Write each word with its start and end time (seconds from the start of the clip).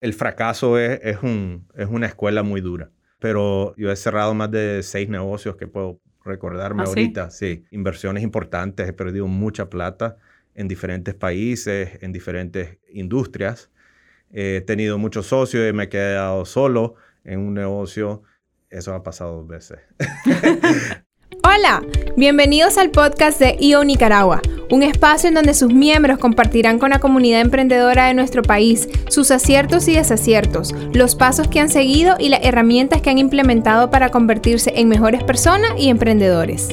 El 0.00 0.14
fracaso 0.14 0.78
es, 0.78 1.00
es, 1.02 1.22
un, 1.22 1.68
es 1.74 1.88
una 1.88 2.06
escuela 2.06 2.42
muy 2.42 2.60
dura, 2.60 2.90
pero 3.18 3.74
yo 3.76 3.90
he 3.90 3.96
cerrado 3.96 4.34
más 4.34 4.50
de 4.50 4.82
seis 4.82 5.08
negocios 5.08 5.56
que 5.56 5.66
puedo 5.66 6.00
recordarme 6.24 6.82
¿Ah, 6.82 6.86
sí? 6.86 6.90
ahorita. 6.90 7.30
Sí, 7.30 7.64
inversiones 7.70 8.22
importantes, 8.22 8.88
he 8.88 8.92
perdido 8.92 9.26
mucha 9.26 9.68
plata 9.68 10.16
en 10.54 10.68
diferentes 10.68 11.14
países, 11.14 11.98
en 12.00 12.12
diferentes 12.12 12.78
industrias. 12.92 13.70
He 14.32 14.60
tenido 14.60 14.98
muchos 14.98 15.26
socios 15.26 15.68
y 15.68 15.72
me 15.72 15.84
he 15.84 15.88
quedado 15.88 16.44
solo 16.44 16.94
en 17.24 17.40
un 17.40 17.54
negocio. 17.54 18.22
Eso 18.68 18.94
ha 18.94 19.02
pasado 19.02 19.36
dos 19.36 19.48
veces. 19.48 19.80
Hola, 21.52 21.82
bienvenidos 22.16 22.78
al 22.78 22.90
podcast 22.90 23.40
de 23.40 23.56
IO 23.58 23.82
Nicaragua, 23.82 24.40
un 24.70 24.84
espacio 24.84 25.28
en 25.28 25.34
donde 25.34 25.52
sus 25.52 25.72
miembros 25.72 26.18
compartirán 26.18 26.78
con 26.78 26.90
la 26.90 27.00
comunidad 27.00 27.40
emprendedora 27.40 28.06
de 28.06 28.14
nuestro 28.14 28.42
país 28.42 28.88
sus 29.08 29.32
aciertos 29.32 29.88
y 29.88 29.94
desaciertos, 29.94 30.72
los 30.92 31.16
pasos 31.16 31.48
que 31.48 31.58
han 31.58 31.68
seguido 31.68 32.14
y 32.20 32.28
las 32.28 32.44
herramientas 32.44 33.02
que 33.02 33.10
han 33.10 33.18
implementado 33.18 33.90
para 33.90 34.10
convertirse 34.10 34.74
en 34.76 34.88
mejores 34.88 35.24
personas 35.24 35.72
y 35.76 35.88
emprendedores. 35.88 36.68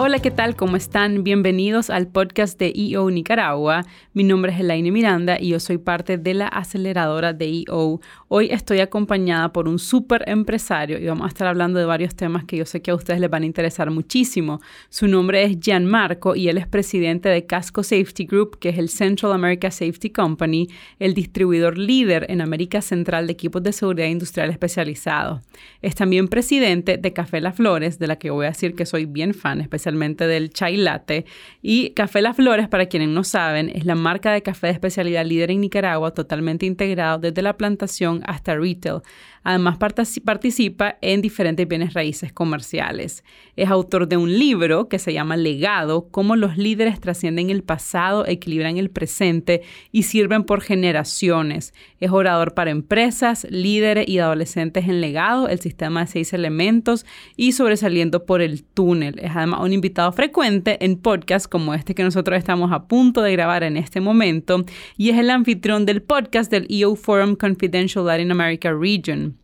Hola, 0.00 0.20
¿qué 0.20 0.30
tal? 0.30 0.54
¿Cómo 0.54 0.76
están? 0.76 1.24
Bienvenidos 1.24 1.90
al 1.90 2.06
podcast 2.06 2.56
de 2.56 2.72
EO 2.72 3.10
Nicaragua. 3.10 3.84
Mi 4.12 4.22
nombre 4.22 4.52
es 4.52 4.60
Elaine 4.60 4.92
Miranda 4.92 5.40
y 5.40 5.48
yo 5.48 5.58
soy 5.58 5.78
parte 5.78 6.18
de 6.18 6.34
la 6.34 6.46
aceleradora 6.46 7.32
de 7.32 7.64
EO. 7.66 8.00
Hoy 8.28 8.46
estoy 8.52 8.78
acompañada 8.78 9.52
por 9.52 9.66
un 9.66 9.80
súper 9.80 10.22
empresario 10.28 11.00
y 11.00 11.06
vamos 11.06 11.24
a 11.24 11.28
estar 11.28 11.48
hablando 11.48 11.80
de 11.80 11.84
varios 11.84 12.14
temas 12.14 12.44
que 12.44 12.56
yo 12.56 12.64
sé 12.64 12.80
que 12.80 12.92
a 12.92 12.94
ustedes 12.94 13.18
les 13.18 13.28
van 13.28 13.42
a 13.42 13.46
interesar 13.46 13.90
muchísimo. 13.90 14.60
Su 14.88 15.08
nombre 15.08 15.42
es 15.42 15.58
Gianmarco 15.58 16.36
y 16.36 16.48
él 16.48 16.58
es 16.58 16.68
presidente 16.68 17.28
de 17.28 17.46
Casco 17.46 17.82
Safety 17.82 18.24
Group, 18.24 18.60
que 18.60 18.68
es 18.68 18.78
el 18.78 18.90
Central 18.90 19.32
America 19.32 19.68
Safety 19.72 20.10
Company, 20.10 20.68
el 21.00 21.12
distribuidor 21.12 21.76
líder 21.76 22.26
en 22.28 22.40
América 22.40 22.82
Central 22.82 23.26
de 23.26 23.32
equipos 23.32 23.64
de 23.64 23.72
seguridad 23.72 24.06
industrial 24.06 24.50
especializados. 24.50 25.40
Es 25.82 25.96
también 25.96 26.28
presidente 26.28 26.98
de 26.98 27.12
Café 27.12 27.40
Las 27.40 27.56
Flores, 27.56 27.98
de 27.98 28.06
la 28.06 28.16
que 28.16 28.30
voy 28.30 28.46
a 28.46 28.50
decir 28.50 28.76
que 28.76 28.86
soy 28.86 29.04
bien 29.04 29.34
fan, 29.34 29.60
especialmente 29.60 29.87
del 29.96 30.50
chai 30.50 30.76
latte. 30.76 31.24
Y 31.62 31.90
Café 31.90 32.22
Las 32.22 32.36
Flores, 32.36 32.68
para 32.68 32.86
quienes 32.86 33.08
no 33.08 33.24
saben, 33.24 33.70
es 33.74 33.84
la 33.84 33.94
marca 33.94 34.32
de 34.32 34.42
café 34.42 34.68
de 34.68 34.74
especialidad 34.74 35.24
líder 35.24 35.50
en 35.50 35.60
Nicaragua, 35.60 36.12
totalmente 36.12 36.66
integrado 36.66 37.18
desde 37.18 37.42
la 37.42 37.56
plantación 37.56 38.22
hasta 38.26 38.56
retail. 38.56 39.00
Además, 39.44 39.78
participa 39.78 40.98
en 41.00 41.22
diferentes 41.22 41.66
bienes 41.66 41.94
raíces 41.94 42.32
comerciales. 42.32 43.24
Es 43.56 43.70
autor 43.70 44.06
de 44.06 44.18
un 44.18 44.38
libro 44.38 44.88
que 44.88 44.98
se 44.98 45.12
llama 45.14 45.38
Legado, 45.38 46.08
cómo 46.10 46.36
los 46.36 46.58
líderes 46.58 47.00
trascienden 47.00 47.48
el 47.48 47.62
pasado, 47.62 48.26
equilibran 48.26 48.76
el 48.76 48.90
presente 48.90 49.62
y 49.90 50.02
sirven 50.02 50.44
por 50.44 50.60
generaciones. 50.60 51.72
Es 51.98 52.10
orador 52.10 52.52
para 52.52 52.70
empresas, 52.70 53.46
líderes 53.48 54.08
y 54.08 54.18
adolescentes 54.18 54.84
en 54.84 55.00
legado, 55.00 55.48
el 55.48 55.60
sistema 55.60 56.00
de 56.00 56.08
seis 56.08 56.32
elementos 56.32 57.06
y 57.36 57.52
sobresaliendo 57.52 58.26
por 58.26 58.42
el 58.42 58.64
túnel. 58.64 59.18
Es 59.18 59.34
además 59.34 59.60
un 59.62 59.72
invitado 59.78 60.12
frecuente 60.12 60.84
en 60.84 60.96
podcasts 60.96 61.48
como 61.48 61.72
este 61.72 61.94
que 61.94 62.02
nosotros 62.02 62.36
estamos 62.36 62.72
a 62.72 62.86
punto 62.86 63.22
de 63.22 63.32
grabar 63.32 63.62
en 63.62 63.76
este 63.76 64.00
momento 64.00 64.64
y 64.96 65.10
es 65.10 65.18
el 65.18 65.30
anfitrión 65.30 65.86
del 65.86 66.02
podcast 66.02 66.50
del 66.50 66.66
EO 66.68 66.96
Forum 66.96 67.36
Confidential 67.36 68.04
Latin 68.04 68.30
America 68.30 68.72
Region. 68.72 69.36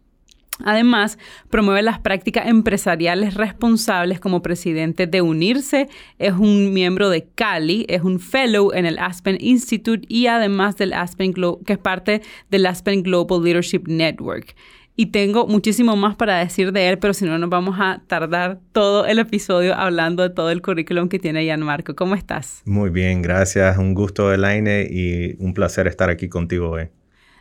Además, 0.63 1.19
promueve 1.51 1.83
las 1.83 1.99
prácticas 1.99 2.47
empresariales 2.47 3.35
responsables 3.35 4.21
como 4.21 4.41
presidente 4.41 5.09
de 5.09 5.21
Unirse, 5.21 5.89
es 6.19 6.33
un 6.33 6.73
miembro 6.73 7.11
de 7.11 7.27
Cali, 7.35 7.87
es 7.89 8.03
un 8.03 8.21
fellow 8.21 8.73
en 8.73 8.87
el 8.87 8.99
Aspen 8.99 9.37
Institute 9.41 10.07
y 10.09 10.29
además 10.29 10.77
del 10.77 10.93
Aspen 10.93 11.35
que 11.67 11.73
es 11.73 11.79
parte 11.79 12.23
del 12.51 12.67
Aspen 12.67 13.03
Global 13.03 13.43
Leadership 13.43 13.83
Network. 13.87 14.55
Y 14.97 15.07
tengo 15.07 15.49
muchísimo 15.49 15.97
más 15.97 16.15
para 16.15 16.39
decir 16.39 16.71
de 16.73 16.89
él, 16.89 16.99
pero 16.99 17.15
si 17.15 17.25
no 17.25 17.37
nos 17.37 17.51
vamos 17.51 17.77
a 17.81 18.03
tardar 18.07 18.61
todo 18.73 19.07
el 19.07 19.19
episodio 19.19 19.75
hablando 19.75 20.23
de 20.23 20.31
todo 20.31 20.51
el 20.51 20.63
currículum 20.63 21.09
que 21.09 21.19
tiene 21.19 21.43
Gianmarco. 21.43 21.97
¿Cómo 21.97 22.15
estás? 22.15 22.63
Muy 22.65 22.91
bien, 22.91 23.21
gracias. 23.21 23.77
Un 23.77 23.95
gusto, 23.95 24.33
Elaine, 24.33 24.87
y 24.89 25.35
un 25.43 25.53
placer 25.53 25.89
estar 25.89 26.11
aquí 26.11 26.29
contigo 26.29 26.71
hoy. 26.71 26.91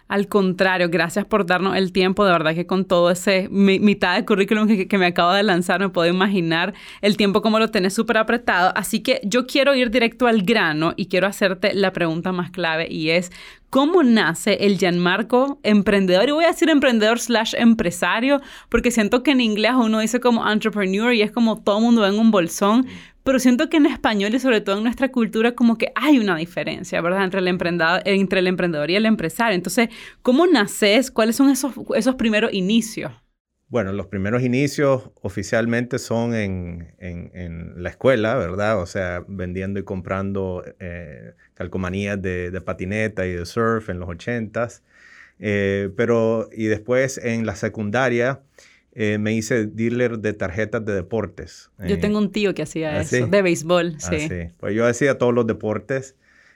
Al 0.08 0.28
contrario, 0.28 0.90
gracias 0.90 1.26
por 1.26 1.46
darnos 1.46 1.76
el 1.76 1.92
tiempo. 1.92 2.26
De 2.26 2.32
verdad 2.32 2.54
que 2.54 2.68
con 2.68 2.86
todo 2.86 3.10
ese 3.10 3.48
mi, 3.50 3.80
mitad 3.80 4.16
de 4.16 4.26
currículum 4.26 4.68
que, 4.68 4.88
que, 4.88 4.98
me 4.98 5.08
acabo 5.08 5.32
de 5.32 5.44
lanzar, 5.44 5.80
me 5.80 5.90
puedo 5.90 6.10
imaginar 6.10 6.74
el 7.02 7.18
tiempo 7.18 7.42
como 7.42 7.60
lo 7.60 7.70
tenés 7.72 7.94
súper 7.94 8.18
apretado. 8.18 8.72
Así 8.76 9.02
que 9.02 9.22
yo 9.24 9.48
quiero 9.48 9.74
ir 9.76 9.90
directo 9.90 10.28
al 10.28 10.44
grano 10.44 10.94
y 10.98 11.08
quiero 11.08 11.28
hacerte 11.28 11.74
la 11.74 11.94
pregunta 11.94 12.32
más 12.32 12.52
clave 12.52 12.88
y 12.90 13.10
es, 13.10 13.32
¿cómo 13.70 14.04
nace 14.04 14.66
el 14.66 14.78
Gianmarco 14.78 15.60
emprendedor? 15.64 16.30
Y 16.30 16.32
voy 16.32 16.44
a 16.46 16.50
decir 16.50 16.70
emprendedor 16.70 17.20
slash 17.20 17.56
empresario 17.58 18.42
porque 18.70 18.92
siento 18.92 19.24
que 19.24 19.32
en 19.32 19.42
inglés 19.42 19.74
uno 19.76 20.00
dice 20.00 20.20
como 20.20 20.48
entrepreneur 20.48 21.14
y 21.14 21.22
es 21.22 21.32
como 21.32 21.62
todo 21.62 21.80
mundo 21.80 22.06
en 22.06 22.20
un 22.20 22.30
bolsón 22.30 22.86
pero 23.24 23.40
siento 23.40 23.70
que 23.70 23.78
en 23.78 23.86
español 23.86 24.34
y 24.36 24.40
sobre 24.40 24.62
todo 24.62 24.78
en 24.78 24.84
nuestra 24.84 25.10
cultura 25.10 25.54
como 25.54 25.78
que 25.78 25.92
hay 25.96 26.20
una 26.20 26.38
diferencia, 26.38 27.02
¿verdad? 27.02 27.24
Entre 27.24 27.40
el 27.40 27.48
emprendedor, 27.48 28.02
entre 28.06 28.40
el 28.40 28.48
emprendedor 28.48 28.90
y 28.92 28.96
el 28.96 29.06
empresario. 29.06 29.56
Entonces, 29.56 29.90
¿cómo 30.22 30.46
naces? 30.46 31.12
¿Cuáles 31.12 31.36
son 31.36 31.50
esos, 31.50 31.74
esos 31.96 32.16
primeros 32.16 32.54
inicios? 32.54 33.12
Bueno, 33.70 33.92
los 33.92 34.06
primeros 34.06 34.44
inicios 34.44 35.10
oficialmente 35.24 35.98
son 35.98 36.36
en, 36.36 36.94
en, 37.00 37.74
la 37.82 37.90
escuela, 37.90 38.36
¿verdad? 38.36 38.80
O 38.80 38.86
sea, 38.86 39.26
vendiendo 39.28 39.80
y 39.80 39.84
comprando 39.84 40.64
eh, 40.80 41.34
calcomanías 41.56 42.22
de, 42.22 42.52
de, 42.52 42.62
patineta 42.62 43.26
y 43.26 43.32
de 43.32 43.48
surf 43.48 43.90
en 43.90 44.00
los 44.00 44.10
ochentas. 44.10 44.84
Eh, 45.40 45.90
pero, 45.98 46.50
y 46.54 46.66
después 46.66 47.18
en 47.18 47.48
la 47.48 47.56
secundaria, 47.56 48.42
eh, 48.96 49.18
me 49.18 49.34
hice 49.34 49.66
dealer 49.66 50.20
de 50.20 50.34
tarjetas 50.34 50.86
de 50.86 50.94
deportes. 50.94 51.72
Yo 51.80 52.00
tengo 52.00 52.20
un 52.20 52.32
tío 52.32 52.54
que 52.54 52.62
hacía 52.62 52.96
¿Ah, 52.98 53.02
eso, 53.02 53.16
¿sí? 53.18 53.24
de 53.30 53.42
béisbol, 53.42 54.00
sí. 54.00 54.16
Ah, 54.16 54.20
sí. 54.20 54.54
Pues 54.60 54.76
yo 54.76 54.86
hacía 54.86 55.18
todos 55.18 55.34
los 55.34 55.48
deportes. 55.48 56.16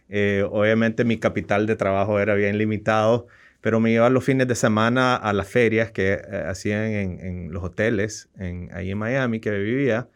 Eh, 0.10 0.46
obviamente 0.50 1.04
mi 1.04 1.18
capital 1.18 1.66
de 1.66 1.76
trabajo 1.76 2.20
era 2.20 2.36
bien 2.36 2.58
limitado, 2.58 3.28
pero 3.62 3.80
me 3.80 3.92
iba 3.92 4.10
los 4.10 4.24
fines 4.24 4.48
de 4.48 4.56
semana 4.56 5.16
a 5.16 5.34
las 5.34 5.48
ferias 5.48 5.92
que 5.92 6.14
eh, 6.14 6.44
hacían 6.48 6.84
en, 6.84 7.20
en, 7.20 7.52
los 7.52 7.64
hoteles, 7.64 8.30
en, 8.38 8.70
ahí 8.72 8.92
en 8.92 8.98
Miami, 9.00 9.40
que 9.40 9.52
vivía. 9.52 10.08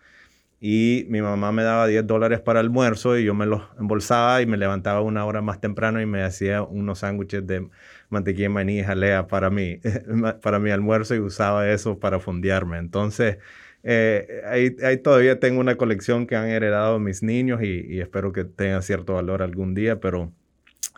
Y 0.64 1.08
mi 1.10 1.24
mamá 1.24 1.52
me 1.52 1.64
daba 1.64 1.88
10 1.88 2.06
dólares 2.06 2.40
para 2.40 2.60
almuerzo 2.60 3.18
y 3.18 3.24
yo 3.24 3.34
me 3.34 3.48
los 3.48 3.64
embolsaba 3.80 4.44
y 4.44 4.46
me 4.46 4.58
levantaba 4.58 5.02
una 5.02 5.26
hora 5.26 5.42
más 5.42 5.60
temprano 5.60 6.00
y 6.00 6.06
me 6.06 6.22
hacía 6.22 6.62
unos 6.62 7.00
sándwiches 7.00 7.48
de 7.48 7.68
mantequilla 8.10 8.46
de 8.46 8.50
maní 8.50 8.80
y 8.80 8.84
jalea 8.84 9.26
para 9.28 9.50
mí, 9.50 9.80
para 10.44 10.60
mi 10.60 10.70
almuerzo 10.70 11.16
y 11.16 11.20
usaba 11.20 11.68
eso 11.68 11.98
para 12.00 12.20
fondearme. 12.20 12.78
Entonces, 12.78 13.40
eh, 13.82 14.44
ahí, 14.46 14.76
ahí, 14.84 14.98
todavía 14.98 15.40
tengo 15.40 15.60
una 15.60 15.78
colección 15.78 16.28
que 16.28 16.36
han 16.36 16.48
heredado 16.48 17.00
mis 17.00 17.24
niños 17.24 17.64
y, 17.64 18.00
espero 18.00 18.32
que 18.32 18.46
tenga 18.46 18.84
cierto 18.84 19.16
valor 19.16 19.42
algún 19.42 19.74
día, 19.74 20.00
pero 20.00 20.32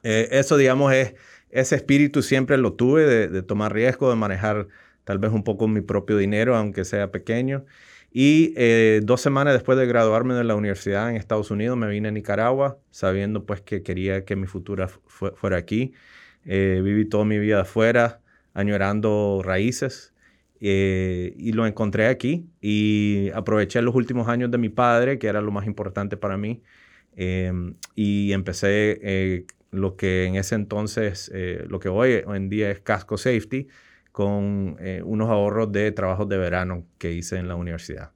eh, 0.04 0.28
eso, 0.32 0.58
digamos, 0.58 0.94
es, 0.94 1.16
ese 1.52 1.76
espíritu 1.76 2.22
siempre 2.22 2.58
lo 2.58 2.74
tuve 2.74 3.30
de, 3.30 3.44
tomar 3.44 3.74
riesgo, 3.74 4.10
de 4.10 4.18
manejar 4.18 4.68
tal 5.06 5.20
vez 5.20 5.32
un 5.32 5.44
poco 5.46 5.68
mi 5.70 5.82
propio 5.82 6.18
dinero, 6.18 6.56
aunque 6.58 6.84
sea 6.84 7.12
pequeño. 7.12 7.66
Y 8.16 8.54
eh, 8.58 9.02
dos 9.04 9.22
semanas 9.22 9.56
después 9.56 9.76
de 9.76 9.88
graduarme 9.88 10.36
de 10.36 10.44
la 10.44 10.54
universidad 10.54 11.10
en 11.10 11.16
Estados 11.16 11.50
Unidos, 11.50 11.76
me 11.78 11.88
vine 11.88 12.10
a 12.10 12.12
Nicaragua, 12.12 12.78
sabiendo 12.92 13.44
pues 13.44 13.62
que 13.62 13.82
quería 13.82 14.24
que 14.24 14.36
mi 14.36 14.46
futuro 14.46 14.88
fu 14.88 15.32
fuera 15.36 15.58
aquí. 15.58 15.94
Eh, 16.46 16.82
viví 16.84 17.06
toda 17.06 17.26
mi 17.26 17.40
vida 17.40 17.62
afuera, 17.62 18.22
añorando 18.54 19.42
raíces, 19.44 20.14
eh, 20.62 21.34
y 21.38 21.54
lo 21.54 21.66
encontré 21.66 22.06
aquí. 22.06 22.46
Y 22.62 23.32
aproveché 23.34 23.82
los 23.82 23.96
últimos 23.96 24.28
años 24.28 24.52
de 24.52 24.60
mi 24.60 24.70
padre, 24.70 25.18
que 25.18 25.26
era 25.26 25.42
lo 25.42 25.52
más 25.52 25.66
importante 25.66 26.16
para 26.16 26.38
mí, 26.38 26.62
eh, 27.16 27.52
y 27.96 28.32
empecé 28.32 29.48
lo 29.72 29.96
que 29.96 30.26
en 30.26 30.36
ese 30.36 30.54
entonces, 30.54 31.32
lo 31.68 31.80
que 31.80 31.90
hoy, 31.90 32.22
en 32.28 32.50
día 32.50 32.70
es 32.70 32.80
Casco 32.80 33.18
Safety, 33.18 33.68
con 34.14 34.78
unos 35.04 35.30
ahorros 35.30 35.72
de 35.74 35.92
trabajos 35.92 36.30
de 36.30 36.38
verano 36.38 36.86
que 36.98 37.12
hice 37.12 37.38
en 37.38 37.50
la 37.50 37.56
universidad. 37.56 38.12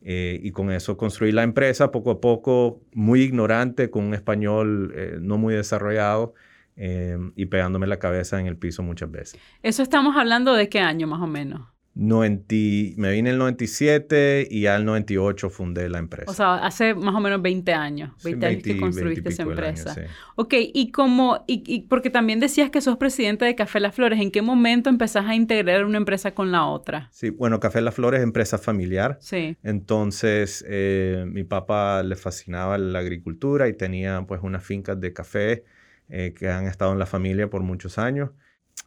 Eh, 0.00 0.38
y 0.42 0.52
con 0.52 0.70
eso 0.70 0.96
construí 0.96 1.32
la 1.32 1.42
empresa 1.42 1.90
poco 1.90 2.10
a 2.10 2.20
poco, 2.20 2.80
muy 2.92 3.22
ignorante, 3.22 3.90
con 3.90 4.04
un 4.04 4.14
español 4.14 4.92
eh, 4.94 5.18
no 5.20 5.38
muy 5.38 5.54
desarrollado, 5.54 6.34
eh, 6.76 7.18
y 7.34 7.46
pegándome 7.46 7.86
la 7.88 7.98
cabeza 7.98 8.38
en 8.38 8.46
el 8.46 8.56
piso 8.56 8.82
muchas 8.82 9.10
veces. 9.10 9.40
¿Eso 9.62 9.82
estamos 9.82 10.16
hablando 10.16 10.54
de 10.54 10.68
qué 10.68 10.78
año 10.78 11.08
más 11.08 11.20
o 11.20 11.26
menos? 11.26 11.62
Me 11.98 13.10
vine 13.10 13.18
en 13.18 13.26
el 13.26 13.38
97 13.38 14.46
y 14.48 14.66
al 14.66 14.84
98 14.84 15.50
fundé 15.50 15.88
la 15.88 15.98
empresa. 15.98 16.30
O 16.30 16.34
sea, 16.34 16.54
hace 16.54 16.94
más 16.94 17.14
o 17.14 17.20
menos 17.20 17.42
20 17.42 17.72
años, 17.72 18.12
20, 18.22 18.46
años 18.46 18.62
que 18.62 18.78
construiste 18.78 19.28
esa 19.28 19.42
empresa. 19.42 19.96
Ok, 20.36 20.54
y 20.58 20.92
como, 20.92 21.44
y, 21.48 21.82
porque 21.88 22.10
también 22.10 22.38
decías 22.38 22.70
que 22.70 22.80
sos 22.80 22.96
presidente 22.98 23.44
de 23.44 23.56
Café 23.56 23.80
Las 23.80 23.96
Flores, 23.96 24.20
¿en 24.20 24.30
qué 24.30 24.42
momento 24.42 24.88
empezás 24.88 25.26
a 25.26 25.34
integrar 25.34 25.84
una 25.84 25.98
empresa 25.98 26.34
con 26.34 26.52
la 26.52 26.66
otra? 26.66 27.08
Sí, 27.10 27.30
bueno, 27.30 27.58
Café 27.58 27.80
Las 27.80 27.94
Flores 27.94 28.20
es 28.20 28.24
empresa 28.24 28.58
familiar. 28.58 29.18
Sí. 29.20 29.56
Entonces, 29.64 30.64
eh, 30.68 31.24
mi 31.26 31.42
papá 31.42 32.04
le 32.04 32.14
fascinaba 32.14 32.78
la 32.78 33.00
agricultura 33.00 33.66
y 33.68 33.72
tenía 33.72 34.24
pues 34.26 34.40
unas 34.44 34.62
fincas 34.62 35.00
de 35.00 35.12
café 35.12 35.64
eh, 36.08 36.32
que 36.38 36.48
han 36.48 36.66
estado 36.66 36.92
en 36.92 36.98
la 37.00 37.06
familia 37.06 37.50
por 37.50 37.62
muchos 37.62 37.98
años. 37.98 38.30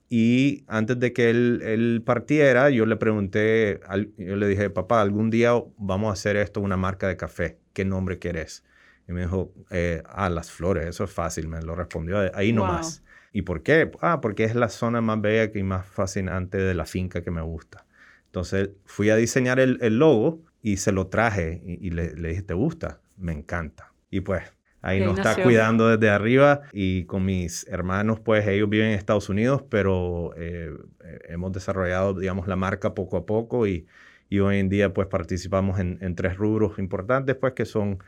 Y 0.09 0.65
antes 0.67 0.99
de 0.99 1.13
que 1.13 1.29
él, 1.29 2.03
partiera, 2.05 2.69
yo 2.69 2.85
le 2.85 2.97
pregunté, 2.97 3.79
yo 4.17 4.35
le 4.35 4.47
dije, 4.47 4.69
papá, 4.69 5.01
algún 5.01 5.29
día 5.29 5.53
vamos 5.77 6.09
a 6.09 6.13
hacer 6.13 6.35
esto 6.35 6.59
una 6.59 6.77
marca 6.77 7.07
de 7.07 7.15
café. 7.15 7.59
¿Qué 7.73 7.85
nombre 7.85 8.19
quieres? 8.19 8.65
Y 9.07 9.13
me 9.13 9.21
dijo, 9.21 9.53
eh, 9.69 10.03
ah, 10.05 10.29
las 10.29 10.51
flores, 10.51 10.85
eso 10.85 11.05
es 11.05 11.11
fácil, 11.11 11.47
me 11.47 11.61
lo 11.61 11.75
respondió 11.75 12.19
ahí 12.35 12.51
nomás. 12.51 13.03
¿Y 13.33 13.43
por 13.43 13.63
qué? 13.63 13.89
Ah, 14.01 14.19
porque 14.19 14.43
es 14.43 14.55
la 14.55 14.67
zona 14.67 14.99
más 14.99 15.21
bella 15.21 15.49
y 15.57 15.63
más 15.63 15.87
fascinante 15.87 16.57
de 16.57 16.73
la 16.73 16.85
finca 16.85 17.21
que 17.21 17.31
me 17.31 17.41
gusta. 17.41 17.85
Entonces 18.25 18.71
fui 18.85 19.09
a 19.09 19.15
diseñar 19.15 19.59
el, 19.59 19.77
logo 19.97 20.43
y 20.61 20.77
se 20.77 20.91
lo 20.91 21.07
traje 21.07 21.61
y, 21.65 21.89
le, 21.91 22.15
le 22.15 22.29
dije, 22.29 22.41
¿te 22.41 22.53
gusta? 22.53 22.99
Me 23.17 23.31
encanta. 23.31 23.93
Y 24.09 24.21
pues 24.21 24.43
Ahí 24.81 24.99
nos 24.99 25.17
está 25.17 25.41
cuidando 25.41 25.87
desde 25.89 26.09
arriba 26.09 26.61
y 26.73 27.03
con 27.05 27.23
mis 27.23 27.67
hermanos, 27.67 28.19
pues 28.19 28.47
ellos 28.47 28.67
viven 28.67 28.87
en 28.87 28.93
Estados 28.93 29.29
Unidos, 29.29 29.63
pero 29.69 30.33
eh, 30.37 30.73
eh, 31.03 31.19
hemos 31.29 31.51
desarrollado, 31.51 32.15
digamos, 32.15 32.47
la 32.47 32.55
marca 32.55 32.95
poco 32.95 33.17
a 33.17 33.25
poco 33.25 33.67
y, 33.67 33.85
y 34.29 34.39
hoy 34.39 34.57
en 34.57 34.69
día, 34.69 34.91
pues 34.93 35.07
participamos 35.07 35.79
en, 35.79 35.99
en, 36.01 36.15
tres 36.15 36.35
rubros 36.35 36.79
importantes, 36.79 37.35
pues 37.35 37.53
que 37.53 37.65
son 37.65 37.99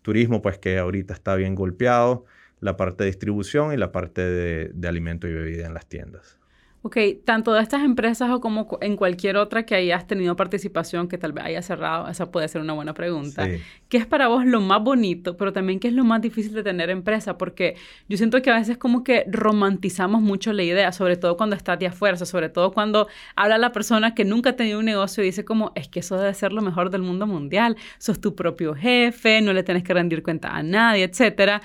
turismo, 0.00 0.40
pues 0.40 0.58
que 0.58 0.78
ahorita 0.78 1.12
está 1.12 1.34
bien 1.34 1.54
golpeado, 1.54 2.24
la 2.60 2.76
parte 2.78 3.04
de 3.04 3.10
distribución 3.10 3.74
y 3.74 3.76
la 3.76 3.92
parte 3.92 4.22
de, 4.22 4.70
de 4.72 4.88
alimento 4.88 5.28
y 5.28 5.32
bebida 5.34 5.66
en 5.66 5.74
las 5.74 5.86
tiendas. 5.86 6.41
Ok, 6.84 6.96
tanto 7.24 7.52
de 7.52 7.62
estas 7.62 7.84
empresas 7.84 8.28
o 8.30 8.40
como 8.40 8.66
en 8.80 8.96
cualquier 8.96 9.36
otra 9.36 9.64
que 9.64 9.76
hayas 9.76 10.04
tenido 10.08 10.34
participación 10.34 11.06
que 11.06 11.16
tal 11.16 11.32
vez 11.32 11.44
haya 11.44 11.62
cerrado, 11.62 12.08
esa 12.08 12.32
puede 12.32 12.48
ser 12.48 12.60
una 12.60 12.72
buena 12.72 12.92
pregunta. 12.92 13.48
¿Qué 13.88 13.98
es 13.98 14.06
para 14.06 14.26
vos 14.26 14.44
lo 14.44 14.60
más 14.60 14.82
bonito, 14.82 15.36
pero 15.36 15.52
también 15.52 15.78
qué 15.78 15.88
es 15.88 15.94
lo 15.94 16.02
más 16.02 16.20
difícil 16.20 16.52
de 16.54 16.64
tener 16.64 16.90
empresa? 16.90 17.38
Porque 17.38 17.76
yo 18.08 18.16
siento 18.16 18.42
que 18.42 18.50
a 18.50 18.56
veces 18.56 18.78
como 18.78 19.04
que 19.04 19.24
romantizamos 19.28 20.22
mucho 20.22 20.52
la 20.52 20.64
idea, 20.64 20.90
sobre 20.90 21.16
todo 21.16 21.36
cuando 21.36 21.54
estás 21.54 21.78
de 21.78 21.86
afuera, 21.86 22.16
sobre 22.16 22.48
todo 22.48 22.72
cuando 22.72 23.06
habla 23.36 23.58
la 23.58 23.70
persona 23.70 24.16
que 24.16 24.24
nunca 24.24 24.50
ha 24.50 24.56
tenido 24.56 24.80
un 24.80 24.86
negocio 24.86 25.22
y 25.22 25.26
dice 25.26 25.44
como, 25.44 25.70
es 25.76 25.86
que 25.86 26.00
eso 26.00 26.18
debe 26.18 26.34
ser 26.34 26.52
lo 26.52 26.62
mejor 26.62 26.90
del 26.90 27.02
mundo 27.02 27.28
mundial, 27.28 27.76
sos 27.98 28.20
tu 28.20 28.34
propio 28.34 28.74
jefe, 28.74 29.40
no 29.40 29.52
le 29.52 29.62
tienes 29.62 29.84
que 29.84 29.94
rendir 29.94 30.24
cuenta 30.24 30.48
a 30.48 30.64
nadie, 30.64 31.04
etcétera 31.04 31.62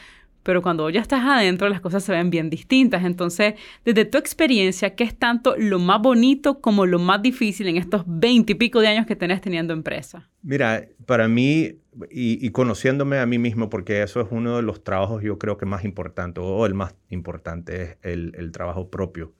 pero 0.47 0.61
cuando 0.61 0.89
ya 0.89 1.01
estás 1.01 1.25
adentro 1.25 1.67
las 1.67 1.81
cosas 1.81 2.05
se 2.05 2.13
ven 2.13 2.29
bien 2.29 2.49
distintas. 2.49 3.03
Entonces, 3.03 3.55
desde 3.83 4.05
tu 4.05 4.17
experiencia, 4.17 4.95
¿qué 4.95 5.03
es 5.03 5.13
tanto 5.13 5.57
lo 5.57 5.77
más 5.77 6.01
bonito 6.01 6.61
como 6.61 6.85
lo 6.85 6.99
más 6.99 7.21
difícil 7.21 7.67
en 7.67 7.75
estos 7.75 8.03
veinte 8.07 8.53
y 8.53 8.55
pico 8.55 8.79
de 8.79 8.87
años 8.87 9.05
que 9.05 9.17
tenés 9.17 9.41
teniendo 9.41 9.73
empresa? 9.73 10.29
Mira, 10.43 10.87
para 11.05 11.27
mí, 11.27 11.79
y, 12.09 12.49
conociéndome 12.51 13.19
a 13.19 13.25
mí 13.25 13.37
mismo, 13.37 13.69
porque 13.69 14.01
eso 14.01 14.21
es 14.21 14.27
uno 14.31 14.55
de 14.55 14.61
los 14.61 14.85
trabajos 14.85 15.21
yo 15.21 15.37
creo 15.37 15.57
que 15.57 15.65
más 15.65 15.83
importante, 15.83 16.39
o 16.39 16.65
el 16.65 16.73
más 16.73 16.95
importante, 17.09 17.81
es 17.81 17.97
el, 18.03 18.51
trabajo 18.53 18.89
propio, 18.89 19.33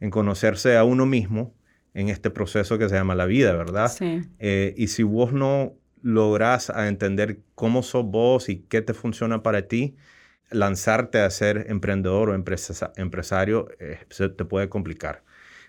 en 0.00 0.08
conocerse 0.08 0.74
a 0.78 0.84
uno 0.84 1.04
mismo 1.04 1.52
en 1.92 2.08
este 2.08 2.30
proceso 2.30 2.78
que 2.78 2.88
se 2.88 2.94
llama 2.94 3.14
la 3.14 3.26
vida, 3.26 3.52
¿verdad? 3.52 3.88
Sí. 3.88 4.22
Eh, 4.38 4.72
y 4.78 4.86
si 4.86 5.02
vos 5.02 5.34
no 5.34 5.74
logras 6.00 6.70
a 6.70 6.88
entender 6.88 7.40
cómo 7.54 7.82
sos 7.82 8.06
vos 8.06 8.48
y 8.48 8.60
qué 8.70 8.80
te 8.80 8.94
funciona 8.94 9.42
para 9.42 9.68
ti, 9.68 9.96
lanzarte 10.50 11.20
a 11.20 11.30
ser 11.30 11.66
emprendedor 11.68 12.30
o 12.30 12.34
empresario 12.34 13.68
eh, 13.78 13.98
se 14.10 14.28
te 14.28 14.44
puede 14.44 14.68
complicar. 14.68 15.22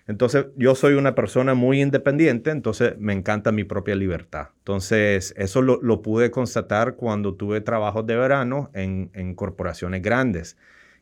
Entonces, 0.08 0.46
yo 0.56 0.74
soy 0.74 0.94
una 0.94 1.14
persona 1.14 1.54
muy 1.54 1.80
independiente, 1.80 2.50
entonces 2.50 2.98
me 2.98 3.12
encanta 3.12 3.52
mi 3.52 3.64
propia 3.64 3.94
libertad. 3.94 4.48
Entonces, 4.58 5.32
eso 5.36 5.62
lo, 5.62 6.02
pude 6.02 6.30
constatar 6.30 6.96
cuando 6.96 7.34
tuve 7.34 7.60
trabajos 7.60 8.06
de 8.06 8.16
verano 8.16 8.70
en, 8.74 9.34
corporaciones 9.34 10.02
grandes 10.02 10.56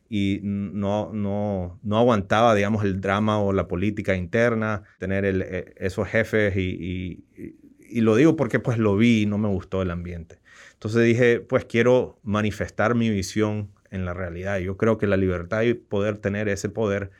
y 0.07 0.39
no, 0.43 1.11
no, 1.13 1.79
no, 1.81 1.97
aguantaba, 1.97 2.53
digamos, 2.53 2.83
el 2.83 3.01
drama 3.01 3.39
o 3.39 3.53
la 3.53 3.67
política 3.67 4.15
interna, 4.15 4.83
tener 4.99 5.25
eh, 5.25 5.73
esos 5.77 6.07
jefes 6.07 6.55
y, 6.55 7.23
y, 7.35 7.55
lo 7.99 8.15
digo 8.15 8.37
porque 8.37 8.59
pues 8.59 8.77
lo 8.77 8.95
vi 8.95 9.23
y 9.23 9.25
no 9.25 9.37
me 9.37 9.49
gustó 9.49 9.81
el 9.81 9.91
ambiente. 9.91 10.39
Entonces 10.71 11.03
dije, 11.03 11.41
pues 11.41 11.65
quiero 11.65 12.17
manifestar 12.23 12.95
mi 12.95 13.09
visión 13.09 13.69
en 13.89 14.05
la 14.05 14.13
realidad. 14.13 14.59
Yo 14.59 14.77
creo 14.77 14.97
que 14.97 15.07
la 15.07 15.17
libertad 15.17 15.63
y 15.63 15.73
poder 15.73 16.17
tener 16.17 16.47
ese 16.47 16.69
poder. 16.69 17.11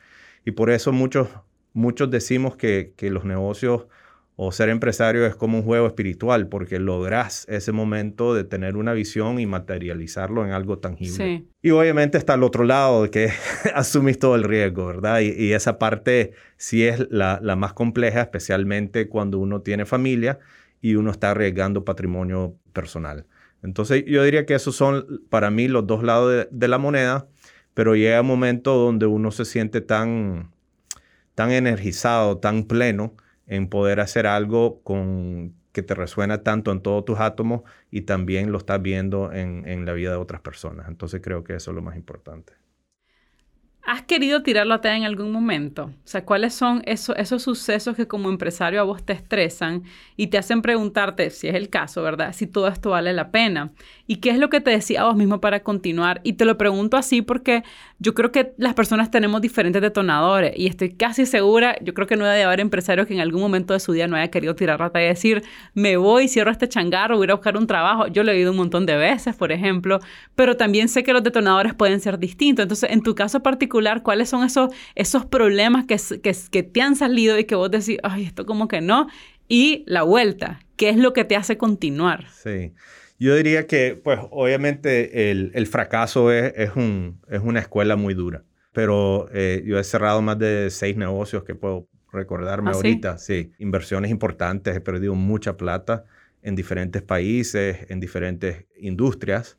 Y 0.44 0.52
por 0.52 0.70
eso 0.70 0.90
muchos, 0.92 1.28
muchos 1.74 2.10
decimos 2.10 2.56
que, 2.56 2.94
que 2.96 3.10
los 3.10 3.24
negocios 3.24 3.86
o 4.34 4.50
ser 4.50 4.70
empresario 4.70 5.26
es 5.26 5.36
como 5.36 5.58
un 5.58 5.64
juego 5.64 5.86
espiritual, 5.86 6.48
porque 6.48 6.78
logras 6.78 7.46
ese 7.48 7.70
momento 7.70 8.34
de 8.34 8.44
tener 8.44 8.76
una 8.76 8.94
visión 8.94 9.38
y 9.38 9.46
materializarlo 9.46 10.44
en 10.44 10.52
algo 10.52 10.78
tangible. 10.78 11.44
Y 11.60 11.70
obviamente 11.70 12.16
está 12.16 12.34
al 12.34 12.42
otro 12.42 12.64
lado, 12.64 13.10
que 13.10 13.30
asumís 13.74 14.18
todo 14.18 14.34
el 14.34 14.44
riesgo, 14.44 14.86
¿verdad? 14.86 15.20
Y, 15.20 15.28
y 15.28 15.52
esa 15.52 15.78
parte 15.78 16.32
sí 16.56 16.84
es 16.84 17.06
la, 17.10 17.38
la, 17.42 17.56
más 17.56 17.74
compleja, 17.74 18.22
especialmente 18.22 19.08
cuando 19.08 19.38
uno 19.38 19.60
tiene 19.60 19.84
familia 19.84 20.38
y 20.82 20.96
uno 20.96 21.10
está 21.12 21.30
arriesgando 21.30 21.86
patrimonio 21.86 22.56
personal. 22.74 23.24
Entonces 23.62 24.04
yo 24.06 24.22
diría 24.24 24.44
que 24.44 24.54
esos 24.54 24.76
son 24.76 25.22
para 25.30 25.50
mí 25.50 25.68
los 25.68 25.86
dos 25.86 26.02
lados 26.02 26.46
de, 26.50 26.68
la 26.68 26.78
moneda, 26.78 27.28
pero 27.72 27.94
llega 27.94 28.20
un 28.20 28.26
momento 28.26 28.74
donde 28.74 29.06
uno 29.06 29.30
se 29.30 29.44
siente 29.44 29.80
tan, 29.80 30.52
tan 31.34 31.52
energizado, 31.52 32.38
tan 32.38 32.64
pleno 32.64 33.14
en 33.46 33.68
poder 33.68 34.00
hacer 34.00 34.26
algo 34.26 34.82
con, 34.82 35.54
que 35.72 35.82
te 35.82 35.94
resuena 35.94 36.42
tanto 36.42 36.72
en 36.72 36.82
todos 36.82 37.04
tus 37.04 37.20
átomos 37.20 37.62
y 37.90 38.02
también 38.02 38.50
lo 38.50 38.58
estás 38.58 38.82
viendo 38.82 39.32
en, 39.32 39.66
en 39.68 39.86
la 39.86 39.92
vida 39.92 40.10
de 40.10 40.16
otras 40.16 40.40
personas. 40.40 40.88
Entonces 40.88 41.20
creo 41.22 41.44
que 41.44 41.54
eso 41.54 41.70
es 41.70 41.74
lo 41.76 41.82
más 41.82 41.96
importante. 41.96 42.54
¿Has 43.84 44.02
querido 44.02 44.44
tirar 44.44 44.68
la 44.68 44.80
en 44.84 45.02
algún 45.02 45.32
momento? 45.32 45.86
O 45.86 45.90
sea, 46.04 46.24
¿cuáles 46.24 46.54
son 46.54 46.82
esos, 46.86 47.16
esos 47.18 47.42
sucesos 47.42 47.96
que 47.96 48.06
como 48.06 48.28
empresario 48.28 48.80
a 48.80 48.84
vos 48.84 49.02
te 49.04 49.12
estresan 49.12 49.82
y 50.16 50.28
te 50.28 50.38
hacen 50.38 50.62
preguntarte, 50.62 51.30
si 51.30 51.48
es 51.48 51.56
el 51.56 51.68
caso, 51.68 52.00
¿verdad? 52.00 52.32
Si 52.32 52.46
todo 52.46 52.68
esto 52.68 52.90
vale 52.90 53.12
la 53.12 53.32
pena. 53.32 53.72
¿Y 54.06 54.16
qué 54.16 54.30
es 54.30 54.38
lo 54.38 54.50
que 54.50 54.60
te 54.60 54.70
decía 54.70 55.00
a 55.00 55.06
vos 55.06 55.16
mismo 55.16 55.40
para 55.40 55.64
continuar? 55.64 56.20
Y 56.22 56.34
te 56.34 56.44
lo 56.44 56.56
pregunto 56.56 56.96
así 56.96 57.22
porque 57.22 57.64
yo 57.98 58.14
creo 58.14 58.30
que 58.30 58.52
las 58.56 58.74
personas 58.74 59.10
tenemos 59.10 59.40
diferentes 59.40 59.82
detonadores 59.82 60.52
y 60.56 60.68
estoy 60.68 60.94
casi 60.94 61.26
segura, 61.26 61.76
yo 61.82 61.92
creo 61.92 62.06
que 62.06 62.16
no 62.16 62.24
debe 62.24 62.44
haber 62.44 62.60
empresarios 62.60 63.08
que 63.08 63.14
en 63.14 63.20
algún 63.20 63.40
momento 63.40 63.74
de 63.74 63.80
su 63.80 63.92
día 63.92 64.06
no 64.06 64.14
haya 64.14 64.30
querido 64.30 64.54
tirar 64.54 64.78
la 64.78 65.02
y 65.02 65.06
decir, 65.06 65.42
me 65.74 65.96
voy, 65.96 66.28
cierro 66.28 66.52
este 66.52 66.68
changarro, 66.68 67.16
voy 67.16 67.28
a 67.30 67.34
buscar 67.34 67.56
un 67.56 67.66
trabajo. 67.66 68.06
Yo 68.06 68.22
lo 68.22 68.30
he 68.30 68.36
oído 68.36 68.52
un 68.52 68.58
montón 68.58 68.86
de 68.86 68.96
veces, 68.96 69.34
por 69.34 69.50
ejemplo, 69.50 69.98
pero 70.36 70.56
también 70.56 70.88
sé 70.88 71.02
que 71.02 71.12
los 71.12 71.24
detonadores 71.24 71.74
pueden 71.74 71.98
ser 71.98 72.20
distintos. 72.20 72.62
Entonces, 72.62 72.90
en 72.90 73.02
tu 73.02 73.16
caso 73.16 73.42
particular, 73.42 73.71
cuáles 74.02 74.28
son 74.28 74.44
esos, 74.44 74.70
esos 74.94 75.24
problemas 75.26 75.86
que, 75.86 75.96
que, 76.20 76.36
que 76.50 76.62
te 76.62 76.82
han 76.82 76.96
salido 76.96 77.38
y 77.38 77.44
que 77.44 77.54
vos 77.54 77.70
decís, 77.70 77.98
ay, 78.02 78.24
esto 78.24 78.44
como 78.46 78.68
que 78.68 78.80
no, 78.80 79.08
y 79.48 79.84
la 79.86 80.02
vuelta, 80.02 80.60
¿qué 80.76 80.88
es 80.88 80.96
lo 80.96 81.12
que 81.12 81.24
te 81.24 81.36
hace 81.36 81.56
continuar? 81.58 82.26
Sí. 82.30 82.72
Yo 83.18 83.36
diría 83.36 83.66
que, 83.66 84.00
pues, 84.02 84.18
obviamente 84.30 85.30
el, 85.30 85.52
el 85.54 85.66
fracaso 85.66 86.32
es, 86.32 86.52
es, 86.56 86.70
un, 86.74 87.20
es, 87.28 87.40
una 87.40 87.60
escuela 87.60 87.94
muy 87.96 88.14
dura, 88.14 88.44
pero 88.72 89.28
eh, 89.32 89.62
yo 89.64 89.78
he 89.78 89.84
cerrado 89.84 90.22
más 90.22 90.38
de 90.38 90.70
seis 90.70 90.96
negocios 90.96 91.44
que 91.44 91.54
puedo 91.54 91.86
recordarme 92.12 92.70
¿Ah, 92.70 92.74
ahorita. 92.74 93.18
Sí? 93.18 93.52
inversiones 93.58 94.10
importantes, 94.10 94.76
he 94.76 94.80
perdido 94.80 95.14
mucha 95.14 95.56
plata 95.56 96.04
en 96.42 96.56
diferentes 96.56 97.02
países, 97.02 97.86
en 97.88 98.00
diferentes 98.00 98.66
industrias. 98.76 99.58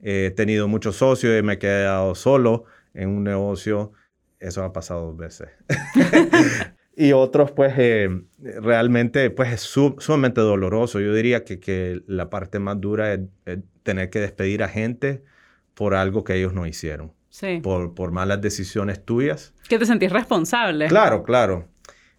he 0.00 0.30
tenido 0.30 0.66
muchos 0.66 0.96
socios 0.96 1.38
y 1.38 1.42
me 1.42 1.54
he 1.54 1.58
quedado 1.58 2.14
solo 2.14 2.64
en 2.94 3.10
un 3.10 3.24
negocio, 3.24 3.92
eso 4.40 4.62
ha 4.64 4.72
pasado 4.72 5.06
dos 5.08 5.16
veces. 5.16 5.48
y 6.96 7.12
otros, 7.12 7.52
pues, 7.52 7.74
eh, 7.76 8.08
realmente, 8.38 9.30
pues, 9.30 9.52
es 9.52 9.60
sumamente 9.60 10.40
doloroso. 10.40 11.00
Yo 11.00 11.14
diría 11.14 11.44
que, 11.44 11.60
que 11.60 12.02
la 12.06 12.30
parte 12.30 12.58
más 12.58 12.80
dura 12.80 13.14
es, 13.14 13.20
tener 13.82 14.10
que 14.10 14.20
despedir 14.20 14.62
a 14.62 14.68
gente 14.68 15.22
por 15.74 15.94
algo 15.94 16.24
que 16.24 16.34
ellos 16.34 16.54
no 16.54 16.66
hicieron. 16.66 17.12
Sí. 17.28 17.60
Por, 17.62 17.94
por 17.94 18.12
malas 18.12 18.40
decisiones 18.40 19.04
tuyas. 19.04 19.54
Que 19.68 19.78
te 19.78 19.86
sentís 19.86 20.12
responsable. 20.12 20.86
Claro, 20.86 21.24
claro. 21.24 21.68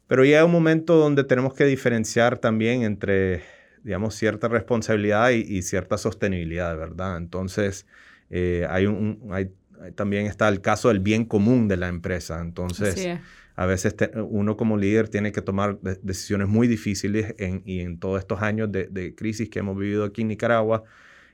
Pero 0.07 0.23
llega 0.23 0.45
un 0.45 0.51
momento 0.51 0.95
donde 0.97 1.23
tenemos 1.23 1.53
que 1.53 1.65
diferenciar 1.65 2.37
también 2.37 2.83
entre, 2.83 3.43
digamos, 3.83 4.13
cierta 4.15 4.47
responsabilidad 4.47 5.31
y, 5.31 5.61
cierta 5.63 5.97
sostenibilidad, 5.97 6.77
¿verdad? 6.77 7.17
Entonces, 7.17 7.87
eh, 8.29 8.67
hay, 8.69 8.85
un, 8.85 9.29
hay 9.31 9.51
también 9.95 10.25
está 10.25 10.47
el 10.49 10.61
caso 10.61 10.89
del 10.89 10.99
bien 10.99 11.25
común 11.25 11.67
de 11.67 11.77
la 11.77 11.87
empresa. 11.87 12.41
Entonces, 12.41 13.19
a 13.55 13.65
veces 13.65 13.95
uno 14.15 14.57
como 14.57 14.77
líder 14.77 15.09
tiene 15.09 15.31
que 15.31 15.41
tomar 15.41 15.79
decisiones 15.79 16.47
muy 16.47 16.67
difíciles 16.67 17.35
y 17.65 17.79
en 17.79 17.99
todos 17.99 18.19
estos 18.19 18.41
años 18.41 18.71
de, 18.71 19.13
crisis 19.15 19.49
que 19.49 19.59
hemos 19.59 19.77
vivido 19.77 20.05
aquí 20.05 20.21
en 20.21 20.29
Nicaragua, 20.29 20.83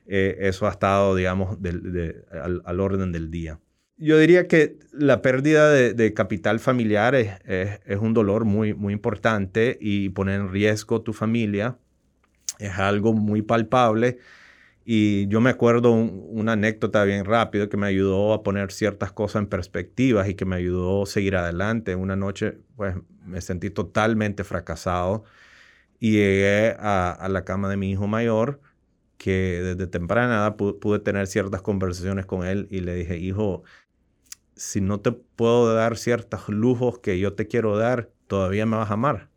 eh, 0.06 0.36
eso 0.40 0.66
ha 0.66 0.70
estado, 0.70 1.14
digamos, 1.14 1.58
al, 2.64 2.80
orden 2.80 3.12
del 3.12 3.30
día. 3.30 3.58
Yo 3.96 4.18
diría 4.18 4.48
que 4.48 4.78
la 4.92 5.22
pérdida 5.22 5.70
de, 5.70 6.14
capital 6.14 6.58
familiar 6.60 7.14
es, 7.14 7.30
es, 7.44 7.98
un 7.98 8.14
dolor 8.14 8.44
muy, 8.44 8.74
muy 8.74 8.92
importante 8.92 9.78
y 9.80 10.08
poner 10.08 10.40
en 10.40 10.50
riesgo 10.50 11.02
tu 11.02 11.12
familia 11.12 11.76
es 12.62 12.78
algo 12.78 13.12
muy 13.12 13.42
palpable. 13.42 14.18
Y 14.84 15.28
yo 15.28 15.40
me 15.40 15.50
acuerdo 15.50 15.92
una 15.92 16.52
anécdota 16.52 17.04
bien 17.04 17.24
rápido 17.24 17.68
que 17.68 17.76
me 17.76 17.86
ayudó 17.86 18.32
a 18.32 18.42
poner 18.42 18.72
ciertas 18.72 19.12
cosas 19.12 19.42
en 19.42 19.46
perspectiva 19.48 20.28
y 20.28 20.34
que 20.34 20.44
me 20.44 20.56
ayudó 20.56 21.04
a 21.04 21.06
seguir 21.06 21.36
adelante. 21.36 21.94
Una 21.94 22.16
noche, 22.16 22.58
pues, 22.76 22.96
me 23.24 23.40
sentí 23.40 23.70
totalmente 23.70 24.44
fracasado 24.44 25.24
y 26.00 26.12
llegué 26.12 26.76
a, 26.80 27.28
la 27.30 27.44
cama 27.44 27.68
de 27.68 27.76
mi 27.76 27.92
hijo 27.92 28.08
mayor, 28.08 28.60
que 29.18 29.60
desde 29.62 29.86
temprana 29.86 30.34
edad 30.34 30.56
pude, 30.56 30.98
tener 30.98 31.28
ciertas 31.28 31.62
conversaciones 31.62 32.26
con 32.26 32.44
él 32.44 32.66
y 32.70 32.80
le 32.80 32.94
dije, 32.96 33.18
hijo, 33.18 33.62
si 34.56 34.80
no 34.80 35.00
te 35.00 35.12
puedo 35.12 35.72
dar 35.74 35.96
ciertos 35.96 36.48
lujos 36.48 36.98
que 36.98 37.20
yo 37.20 37.34
te 37.34 37.46
quiero 37.46 37.76
dar, 37.76 38.10
todavía 38.26 38.66
me 38.66 38.76
vas 38.76 38.90
a 38.90 38.94
amar. 38.94 39.31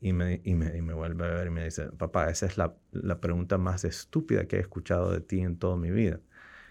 Y 0.00 0.12
me, 0.12 0.40
y 0.44 0.54
me, 0.54 0.76
y 0.76 0.82
me, 0.82 0.94
vuelve 0.94 1.24
a 1.24 1.30
ver 1.30 1.48
y 1.48 1.50
me 1.50 1.64
dice, 1.64 1.86
papá, 1.86 2.30
esa 2.30 2.46
es 2.46 2.56
la, 2.56 2.74
la, 2.92 3.20
pregunta 3.20 3.58
más 3.58 3.84
estúpida 3.84 4.46
que 4.46 4.56
he 4.56 4.60
escuchado 4.60 5.10
de 5.10 5.20
ti 5.20 5.40
en 5.40 5.58
toda 5.58 5.76
mi 5.76 5.90
vida. 5.90 6.20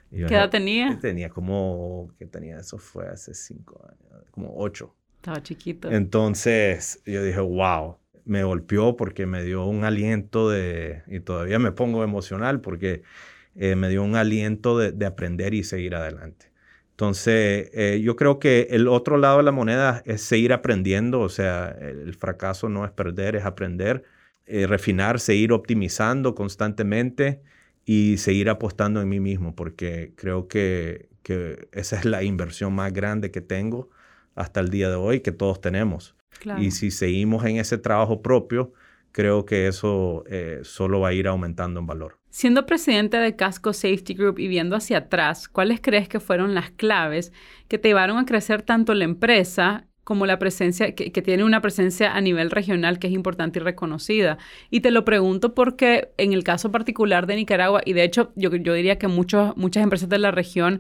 ¿Qué 0.10 0.24
edad 0.24 0.50
tenía? 0.50 0.98
Tenía 1.02 1.30
como, 1.30 2.14
¿qué 2.18 2.26
tenía? 2.26 2.58
Eso 2.60 2.78
fue 2.78 3.08
hace 3.08 3.34
cinco 3.34 3.86
años, 3.90 4.24
como 4.32 4.54
ocho. 4.56 4.96
Estaba 5.18 5.44
chiquito. 5.44 5.92
Entonces 5.92 7.02
yo 7.06 7.22
dije, 7.22 7.42
wow, 7.42 7.98
me 8.24 8.44
golpeó 8.44 8.96
porque 8.96 9.26
me 9.26 9.44
dio 9.44 9.66
un 9.66 9.84
aliento 9.84 10.50
de, 10.50 11.04
y 11.08 11.20
todavía 11.20 11.60
me 11.60 11.74
pongo 11.74 12.04
emocional 12.04 12.62
porque 12.62 13.04
eh, 13.56 13.76
me 13.76 13.90
dio 13.90 14.04
un 14.04 14.16
aliento 14.16 14.78
de, 14.78 14.94
de 14.94 15.06
aprender 15.06 15.54
y 15.54 15.64
seguir 15.64 15.96
adelante. 15.96 16.52
Entonces, 16.98 17.70
eh, 17.74 18.02
yo 18.04 18.16
creo 18.16 18.40
que 18.40 18.70
el 18.72 18.88
otro 18.88 19.18
lado 19.18 19.38
de 19.38 19.44
la 19.44 19.52
moneda 19.52 20.02
es 20.08 20.24
seguir 20.24 20.52
aprendiendo, 20.52 21.20
o 21.20 21.30
sea, 21.30 21.70
el 21.70 22.16
fracaso 22.16 22.70
no 22.70 22.86
es 22.86 22.92
perder, 22.92 23.36
es 23.36 23.46
aprender, 23.46 24.04
eh, 24.48 24.66
refinar, 24.66 25.20
seguir 25.20 25.54
optimizando 25.54 26.34
constantemente 26.34 27.44
y 27.86 28.18
seguir 28.18 28.50
apostando 28.50 29.00
en 29.00 29.10
mí 29.10 29.20
mismo, 29.20 29.54
porque 29.56 30.14
creo 30.16 30.48
que, 30.48 31.10
que 31.22 31.70
esa 31.72 32.00
es 32.00 32.06
la 32.06 32.24
inversión 32.24 32.74
más 32.74 32.92
grande 32.92 33.30
que 33.30 33.42
tengo 33.42 33.92
hasta 34.34 34.60
el 34.60 34.72
día 34.72 34.90
de 34.90 34.96
hoy, 34.96 35.20
que 35.20 35.32
todos 35.32 35.62
tenemos. 35.62 36.16
Y 36.58 36.72
si 36.72 36.90
seguimos 36.90 37.46
en 37.46 37.58
ese 37.58 37.78
trabajo 37.78 38.24
propio, 38.24 38.74
creo 39.12 39.46
que 39.46 39.68
eso 39.68 40.24
eh, 40.26 40.62
solo 40.64 41.02
va 41.02 41.10
a 41.10 41.14
ir 41.14 41.28
aumentando 41.28 41.80
en 41.80 41.86
valor. 41.86 42.18
Siendo 42.38 42.68
presidente 42.68 43.18
de 43.18 43.36
Casco 43.36 43.74
Safety 43.74 44.14
Group 44.14 44.38
y 44.38 44.48
viendo 44.48 44.76
hacia 44.76 45.00
atrás, 45.00 45.50
¿cuáles 45.50 45.82
crees 45.82 46.08
que 46.08 46.20
fueron 46.20 46.54
las 46.54 46.70
claves 46.70 47.34
que 47.68 47.80
te 47.80 47.88
llevaron 47.88 48.20
a 48.20 48.28
crecer 48.28 48.62
tanto 48.62 48.94
la 48.94 49.06
empresa 49.06 49.88
como 50.04 50.28
la 50.28 50.38
presencia, 50.38 50.94
que, 50.94 51.10
tiene 51.10 51.44
una 51.44 51.62
presencia 51.62 52.16
a 52.16 52.22
nivel 52.22 52.52
regional 52.52 53.00
que 53.00 53.08
es 53.08 53.14
importante 53.14 53.58
y 53.58 53.64
reconocida. 53.64 54.38
Y 54.70 54.82
te 54.82 54.92
lo 54.92 55.04
pregunto 55.04 55.56
porque 55.56 56.12
en 56.18 56.32
el 56.32 56.44
caso 56.44 56.72
particular 56.72 57.26
de 57.26 57.38
Nicaragua, 57.38 57.82
y 57.84 57.94
de 57.94 58.04
hecho 58.04 58.32
yo, 58.36 58.56
yo 58.56 58.74
diría 58.74 59.00
que 59.00 59.08
muchos, 59.08 59.58
muchas 59.58 59.82
empresas 59.82 60.08
de 60.08 60.20
la 60.20 60.30
región 60.30 60.80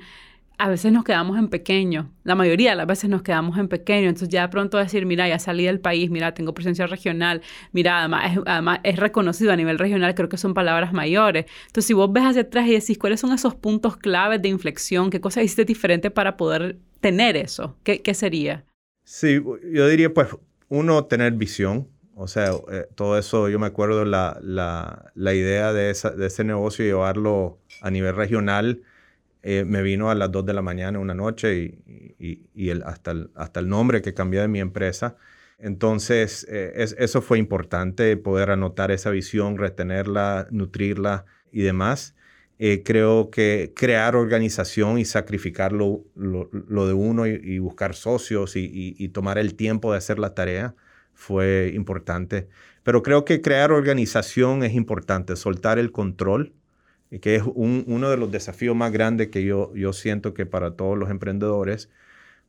a 0.59 0.69
veces 0.69 0.91
nos 0.91 1.03
quedamos 1.03 1.37
en 1.37 1.49
pequeño, 1.49 2.11
la 2.23 2.33
mayoría 2.33 2.71
de 2.71 2.77
las 2.77 2.87
veces 2.87 3.09
nos 3.09 3.21
quedamos 3.21 3.59
en 3.59 3.67
pequeño, 3.67 4.09
entonces 4.09 4.29
ya 4.29 4.41
de 4.41 4.47
pronto 4.49 4.77
decir, 4.77 5.05
mira, 5.05 5.27
ya 5.27 5.37
salí 5.37 5.65
del 5.65 5.79
país, 5.79 6.09
mira, 6.09 6.33
tengo 6.33 6.53
presencia 6.53 6.87
regional, 6.87 7.41
mira, 7.73 7.99
además 7.99 8.31
es, 8.31 8.39
además 8.45 8.79
es 8.83 8.97
reconocido 8.97 9.51
a 9.51 9.55
nivel 9.55 9.77
regional, 9.77 10.15
creo 10.15 10.29
que 10.29 10.37
son 10.37 10.55
palabras 10.55 10.93
mayores. 10.93 11.45
Entonces, 11.67 11.85
si 11.85 11.93
vos 11.93 12.11
ves 12.11 12.23
hacia 12.23 12.41
atrás 12.41 12.67
y 12.67 12.73
decís, 12.73 12.97
¿cuáles 12.97 13.19
son 13.19 13.33
esos 13.33 13.53
puntos 13.53 13.97
claves 13.97 14.41
de 14.41 14.49
inflexión? 14.49 15.11
¿Qué 15.11 15.21
cosas 15.21 15.43
hiciste 15.43 15.63
diferente 15.63 16.09
para 16.09 16.37
poder 16.37 16.77
tener 17.01 17.37
eso? 17.37 17.77
¿Qué, 17.83 18.13
sería? 18.15 18.65
Sí, 19.03 19.39
yo 19.71 19.87
diría, 19.87 20.11
pues, 20.11 20.29
uno, 20.69 21.05
tener 21.05 21.33
visión. 21.33 21.87
O 22.15 22.27
sea, 22.27 22.49
eh, 22.71 22.87
todo 22.95 23.19
eso, 23.19 23.47
yo 23.47 23.59
me 23.59 23.67
acuerdo 23.67 24.05
la, 24.05 24.39
la, 24.41 25.11
la 25.13 25.33
idea 25.35 25.71
de, 25.71 25.91
ese 25.91 26.43
negocio, 26.43 26.83
llevarlo 26.83 27.59
a 27.81 27.91
nivel 27.91 28.15
regional, 28.15 28.81
eh, 29.49 29.63
me 29.63 29.81
vino 29.81 30.09
a 30.09 30.15
las 30.15 30.29
2 30.29 30.45
de 30.45 30.53
la 30.53 30.61
mañana 30.61 30.99
una 30.99 31.13
noche 31.13 31.55
y, 32.19 32.49
y, 32.53 32.69
hasta, 32.69 33.11
el, 33.11 33.69
nombre 33.69 34.01
que 34.01 34.13
cambié 34.13 34.41
de 34.41 34.49
mi 34.49 34.59
empresa. 34.59 35.15
Entonces, 35.57 36.45
eh, 36.49 36.73
eso 36.97 37.21
fue 37.21 37.39
importante, 37.39 38.17
poder 38.17 38.49
anotar 38.51 38.91
esa 38.91 39.09
visión, 39.09 39.57
retenerla, 39.57 40.47
nutrirla 40.51 41.23
y 41.49 41.61
demás. 41.61 42.13
Eh, 42.59 42.83
creo 42.83 43.29
que 43.29 43.71
crear 43.73 44.17
organización 44.17 44.99
y 44.99 45.05
sacrificar 45.05 45.71
lo, 45.71 46.03
de 46.15 46.93
uno 46.93 47.25
y, 47.25 47.57
buscar 47.59 47.95
socios 47.95 48.57
y, 48.57 49.07
tomar 49.13 49.37
el 49.37 49.55
tiempo 49.55 49.93
de 49.93 49.99
hacer 49.99 50.19
la 50.19 50.33
tarea 50.33 50.75
fue 51.13 51.71
importante. 51.73 52.49
Pero 52.83 53.01
creo 53.01 53.23
que 53.23 53.41
crear 53.41 53.71
organización 53.71 54.63
es 54.63 54.73
importante, 54.73 55.37
soltar 55.37 55.79
el 55.79 55.93
control 55.93 56.51
y 56.51 56.66
que 57.21 57.35
es 57.35 57.43
uno 57.45 58.09
de 58.09 58.17
los 58.17 58.31
desafíos 58.31 58.75
más 58.75 58.91
grandes 58.91 59.29
que 59.29 59.43
yo, 59.43 59.73
yo 59.75 59.93
siento 59.93 60.33
que 60.33 60.45
para 60.45 60.75
todos 60.75 60.97
los 60.97 61.09
emprendedores, 61.09 61.89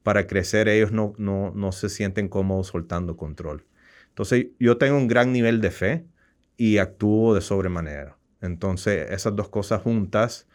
para 0.02 0.26
crecer 0.26 0.68
ellos 0.68 0.92
no, 0.92 1.14
no, 1.18 1.52
no 1.54 1.72
se 1.72 1.88
sienten 1.88 2.28
cómodos 2.28 2.68
soltando 2.68 3.16
control. 3.16 3.66
Entonces 4.08 4.48
yo 4.58 4.78
tengo 4.78 4.96
un 4.96 5.08
gran 5.08 5.32
nivel 5.32 5.60
de 5.60 5.70
fe 5.70 6.06
y 6.56 6.78
actúo 6.78 7.34
de 7.34 7.40
sobremanera. 7.40 8.18
Entonces 8.40 9.10
esas 9.10 9.36
dos 9.36 9.48
cosas 9.48 9.82
juntas, 9.82 10.48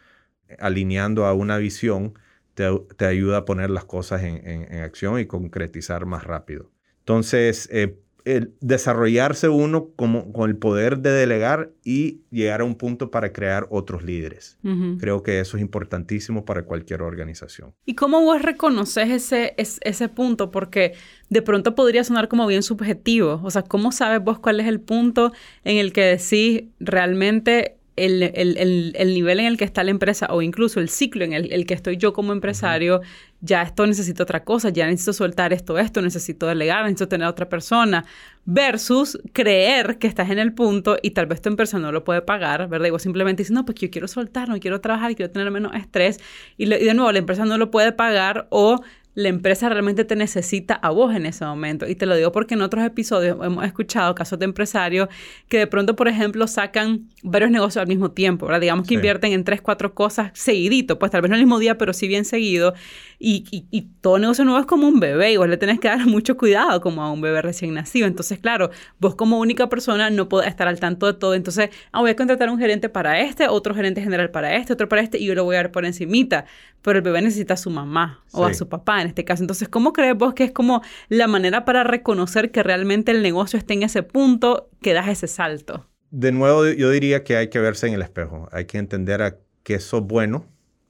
alineando 0.58 1.26
a 1.26 1.32
una 1.34 1.56
visión, 1.58 2.14
te, 2.54 2.68
te 2.96 3.06
ayuda 3.06 3.38
a 3.38 3.44
poner 3.44 3.70
las 3.70 3.84
cosas 3.84 4.22
en, 4.22 4.46
en, 4.46 4.80
acción 4.82 5.18
y 5.18 5.26
concretizar 5.26 6.06
más 6.06 6.24
rápido. 6.24 6.70
Entonces, 7.00 7.68
eh, 7.72 7.98
el 8.24 8.54
desarrollarse 8.60 9.48
uno 9.48 9.90
como, 9.96 10.32
con 10.32 10.48
el 10.48 10.56
poder 10.56 10.98
de 10.98 11.10
delegar 11.10 11.70
y 11.84 12.22
llegar 12.30 12.62
a 12.62 12.64
un 12.64 12.74
punto 12.74 13.10
para 13.10 13.32
crear 13.32 13.66
otros 13.70 14.02
líderes. 14.02 14.58
Creo 14.98 15.22
que 15.22 15.40
eso 15.40 15.56
es 15.56 15.62
importantísimo 15.62 16.44
para 16.44 16.64
cualquier 16.64 17.02
organización. 17.02 17.74
¿Y 17.84 17.94
cómo 17.94 18.22
vos 18.22 18.40
reconoces 18.40 19.10
ese, 19.10 19.54
ese, 19.58 19.78
ese 19.82 20.08
punto? 20.08 20.50
Porque 20.50 20.94
de 21.28 21.42
pronto 21.42 21.74
podría 21.74 22.02
sonar 22.02 22.28
como 22.28 22.46
bien 22.46 22.62
subjetivo. 22.62 23.40
O 23.44 23.50
sea, 23.50 23.62
¿cómo 23.62 23.92
sabes 23.92 24.24
vos 24.24 24.38
cuál 24.38 24.60
es 24.60 24.66
el 24.66 24.80
punto 24.80 25.32
en 25.64 25.76
el 25.76 25.92
que 25.92 26.02
decís 26.02 26.64
realmente 26.80 27.76
el, 27.96 28.22
el, 28.22 28.92
el, 28.96 29.14
nivel 29.14 29.40
en 29.40 29.46
el 29.46 29.56
que 29.56 29.64
está 29.64 29.84
la 29.84 29.90
empresa 29.90 30.26
o 30.30 30.42
incluso 30.42 30.80
el 30.80 30.88
ciclo 30.88 31.24
en 31.24 31.32
el, 31.32 31.66
que 31.66 31.74
estoy 31.74 31.96
yo 31.96 32.12
como 32.12 32.32
empresario, 32.32 33.00
ya 33.40 33.62
esto 33.62 33.86
necesito 33.86 34.24
otra 34.24 34.44
cosa, 34.44 34.70
ya 34.70 34.86
necesito 34.86 35.12
soltar 35.12 35.52
esto, 35.52 35.78
esto, 35.78 36.02
necesito 36.02 36.46
delegar, 36.46 36.82
necesito 36.82 37.08
tener 37.08 37.26
a 37.26 37.30
otra 37.30 37.48
persona, 37.48 38.04
versus 38.44 39.18
creer 39.32 39.98
que 39.98 40.06
estás 40.06 40.30
en 40.30 40.38
el 40.38 40.52
punto 40.54 40.96
y 41.02 41.10
tal 41.10 41.26
vez 41.26 41.40
tu 41.40 41.48
empresa 41.48 41.78
no 41.78 41.92
lo 41.92 42.04
puede 42.04 42.22
pagar, 42.22 42.68
¿verdad? 42.68 42.88
Y 42.88 42.90
vos 42.90 43.02
simplemente 43.02 43.42
dices, 43.42 43.54
no, 43.54 43.64
pues 43.64 43.78
yo 43.78 43.90
quiero 43.90 44.08
soltar, 44.08 44.48
no 44.48 44.58
quiero 44.58 44.80
trabajar, 44.80 45.14
quiero 45.14 45.30
tener 45.30 45.50
menos 45.50 45.74
estrés 45.74 46.18
y, 46.56 46.64
y 46.64 46.84
de 46.84 46.94
nuevo 46.94 47.12
la 47.12 47.18
empresa 47.18 47.44
no 47.44 47.58
lo 47.58 47.70
puede 47.70 47.92
pagar 47.92 48.48
o 48.50 48.82
la 49.14 49.28
empresa 49.28 49.68
realmente 49.68 50.04
te 50.04 50.16
necesita 50.16 50.74
a 50.74 50.90
vos 50.90 51.14
en 51.14 51.26
ese 51.26 51.44
momento. 51.44 51.88
Y 51.88 51.94
te 51.94 52.06
lo 52.06 52.16
digo 52.16 52.32
porque 52.32 52.54
en 52.54 52.62
otros 52.62 52.84
episodios 52.84 53.38
hemos 53.42 53.64
escuchado 53.64 54.14
casos 54.14 54.38
de 54.38 54.44
empresarios 54.44 55.08
que 55.48 55.58
de 55.58 55.66
pronto, 55.66 55.94
por 55.94 56.08
ejemplo, 56.08 56.46
sacan 56.46 57.08
varios 57.22 57.50
negocios 57.50 57.82
al 57.82 57.88
mismo 57.88 58.10
tiempo, 58.10 58.46
¿verdad? 58.46 58.60
Digamos 58.60 58.86
que 58.88 58.94
invierten 58.94 59.32
en 59.32 59.44
tres, 59.44 59.60
cuatro 59.60 59.94
cosas 59.94 60.30
seguidito, 60.34 60.98
pues 60.98 61.12
tal 61.12 61.22
vez 61.22 61.30
no 61.30 61.36
el 61.36 61.42
mismo 61.42 61.58
día, 61.58 61.78
pero 61.78 61.92
sí 61.92 62.08
bien 62.08 62.24
seguido. 62.24 62.74
Y, 63.18 63.44
y, 63.70 63.82
todo 64.00 64.18
negocio 64.18 64.44
nuevo 64.44 64.60
es 64.60 64.66
como 64.66 64.86
un 64.86 65.00
bebé 65.00 65.32
y 65.32 65.36
vos 65.38 65.48
le 65.48 65.56
tenés 65.56 65.80
que 65.80 65.88
dar 65.88 66.04
mucho 66.06 66.36
cuidado 66.36 66.80
como 66.82 67.02
a 67.02 67.10
un 67.10 67.20
bebé 67.20 67.40
recién 67.40 67.72
nacido. 67.72 68.06
Entonces, 68.06 68.38
claro, 68.38 68.70
vos 68.98 69.14
como 69.14 69.38
única 69.38 69.68
persona 69.68 70.10
no 70.10 70.28
podés 70.28 70.48
estar 70.48 70.68
al 70.68 70.80
tanto 70.80 71.06
de 71.06 71.14
todo. 71.14 71.34
Entonces, 71.34 71.70
ah, 71.92 72.00
voy 72.00 72.10
a 72.10 72.16
contratar 72.16 72.50
un 72.50 72.58
gerente 72.58 72.88
para 72.88 73.20
este, 73.20 73.48
otro 73.48 73.74
gerente 73.74 74.02
general 74.02 74.30
para 74.30 74.56
este, 74.56 74.72
otro 74.72 74.88
para 74.88 75.00
este, 75.00 75.18
y 75.18 75.26
yo 75.26 75.34
lo 75.34 75.44
voy 75.44 75.54
a 75.56 75.58
dar 75.58 75.72
por 75.72 75.86
encimita. 75.86 76.44
Pero 76.84 76.98
el 76.98 77.02
bebé 77.02 77.22
necesita 77.22 77.54
a 77.54 77.56
su 77.56 77.70
mamá 77.70 78.22
o 78.32 78.44
a 78.44 78.52
su 78.52 78.68
papá 78.68 79.00
en 79.00 79.08
este 79.08 79.24
caso. 79.24 79.42
Entonces, 79.42 79.70
¿cómo 79.70 79.94
crees 79.94 80.14
vos 80.18 80.34
que 80.34 80.44
es 80.44 80.52
como 80.52 80.82
la 81.08 81.26
manera 81.26 81.64
para 81.64 81.82
reconocer 81.82 82.50
que 82.50 82.62
realmente 82.62 83.10
el 83.10 83.22
negocio 83.22 83.58
está 83.58 83.72
en 83.72 83.84
ese 83.84 84.02
punto 84.02 84.68
que 84.82 84.92
das 84.92 85.08
ese 85.08 85.26
salto? 85.26 85.88
De 86.10 86.30
nuevo, 86.30 86.66
yo 86.66 86.90
diría 86.90 87.24
que 87.24 87.38
hay 87.38 87.48
que 87.48 87.58
verse 87.58 87.86
en 87.86 87.94
el 87.94 88.02
espejo. 88.02 88.50
Hay 88.52 88.66
que 88.66 88.76
entender 88.76 89.22
a 89.22 89.38
qué 89.62 89.80
sos 89.80 90.02
bueno 90.02 90.44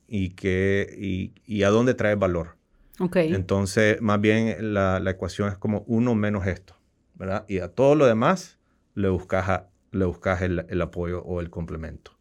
y, 0.08 0.30
qué, 0.30 1.32
y, 1.46 1.62
a 1.62 1.68
dónde 1.68 1.94
trae 1.94 2.16
valor. 2.16 2.56
Okay. 2.98 3.32
Entonces, 3.32 4.00
más 4.00 4.20
bien 4.20 4.74
la, 4.74 5.00
ecuación 5.08 5.48
es 5.48 5.56
como 5.58 5.84
uno 5.86 6.16
menos 6.16 6.44
esto, 6.48 6.74
¿verdad? 7.14 7.44
Y 7.46 7.60
a 7.60 7.68
todo 7.68 7.94
lo 7.94 8.06
demás 8.06 8.58
le 8.96 9.10
buscas, 9.10 9.62
le 9.92 10.06
buscas 10.06 10.42
el, 10.42 10.66
el 10.68 10.82
apoyo 10.82 11.22
o 11.22 11.40
el 11.40 11.50
complemento. 11.50 12.13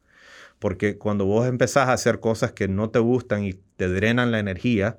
Porque 0.63 0.97
cuando 0.97 1.25
vos 1.25 1.45
empezás 1.45 1.89
a 1.89 1.91
hacer 1.91 2.21
cosas 2.21 2.53
que 2.53 2.69
no 2.69 2.89
te 2.89 2.99
gustan 2.99 3.43
y 3.43 3.51
te 3.75 3.89
drenan 3.89 4.31
la 4.31 4.39
energía, 4.39 4.97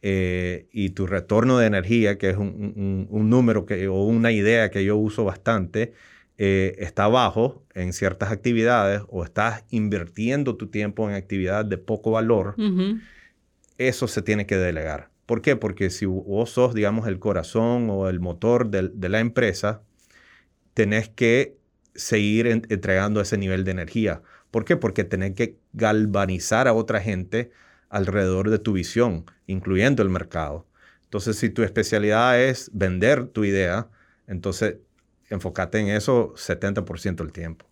eh, 0.00 0.68
y 0.72 0.88
tu 0.90 1.06
retorno 1.06 1.58
de 1.58 1.66
energía, 1.66 2.16
que 2.16 2.30
es 2.30 2.38
un, 2.38 3.06
número 3.10 3.66
que, 3.66 3.88
o 3.88 4.04
una 4.04 4.32
idea 4.32 4.70
que 4.70 4.86
yo 4.86 4.96
uso 4.96 5.22
bastante, 5.22 5.92
eh, 6.38 6.76
está 6.78 7.08
bajo 7.08 7.62
en 7.74 7.92
ciertas 7.92 8.32
actividades 8.32 9.02
o 9.08 9.22
estás 9.22 9.64
invirtiendo 9.68 10.56
tu 10.56 10.68
tiempo 10.68 11.10
en 11.10 11.14
actividades 11.14 11.68
de 11.68 11.76
poco 11.76 12.12
valor, 12.12 12.54
eso 13.76 14.08
se 14.08 14.22
tiene 14.22 14.46
que 14.46 14.56
delegar. 14.56 15.10
¿Por 15.26 15.42
qué? 15.42 15.56
Porque 15.56 15.90
si 15.90 16.06
vos 16.06 16.48
sos, 16.48 16.72
digamos, 16.72 17.06
el 17.06 17.18
corazón 17.18 17.90
o 17.90 18.08
el 18.08 18.18
motor 18.18 18.70
de, 18.70 19.08
la 19.10 19.20
empresa, 19.20 19.82
tenés 20.72 21.10
que 21.10 21.58
seguir 21.94 22.46
entregando 22.46 23.20
ese 23.20 23.36
nivel 23.36 23.62
de 23.64 23.72
energía. 23.72 24.22
¿Por 24.56 24.64
qué? 24.64 24.78
Porque 24.78 25.04
tenés 25.04 25.34
que 25.34 25.58
galvanizar 25.74 26.66
a 26.66 26.72
otra 26.72 27.02
gente 27.02 27.50
alrededor 27.90 28.48
de 28.48 28.58
tu 28.58 28.72
visión, 28.72 29.26
incluyendo 29.46 30.02
el 30.02 30.08
mercado. 30.08 30.66
Entonces, 31.04 31.36
si 31.36 31.50
tu 31.50 31.62
especialidad 31.62 32.40
es 32.40 32.70
vender 32.72 33.26
tu 33.26 33.44
idea, 33.44 33.90
entonces 34.26 34.76
enfócate 35.28 35.78
en 35.80 35.88
eso 35.88 36.32
70% 36.36 37.16
del 37.16 37.32
tiempo. 37.32 37.66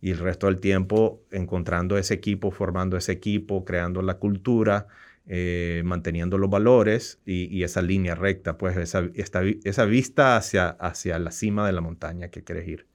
Y 0.00 0.10
el 0.12 0.16
resto 0.16 0.46
del 0.46 0.58
tiempo 0.58 1.20
encontrando 1.32 1.98
ese 1.98 2.14
equipo, 2.14 2.50
formando 2.50 2.96
ese 2.96 3.12
equipo, 3.12 3.66
creando 3.66 4.00
la 4.00 4.14
cultura, 4.14 4.86
eh, 5.26 5.82
manteniendo 5.84 6.38
los 6.38 6.48
valores 6.48 7.20
y, 7.26 7.62
esa 7.62 7.82
línea 7.82 8.14
recta, 8.14 8.56
pues 8.56 8.78
esa, 8.78 9.02
esa 9.12 9.84
vista 9.84 10.38
hacia, 10.38 10.70
hacia 10.70 11.18
la 11.18 11.30
cima 11.30 11.66
de 11.66 11.74
la 11.74 11.82
montaña 11.82 12.30
que 12.30 12.42
quieres 12.42 12.66
ir. 12.68 12.86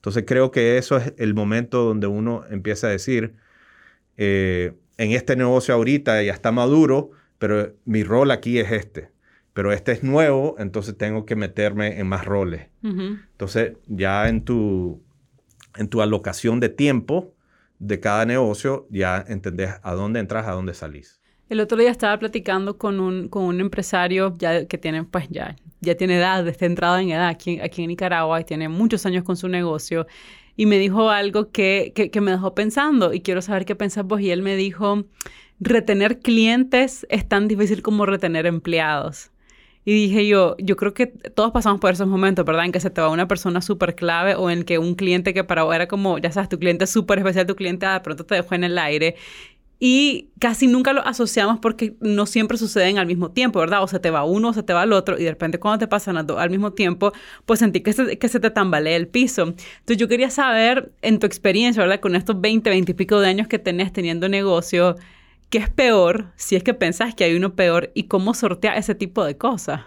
Entonces 0.00 0.24
creo 0.26 0.50
que 0.50 0.78
eso 0.78 0.96
es 0.96 1.12
el 1.18 1.34
momento 1.34 1.84
donde 1.84 2.06
uno 2.06 2.44
empieza 2.48 2.86
a 2.86 2.90
decir, 2.90 3.34
eh, 4.16 4.72
en 4.96 5.12
este 5.12 5.36
negocio 5.36 5.74
ahorita 5.74 6.22
ya 6.22 6.32
está 6.32 6.52
maduro, 6.52 7.10
pero 7.38 7.74
mi 7.84 8.02
rol 8.02 8.30
aquí 8.30 8.58
es 8.58 8.72
este. 8.72 9.10
Pero 9.52 9.72
este 9.72 9.92
es 9.92 10.02
nuevo, 10.02 10.56
entonces 10.58 10.96
tengo 10.96 11.26
que 11.26 11.36
meterme 11.36 12.00
en 12.00 12.06
más 12.06 12.24
roles. 12.24 12.68
Entonces 12.82 13.74
ya 13.88 14.26
en 14.30 14.42
tu, 14.42 15.02
en 15.76 15.88
tu 15.88 16.00
alocación 16.00 16.60
de 16.60 16.70
tiempo 16.70 17.34
de 17.78 18.00
cada 18.00 18.24
negocio, 18.24 18.86
ya 18.88 19.22
entendés 19.28 19.74
a 19.82 19.92
dónde 19.92 20.20
entras, 20.20 20.48
a 20.48 20.52
dónde 20.52 20.72
salís. 20.72 21.19
El 21.50 21.58
otro 21.58 21.76
día 21.76 21.90
estaba 21.90 22.16
platicando 22.16 22.78
con 22.78 23.00
un, 23.00 23.28
con 23.28 23.42
un 23.42 23.60
empresario 23.60 24.36
ya 24.38 24.66
que 24.66 24.78
tiene, 24.78 25.02
pues 25.02 25.26
ya, 25.30 25.56
ya 25.80 25.96
tiene 25.96 26.16
edad, 26.16 26.46
está 26.46 26.64
entrado 26.64 26.96
en 26.98 27.10
edad 27.10 27.26
aquí, 27.26 27.58
aquí 27.58 27.82
en 27.82 27.88
Nicaragua 27.88 28.40
y 28.40 28.44
tiene 28.44 28.68
muchos 28.68 29.04
años 29.04 29.24
con 29.24 29.36
su 29.36 29.48
negocio. 29.48 30.06
Y 30.56 30.66
me 30.66 30.78
dijo 30.78 31.10
algo 31.10 31.50
que, 31.50 31.92
que, 31.92 32.20
me 32.20 32.30
dejó 32.30 32.54
pensando 32.54 33.12
y 33.12 33.20
quiero 33.20 33.42
saber 33.42 33.64
qué 33.64 33.74
pensás 33.74 34.04
vos. 34.04 34.20
Y 34.20 34.30
él 34.30 34.42
me 34.42 34.54
dijo, 34.54 35.06
retener 35.58 36.20
clientes 36.20 37.04
es 37.10 37.28
tan 37.28 37.48
difícil 37.48 37.82
como 37.82 38.06
retener 38.06 38.46
empleados. 38.46 39.32
Y 39.84 39.92
dije 39.92 40.28
yo, 40.28 40.54
yo 40.58 40.76
creo 40.76 40.94
que 40.94 41.06
todos 41.06 41.50
pasamos 41.50 41.80
por 41.80 41.90
esos 41.90 42.06
momentos, 42.06 42.44
¿verdad? 42.44 42.66
En 42.66 42.70
que 42.70 42.78
se 42.78 42.90
te 42.90 43.00
va 43.00 43.08
una 43.08 43.26
persona 43.26 43.60
súper 43.60 43.96
clave 43.96 44.36
o 44.36 44.50
en 44.50 44.62
que 44.62 44.78
un 44.78 44.94
cliente 44.94 45.34
que 45.34 45.42
para 45.42 45.64
vos 45.64 45.74
era 45.74 45.88
como, 45.88 46.18
ya 46.18 46.30
sabes, 46.30 46.48
tu 46.48 46.60
cliente 46.60 46.86
súper 46.86 47.18
especial, 47.18 47.46
tu 47.46 47.56
cliente 47.56 47.86
de 47.86 47.98
pronto 47.98 48.24
te 48.24 48.36
dejó 48.36 48.54
en 48.54 48.62
el 48.62 48.78
aire 48.78 49.16
y 49.82 50.28
casi 50.38 50.66
nunca 50.66 50.92
lo 50.92 51.00
asociamos 51.06 51.58
porque 51.58 51.96
no 52.00 52.26
siempre 52.26 52.58
suceden 52.58 52.98
al 52.98 53.06
mismo 53.06 53.30
tiempo, 53.30 53.60
¿verdad? 53.60 53.82
O 53.82 53.88
se 53.88 53.98
te 53.98 54.10
va 54.10 54.24
uno 54.24 54.50
o 54.50 54.52
se 54.52 54.62
te 54.62 54.74
va 54.74 54.84
el 54.84 54.92
otro 54.92 55.18
y 55.18 55.24
de 55.24 55.30
repente 55.30 55.58
cuando 55.58 55.78
te 55.78 55.88
pasan 55.88 56.18
al 56.18 56.50
mismo 56.50 56.74
tiempo, 56.74 57.12
pues 57.46 57.60
sentí 57.60 57.80
que 57.80 57.94
se, 57.94 58.18
que 58.18 58.28
se 58.28 58.40
te 58.40 58.50
tambalea 58.50 58.94
el 58.94 59.08
piso. 59.08 59.42
Entonces 59.44 59.96
yo 59.96 60.06
quería 60.06 60.28
saber 60.28 60.92
en 61.00 61.18
tu 61.18 61.26
experiencia, 61.26 61.82
¿verdad? 61.82 62.00
Con 62.00 62.14
estos 62.14 62.38
20, 62.38 62.68
20 62.68 62.92
y 62.92 62.94
pico 62.94 63.20
de 63.20 63.28
años 63.28 63.48
que 63.48 63.58
tenés 63.58 63.90
teniendo 63.90 64.28
negocio, 64.28 64.96
¿qué 65.48 65.58
es 65.58 65.70
peor 65.70 66.32
si 66.36 66.56
es 66.56 66.62
que 66.62 66.74
pensás 66.74 67.14
que 67.14 67.24
hay 67.24 67.34
uno 67.34 67.54
peor 67.54 67.90
y 67.94 68.04
cómo 68.04 68.34
sortea 68.34 68.76
ese 68.76 68.94
tipo 68.94 69.24
de 69.24 69.38
cosas? 69.38 69.80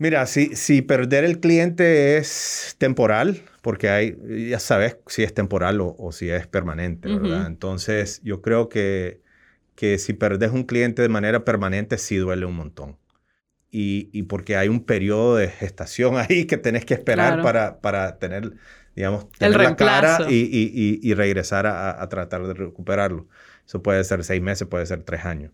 Mira, 0.00 0.24
si, 0.24 0.56
si 0.56 0.80
perder 0.80 1.24
el 1.24 1.40
cliente 1.40 2.16
es 2.16 2.74
temporal, 2.78 3.42
porque 3.60 3.90
hay, 3.90 4.48
ya 4.48 4.58
sabes 4.58 4.96
si 5.06 5.24
es 5.24 5.34
temporal 5.34 5.78
o, 5.82 6.10
si 6.10 6.30
es 6.30 6.46
permanente, 6.46 7.10
¿verdad? 7.10 7.46
Entonces, 7.46 8.18
yo 8.24 8.40
creo 8.40 8.70
que, 8.70 9.20
que 9.74 9.98
si 9.98 10.14
perdes 10.14 10.52
un 10.52 10.64
cliente 10.64 11.02
de 11.02 11.10
manera 11.10 11.44
permanente, 11.44 11.98
sí 11.98 12.16
duele 12.16 12.46
un 12.46 12.56
montón. 12.56 12.98
Y, 13.70 14.08
y 14.12 14.24
porque 14.24 14.56
hay 14.56 14.68
un 14.68 14.84
periodo 14.84 15.36
de 15.36 15.48
gestación 15.48 16.16
ahí 16.18 16.46
que 16.46 16.56
tenés 16.56 16.86
que 16.86 16.94
esperar 16.94 17.42
para, 17.42 17.80
para 17.82 18.18
tener, 18.18 18.54
digamos, 18.96 19.30
tener 19.32 19.60
la 19.60 19.76
cara 19.76 20.20
y, 20.30 20.36
y, 20.36 21.00
y 21.02 21.14
regresar 21.14 21.66
a, 21.66 22.02
a 22.02 22.08
tratar 22.08 22.46
de 22.46 22.54
recuperarlo. 22.54 23.28
Eso 23.66 23.82
puede 23.82 24.02
ser 24.04 24.24
seis 24.24 24.40
meses, 24.42 24.66
puede 24.66 24.86
ser 24.86 25.02
tres 25.02 25.26
años. 25.26 25.52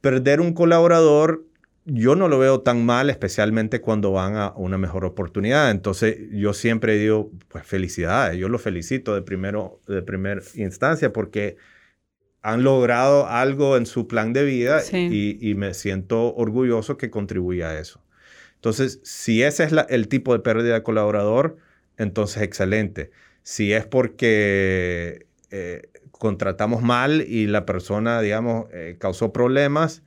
Perder 0.00 0.40
un 0.40 0.54
colaborador 0.54 1.47
yo 1.90 2.14
no 2.14 2.28
lo 2.28 2.38
veo 2.38 2.60
tan 2.60 2.84
mal, 2.84 3.08
especialmente 3.08 3.80
cuando 3.80 4.12
van 4.12 4.36
a 4.36 4.52
una 4.56 4.76
mejor 4.76 5.06
oportunidad. 5.06 5.70
Entonces, 5.70 6.18
yo 6.32 6.52
siempre 6.52 6.98
digo, 6.98 7.32
pues 7.48 7.66
felicidades, 7.66 8.36
yo 8.38 8.48
los 8.50 8.60
felicito 8.60 9.14
de, 9.14 9.22
primero, 9.22 9.80
de 9.88 10.02
primera 10.02 10.42
instancia 10.54 11.12
porque 11.12 11.56
han 12.42 12.62
logrado 12.62 13.26
algo 13.26 13.76
en 13.78 13.86
su 13.86 14.06
plan 14.06 14.34
de 14.34 14.44
vida 14.44 14.82
y, 14.92 15.54
me 15.56 15.72
siento 15.72 16.34
orgulloso 16.34 16.98
que 16.98 17.10
contribuya 17.10 17.70
a 17.70 17.78
eso. 17.78 18.04
Entonces, 18.56 19.00
si 19.02 19.42
ese 19.42 19.64
es 19.64 19.72
el 19.88 20.08
tipo 20.08 20.34
de 20.34 20.40
pérdida 20.40 20.74
de 20.74 20.82
colaborador, 20.82 21.56
entonces 21.96 22.42
excelente. 22.42 23.10
Si 23.42 23.72
es 23.72 23.86
porque 23.86 25.26
eh, 25.50 25.88
contratamos 26.10 26.82
mal 26.82 27.22
y 27.22 27.46
la 27.46 27.64
persona, 27.64 28.20
digamos, 28.20 28.66
eh, 28.72 28.96
causó 28.98 29.32
problemas, 29.32 30.02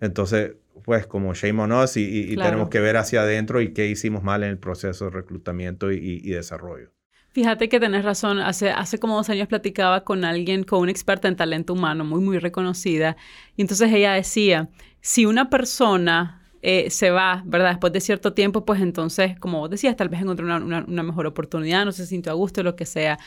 entonces 0.00 0.52
pues 0.84 1.06
como 1.06 1.34
shame 1.34 1.62
on 1.62 1.72
us 1.72 1.96
y, 1.96 2.36
tenemos 2.36 2.68
que 2.68 2.78
ver 2.78 2.96
hacia 2.96 3.22
adentro 3.22 3.60
y 3.60 3.72
qué 3.72 3.86
hicimos 3.86 4.22
mal 4.22 4.42
en 4.44 4.50
el 4.50 4.58
proceso 4.58 5.06
de 5.06 5.10
reclutamiento 5.10 5.90
y, 5.90 6.20
desarrollo. 6.30 6.90
Fíjate 7.30 7.68
que 7.68 7.80
tenés 7.80 8.04
razón. 8.04 8.38
Hace, 8.38 8.70
hace 8.70 8.98
como 8.98 9.16
dos 9.16 9.28
años 9.28 9.48
platicaba 9.48 10.04
con 10.04 10.24
alguien, 10.24 10.62
con 10.62 10.80
una 10.80 10.92
experta 10.92 11.26
en 11.26 11.34
talento 11.34 11.72
humano 11.72 12.04
muy, 12.04 12.20
muy 12.20 12.38
reconocida. 12.38 13.16
Y 13.56 13.62
entonces 13.62 13.92
ella 13.92 14.12
decía, 14.12 14.68
si 15.00 15.26
una 15.26 15.50
persona 15.50 16.43
eh, 16.66 16.88
se 16.88 17.10
va, 17.10 17.42
¿verdad? 17.44 17.72
Después 17.72 17.92
de 17.92 18.00
cierto 18.00 18.32
tiempo, 18.32 18.64
pues 18.64 18.80
entonces, 18.80 19.38
como 19.38 19.58
vos 19.58 19.68
decías, 19.68 19.96
tal 19.96 20.08
vez 20.08 20.22
encontró 20.22 20.46
una, 20.46 20.56
una, 20.56 20.84
una, 20.88 21.02
mejor 21.02 21.26
oportunidad, 21.26 21.84
no 21.84 21.92
se 21.92 22.06
sintió 22.06 22.32
a 22.32 22.34
gusto, 22.34 22.62
lo 22.62 22.74
que 22.74 22.86
sea. 22.86 23.18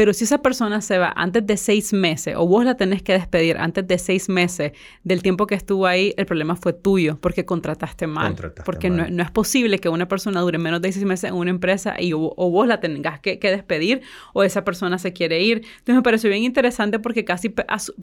Pero 0.00 0.14
si 0.14 0.24
esa 0.24 0.38
persona 0.38 0.80
se 0.80 0.96
va 0.96 1.12
antes 1.14 1.46
de 1.46 1.58
seis 1.58 1.92
meses 1.92 2.34
o 2.34 2.46
vos 2.46 2.64
la 2.64 2.74
tenés 2.74 3.02
que 3.02 3.12
despedir 3.12 3.58
antes 3.58 3.86
de 3.86 3.98
seis 3.98 4.30
meses 4.30 4.72
del 5.04 5.22
tiempo 5.22 5.46
que 5.46 5.54
estuvo 5.54 5.86
ahí, 5.86 6.14
el 6.16 6.24
problema 6.24 6.56
fue 6.56 6.72
tuyo 6.72 7.18
porque 7.20 7.44
contrataste 7.44 8.06
mal. 8.06 8.34
porque 8.64 8.88
No, 8.88 9.22
es 9.22 9.30
posible 9.30 9.78
que 9.78 9.90
una 9.90 10.08
persona 10.08 10.40
dure 10.40 10.56
menos 10.56 10.80
de 10.80 10.90
seis 10.90 11.04
meses 11.04 11.28
en 11.28 11.36
una 11.36 11.50
empresa 11.50 12.00
y 12.00 12.14
o, 12.14 12.32
vos 12.34 12.66
la 12.66 12.80
tengas 12.80 13.20
que, 13.20 13.38
despedir 13.38 14.00
o 14.32 14.42
esa 14.42 14.64
persona 14.64 14.98
se 14.98 15.12
quiere 15.12 15.42
ir. 15.42 15.58
Entonces 15.58 15.96
me 15.96 16.02
pareció 16.02 16.30
bien 16.30 16.44
interesante 16.44 16.98
porque 16.98 17.26
casi, 17.26 17.52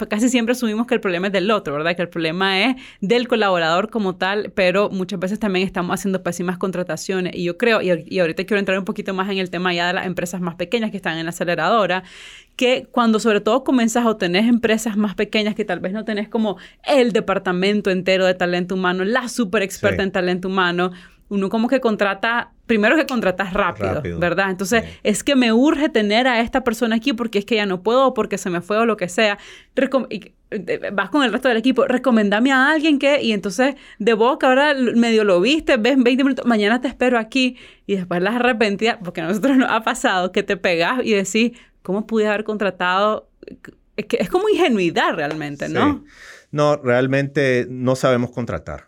casi 0.07 0.29
siempre 0.29 0.51
asumimos 0.51 0.85
que 0.85 0.93
el 0.93 1.01
problema 1.01 1.27
es 1.27 1.33
del 1.33 1.49
otro, 1.49 1.73
¿verdad? 1.73 1.95
Que 1.95 2.03
el 2.03 2.09
problema 2.09 2.61
es 2.61 2.75
del 3.01 3.27
colaborador 3.27 3.89
como 3.89 4.17
tal, 4.17 4.51
pero 4.53 4.76
muchas 4.91 5.19
veces 5.19 5.39
también 5.39 5.65
estamos 5.65 5.93
haciendo 5.93 6.23
pésimas 6.23 6.57
contrataciones. 6.57 7.35
Y 7.35 7.43
yo 7.43 7.57
creo, 7.57 7.81
y, 7.81 8.05
y 8.07 8.19
ahorita 8.19 8.45
quiero 8.45 8.59
entrar 8.59 8.77
un 8.79 8.85
poquito 8.85 9.13
más 9.13 9.29
en 9.29 9.37
el 9.37 9.49
tema 9.49 9.73
ya 9.73 9.87
de 9.87 9.93
las 9.93 10.05
empresas 10.05 10.41
más 10.41 10.55
pequeñas 10.55 10.91
que 10.91 10.97
están 10.97 11.13
en 11.13 11.19
el 11.19 11.27
acelerador 11.27 12.03
que 12.55 12.87
cuando 12.91 13.19
sobre 13.19 13.39
todo 13.39 13.63
comenzas 13.63 14.05
o 14.05 14.17
tenés 14.17 14.47
empresas 14.47 14.97
más 14.97 15.15
pequeñas 15.15 15.53
que 15.55 15.63
tal 15.63 15.79
vez 15.79 15.93
no 15.93 16.03
tenés 16.03 16.27
como 16.27 16.57
el 16.83 17.13
departamento 17.13 17.91
entero 17.91 18.25
de 18.25 18.33
talento 18.33 18.75
humano, 18.75 19.05
la 19.05 19.29
super 19.29 19.61
experta 19.61 20.01
en 20.01 20.11
talento 20.11 20.47
humano, 20.47 20.91
uno 21.29 21.49
como 21.49 21.67
que 21.67 21.79
contrata, 21.79 22.51
primero 22.67 22.95
que 22.95 23.07
contratas 23.07 23.53
rápido, 23.53 24.01
¿verdad? 24.19 24.51
Entonces, 24.51 24.83
es 25.03 25.23
que 25.23 25.35
me 25.35 25.51
urge 25.53 25.89
tener 25.89 26.27
a 26.27 26.41
esta 26.41 26.63
persona 26.63 26.97
aquí 26.97 27.13
porque 27.13 27.39
es 27.39 27.45
que 27.45 27.55
ya 27.55 27.65
no 27.65 27.81
puedo, 27.81 28.13
porque 28.13 28.37
se 28.37 28.49
me 28.49 28.61
fue 28.61 28.77
o 28.77 28.85
lo 28.85 28.97
que 28.97 29.09
sea. 29.09 29.39
Eh, 30.49 30.91
vas 30.93 31.09
con 31.09 31.23
el 31.23 31.31
resto 31.31 31.47
del 31.47 31.57
equipo, 31.57 31.85
recomendame 31.85 32.51
a 32.51 32.69
alguien 32.69 32.99
que, 32.99 33.21
y 33.21 33.31
entonces 33.31 33.75
de 33.99 34.13
boca 34.13 34.47
ahora 34.47 34.73
medio 34.95 35.23
lo 35.23 35.41
viste, 35.41 35.75
ves 35.77 36.01
20 36.01 36.23
minutos, 36.23 36.45
mañana 36.45 36.79
te 36.79 36.87
espero 36.87 37.17
aquí, 37.17 37.57
y 37.85 37.95
después 37.95 38.21
las 38.21 38.35
arrepentidas, 38.35 38.97
porque 39.03 39.21
a 39.21 39.27
nosotros 39.27 39.57
nos 39.57 39.69
ha 39.69 39.81
pasado 39.81 40.31
que 40.31 40.43
te 40.43 40.55
pegas 40.55 40.99
y 41.03 41.13
decís, 41.13 41.51
¿cómo 41.81 42.07
pude 42.07 42.27
haber 42.27 42.43
contratado? 42.43 43.29
Es, 43.97 44.05
que 44.05 44.17
es 44.17 44.29
como 44.29 44.47
ingenuidad 44.47 45.15
realmente, 45.15 45.67
¿no? 45.67 46.05
No, 46.51 46.77
realmente 46.77 47.65
no 47.69 47.95
sabemos 47.95 48.31
contratar. 48.31 48.87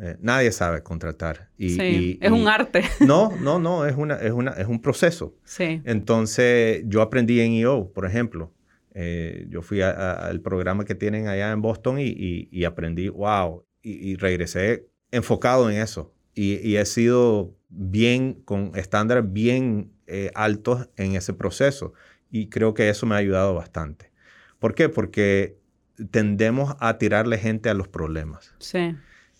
Eh, 0.00 0.16
nadie 0.20 0.50
sabe 0.50 0.82
contratar. 0.82 1.50
Y, 1.56 1.70
sí, 1.70 2.18
es 2.20 2.30
un 2.30 2.48
arte. 2.48 2.82
No, 3.00 3.32
no, 3.40 3.58
no, 3.58 3.86
es, 3.86 3.96
una, 3.96 4.16
es, 4.16 4.32
una, 4.32 4.52
es 4.52 4.66
un 4.66 4.80
proceso. 4.80 5.36
Sí. 5.44 5.80
Entonces, 5.84 6.82
yo 6.86 7.02
aprendí 7.02 7.40
en 7.40 7.52
EO, 7.52 7.92
por 7.92 8.06
ejemplo. 8.06 8.52
Eh, 8.94 9.46
yo 9.48 9.60
fui 9.62 9.82
al 9.82 10.40
programa 10.40 10.84
que 10.84 10.94
tienen 10.94 11.26
allá 11.26 11.50
en 11.50 11.60
Boston 11.60 11.96
y, 11.98 12.64
aprendí, 12.64 13.08
wow, 13.08 13.64
y, 13.82 14.16
regresé 14.16 14.88
enfocado 15.10 15.70
en 15.70 15.78
eso. 15.78 16.14
Y, 16.34 16.76
he 16.76 16.84
sido 16.86 17.54
bien, 17.68 18.34
con 18.44 18.72
estándares 18.74 19.32
bien 19.32 19.92
eh, 20.06 20.30
altos 20.34 20.88
en 20.96 21.16
ese 21.16 21.32
proceso 21.32 21.92
y 22.30 22.48
creo 22.48 22.74
que 22.74 22.88
eso 22.88 23.06
me 23.06 23.14
ha 23.14 23.18
ayudado 23.18 23.54
bastante. 23.54 24.12
¿Por 24.58 24.74
qué? 24.74 24.88
Porque 24.88 25.58
tendemos 26.10 26.74
a 26.80 26.98
tirarle 26.98 27.38
gente 27.38 27.68
a 27.68 27.74
los 27.74 27.88
problemas. 27.88 28.54
Sí. 28.58 28.96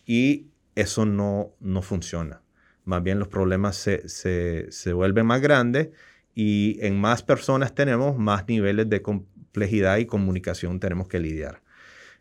Y 0.07 0.47
eso 0.75 1.07
no, 1.07 1.53
no 1.61 1.83
funciona. 1.83 2.43
Más 2.85 3.03
bien 3.03 3.19
los 3.19 3.29
problemas 3.29 3.77
se, 3.77 4.09
se, 4.09 4.71
se 4.71 4.93
vuelven 4.93 5.27
más 5.27 5.41
grandes 5.41 5.89
y 6.35 6.79
en 6.81 7.01
más 7.01 7.23
personas 7.23 7.75
tenemos 7.75 8.19
más 8.19 8.47
niveles 8.49 8.89
de 8.89 9.03
complejidad 9.03 9.99
y 9.99 10.07
comunicación 10.07 10.81
tenemos 10.81 11.09
que 11.09 11.21
lidiar. 11.21 11.63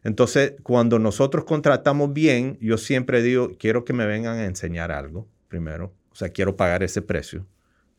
Entonces, 0.04 0.56
cuando 0.64 1.00
nosotros 1.00 1.46
contratamos 1.46 2.14
bien, 2.14 2.58
yo 2.62 2.78
siempre 2.78 3.22
digo, 3.22 3.52
quiero 3.58 3.86
que 3.86 3.94
me 3.94 4.06
vengan 4.06 4.38
a 4.38 4.46
enseñar 4.46 4.92
algo 4.92 5.28
primero. 5.48 5.94
O 6.12 6.16
sea, 6.16 6.30
quiero 6.30 6.56
pagar 6.56 6.84
ese 6.84 7.02
precio. 7.02 7.46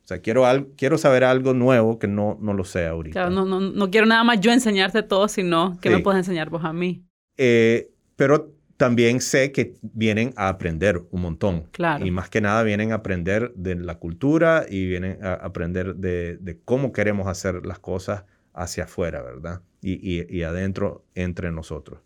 O 0.03 0.07
sea, 0.07 0.19
quiero, 0.19 0.45
quiero 0.77 0.99
saber 0.99 1.23
algo 1.23 1.55
nuevo 1.55 1.97
que 1.97 2.07
no, 2.07 2.37
no 2.39 2.53
lo 2.53 2.63
sé 2.63 2.85
ahorita. 2.85 3.13
Claro, 3.13 3.31
no, 3.31 3.43
no, 3.43 3.59
no 3.59 3.89
quiero 3.89 4.05
nada 4.05 4.23
más 4.23 4.39
yo 4.39 4.51
enseñarte 4.51 5.01
todo, 5.01 5.27
sino 5.27 5.79
que 5.81 5.89
me 5.89 5.99
puedes 5.99 6.19
enseñar 6.19 6.51
vos 6.51 6.63
a 6.63 6.73
mí. 6.73 7.03
Eh, 7.37 7.89
pero 8.15 8.54
también 8.77 9.21
sé 9.21 9.51
que 9.51 9.75
vienen 9.81 10.33
a 10.35 10.49
aprender 10.49 11.01
un 11.11 11.21
montón. 11.21 11.67
Claro. 11.71 12.05
Y 12.05 12.11
más 12.11 12.29
que 12.29 12.41
nada 12.41 12.63
vienen 12.63 12.91
a 12.91 12.95
aprender 12.95 13.53
de 13.55 13.75
la 13.75 13.95
cultura 13.95 14.65
y 14.69 14.85
vienen 14.87 15.23
a 15.23 15.33
aprender 15.33 15.95
de, 15.95 16.37
de 16.37 16.59
cómo 16.65 16.91
queremos 16.91 17.27
hacer 17.27 17.65
las 17.65 17.79
cosas 17.79 18.25
hacia 18.53 18.85
afuera, 18.85 19.21
¿verdad? 19.21 19.61
Y, 19.81 19.93
y, 19.93 20.25
y 20.29 20.43
adentro 20.43 21.05
entre 21.15 21.51
nosotros. 21.51 22.01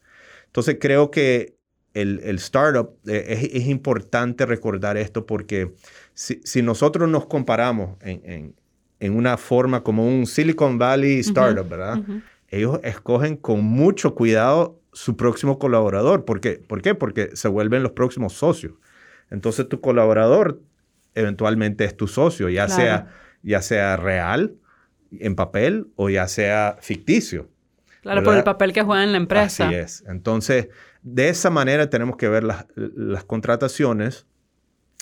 Entonces 0.45 0.77
creo 0.79 1.11
que 1.11 1.55
el, 1.93 2.19
el 2.23 2.35
startup, 2.37 2.91
eh, 3.07 3.25
es, 3.29 3.43
es, 3.51 3.67
importante 3.67 4.45
recordar 4.45 4.97
esto 4.97 5.25
porque 5.25 5.73
si, 6.13 6.39
si 6.43 6.61
nosotros 6.61 7.09
nos 7.09 7.25
comparamos 7.25 7.97
en, 8.01 8.21
en, 8.23 8.55
en, 8.99 9.15
una 9.15 9.37
forma 9.37 9.83
como 9.83 10.07
un 10.07 10.27
Silicon 10.27 10.77
Valley 10.77 11.19
startup, 11.19 11.67
¿verdad? 11.67 11.97
Uh 11.97 12.03
-huh. 12.03 12.21
Ellos 12.49 12.79
escogen 12.83 13.37
con 13.37 13.63
mucho 13.63 14.15
cuidado 14.15 14.79
su 14.99 15.15
próximo 15.15 15.59
colaborador. 15.59 16.25
¿Por 16.25 16.41
qué? 16.41 16.61
¿Por 16.67 16.81
qué? 16.81 16.93
Porque 16.93 17.29
se 17.33 17.47
vuelven 17.47 17.83
los 17.83 17.93
próximos 17.93 18.33
socios. 18.33 18.73
Entonces 19.29 19.69
tu 19.69 19.79
colaborador 19.79 20.61
eventualmente 21.15 21.85
es 21.85 21.95
tu 21.95 22.07
socio, 22.07 22.49
ya, 22.49 22.65
claro. 22.65 22.81
sea, 22.81 23.07
ya 23.41 23.61
sea 23.61 23.95
real, 23.95 24.55
en 25.17 25.35
papel, 25.35 25.87
o 25.95 26.09
ya 26.09 26.27
sea 26.27 26.75
ficticio. 26.81 27.49
Claro, 28.01 28.19
¿verdad? 28.19 28.23
por 28.25 28.37
el 28.39 28.43
papel 28.43 28.73
que 28.73 28.83
juega 28.83 29.05
en 29.05 29.13
la 29.13 29.19
empresa. 29.19 29.67
Así 29.67 29.75
es. 29.75 30.03
Entonces, 30.05 30.67
de 31.01 31.29
esa 31.29 31.49
manera 31.49 31.89
tenemos 31.89 32.17
que 32.17 32.27
ver 32.27 32.43
las, 32.43 32.65
las 32.75 33.23
contrataciones 33.23 34.27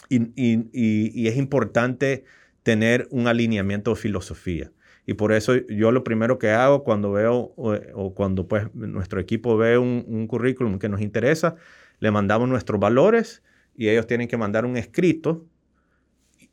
y, 0.10 0.21
y, 0.36 0.69
y, 0.73 1.12
y, 1.23 1.27
es 1.27 1.38
importante 1.38 2.23
tener 2.62 3.07
un 3.10 3.27
alineamiento 3.27 3.95
de 3.95 3.97
filosofía. 3.99 4.71
Y 5.09 5.13
por 5.13 5.31
eso 5.31 5.55
yo 5.55 5.91
lo 5.93 6.03
primero 6.03 6.37
que 6.37 6.51
hago 6.51 6.83
cuando 6.83 7.13
veo 7.13 7.53
o, 7.55 7.75
o 7.93 8.13
cuando 8.13 8.47
pues 8.47 8.67
nuestro 8.75 9.21
equipo 9.21 9.55
ve 9.55 9.77
un, 9.77 10.03
un, 10.05 10.27
currículum 10.27 10.79
que 10.79 10.89
nos 10.89 10.99
interesa, 10.99 11.55
le 11.99 12.11
mandamos 12.11 12.49
nuestros 12.49 12.77
valores 12.77 13.41
y 13.73 13.87
ellos 13.87 14.05
tienen 14.05 14.27
que 14.27 14.35
mandar 14.35 14.65
un 14.65 14.75
escrito 14.75 15.45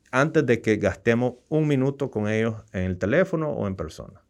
antes 0.09 0.45
de 0.45 0.61
que 0.61 0.77
gastemos 0.77 1.33
un 1.49 1.67
minuto 1.67 2.09
con 2.09 2.29
ellos 2.29 2.55
en 2.71 2.83
el 2.83 2.97
teléfono 2.97 3.49
o 3.49 3.67
en 3.67 3.75
persona. 3.75 4.21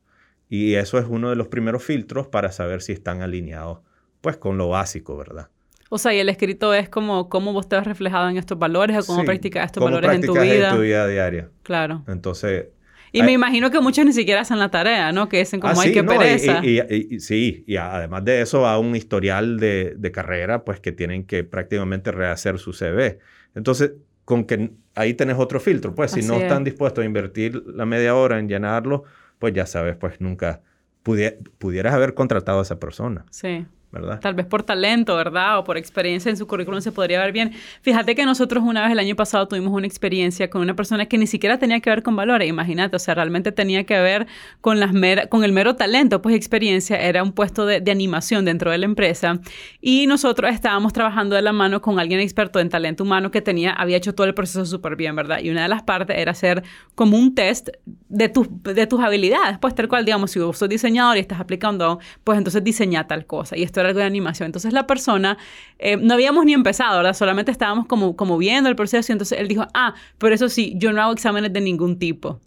Y 0.50 0.74
eso 0.74 0.98
es 0.98 1.06
uno 1.08 1.30
de 1.30 1.36
los 1.36 1.48
primeros 1.48 1.84
filtros 1.84 2.26
para 2.26 2.52
saber 2.52 2.82
si 2.82 2.94
están 2.94 3.22
alineados 3.22 3.82
pues 4.22 4.38
con 4.38 4.58
lo 4.58 4.70
básico, 4.70 5.16
¿verdad? 5.16 5.50
O 5.90 6.00
sea, 6.00 6.16
y 6.16 6.18
el 6.18 6.30
escrito 6.30 6.74
es 6.74 6.90
como 6.90 7.30
cómo 7.30 7.54
vos 7.54 7.70
te 7.70 7.76
has 7.76 7.86
reflejado 7.86 8.28
en 8.28 8.38
estos 8.38 8.58
valores 8.58 8.98
o 8.98 9.06
cómo 9.06 9.20
sí, 9.20 9.26
practicas 9.28 9.68
estos 9.68 9.84
valores 9.84 10.12
en 10.12 10.22
tu 10.22 10.34
vida. 10.34 10.70
en 10.72 10.76
tu 10.76 10.82
vida 10.82 11.06
diaria. 11.06 11.52
Claro. 11.62 12.04
Entonces... 12.08 12.70
Y 13.16 13.22
hay... 13.22 13.26
me 13.26 13.32
imagino 13.32 13.72
que 13.72 13.80
muchos 13.80 14.06
ni 14.06 14.14
siquiera 14.14 14.42
hacen 14.42 14.60
la 14.60 14.70
tarea, 14.70 15.12
¿no? 15.12 15.30
Que 15.30 15.40
dicen 15.40 15.60
como, 15.60 15.74
ah, 15.74 15.82
hay 15.82 15.90
sí, 15.90 15.94
que 15.94 16.04
no, 16.04 16.12
pereza. 16.12 16.60
Y, 16.64 16.80
y, 16.80 17.08
y, 17.12 17.20
sí, 17.20 17.64
y 17.66 17.78
además 17.78 18.26
de 18.26 18.42
eso 18.42 18.62
va 18.62 18.78
un 18.78 18.96
historial 18.96 19.58
de, 19.58 19.96
de, 19.98 20.12
carrera, 20.12 20.66
pues 20.66 20.80
que 20.80 20.92
tienen 20.92 21.26
que 21.26 21.44
prácticamente 21.44 22.12
rehacer 22.12 22.60
su 22.60 22.74
CV. 22.74 23.20
Entonces, 23.56 23.94
con 24.26 24.44
que 24.44 24.72
ahí 24.96 25.14
tenés 25.14 25.38
otro 25.38 25.60
filtro, 25.60 25.96
pues 25.96 26.12
si 26.12 26.20
Así 26.20 26.28
no 26.28 26.36
es. 26.36 26.44
están 26.44 26.64
dispuestos 26.64 27.04
a 27.04 27.06
invertir 27.06 27.64
la 27.68 27.86
media 27.86 28.16
hora 28.16 28.40
en 28.40 28.50
llenarlo, 28.50 29.04
pues 29.40 29.54
ya 29.54 29.66
sabes, 29.66 29.96
pues 29.96 30.20
nunca 30.20 30.62
pudieras 31.04 31.94
haber 31.94 32.16
contratado 32.16 32.60
a 32.60 32.62
esa 32.64 32.80
persona. 32.80 33.26
Sí. 33.30 33.66
¿Verdad? 33.96 34.20
Tal 34.20 34.34
vez 34.34 34.46
por 34.46 34.64
talento, 34.64 35.16
¿verdad? 35.16 35.60
O 35.60 35.64
por 35.64 35.78
experiencia 35.78 36.30
en 36.30 36.38
su 36.38 36.48
currículum 36.48 36.82
se 36.82 36.92
podría 36.92 37.20
ver 37.20 37.32
bien. 37.32 37.54
Fíjate 37.82 38.14
que 38.14 38.26
nosotros 38.26 38.64
una 38.64 38.84
vez 38.84 38.92
el 38.92 39.00
año 39.00 39.16
pasado 39.16 39.48
tuvimos 39.48 39.74
una 39.74 39.88
experiencia 39.88 40.50
con 40.50 40.62
una 40.62 40.76
persona 40.76 41.06
que 41.08 41.18
ni 41.18 41.28
siquiera 41.28 41.58
tenía 41.58 41.80
que 41.80 41.90
ver 41.90 42.04
con 42.04 42.16
valores, 42.16 42.48
imagínate, 42.48 42.96
o 42.96 43.00
sea, 43.00 43.16
realmente 43.16 43.52
tenía 43.52 43.86
que 43.86 44.00
ver 44.00 44.28
con, 44.62 44.80
las 44.80 44.94
mera, 44.94 45.28
con 45.28 45.44
el 45.44 45.52
mero 45.52 45.76
talento, 45.76 46.22
pues 46.22 46.36
experiencia, 46.36 46.98
era 46.98 47.24
un 47.24 47.32
puesto 47.32 47.66
de, 47.66 47.82
de, 47.82 47.92
animación 47.92 48.46
dentro 48.46 48.72
de 48.72 48.78
la 48.78 48.86
empresa 48.86 49.40
y 49.82 50.08
nosotros 50.08 50.52
estábamos 50.54 50.94
trabajando 50.94 51.36
de 51.36 51.42
la 51.42 51.54
mano 51.54 51.82
con 51.82 52.00
alguien 52.00 52.20
experto 52.20 52.60
en 52.60 52.70
talento 52.70 53.04
humano 53.04 53.32
que 53.32 53.42
tenía, 53.42 53.72
había 53.72 53.98
hecho 53.98 54.14
todo 54.14 54.28
el 54.28 54.34
proceso 54.34 54.66
súper 54.66 54.96
bien, 54.96 55.16
¿verdad? 55.16 55.40
Y 55.42 55.50
una 55.50 55.64
de 55.64 55.70
las 55.70 55.84
partes 55.84 56.18
era 56.18 56.32
hacer 56.32 56.64
como 56.96 57.18
un 57.18 57.34
test 57.34 57.70
de, 58.10 58.30
tu, 58.30 58.48
de 58.64 58.88
tus 58.88 59.00
habilidades, 59.02 59.58
pues 59.60 59.74
tal 59.76 59.88
cual, 59.88 60.06
digamos, 60.06 60.32
si 60.32 60.40
vos 60.40 60.58
sos 60.58 60.70
diseñador 60.70 61.18
y 61.18 61.20
estás 61.20 61.40
aplicando, 61.40 62.00
pues 62.24 62.38
entonces 62.38 62.64
diseña 62.64 63.08
tal 63.08 63.26
cosa 63.26 63.58
y 63.58 63.64
esto 63.64 63.80
era 63.80 63.85
algo 63.86 64.00
de 64.00 64.06
animación. 64.06 64.48
Entonces 64.48 64.74
la 64.74 64.88
persona, 64.88 65.38
eh, 65.80 65.98
no 65.98 66.14
habíamos 66.14 66.46
ni 66.46 66.54
empezado, 66.54 66.98
¿verdad? 66.98 67.14
Solamente 67.14 67.52
estábamos 67.52 67.86
como, 67.86 68.16
como 68.16 68.38
viendo 68.38 68.70
el 68.70 68.76
proceso 68.76 69.12
y 69.12 69.14
entonces 69.14 69.40
él 69.40 69.48
dijo, 69.48 69.68
ah, 69.74 69.94
pero 70.18 70.36
eso 70.36 70.50
sí, 70.50 70.74
yo 70.78 70.92
no 70.94 71.02
hago 71.02 71.14
exámenes 71.14 71.54
de 71.54 71.62
ningún 71.62 71.98
tipo. 71.98 72.40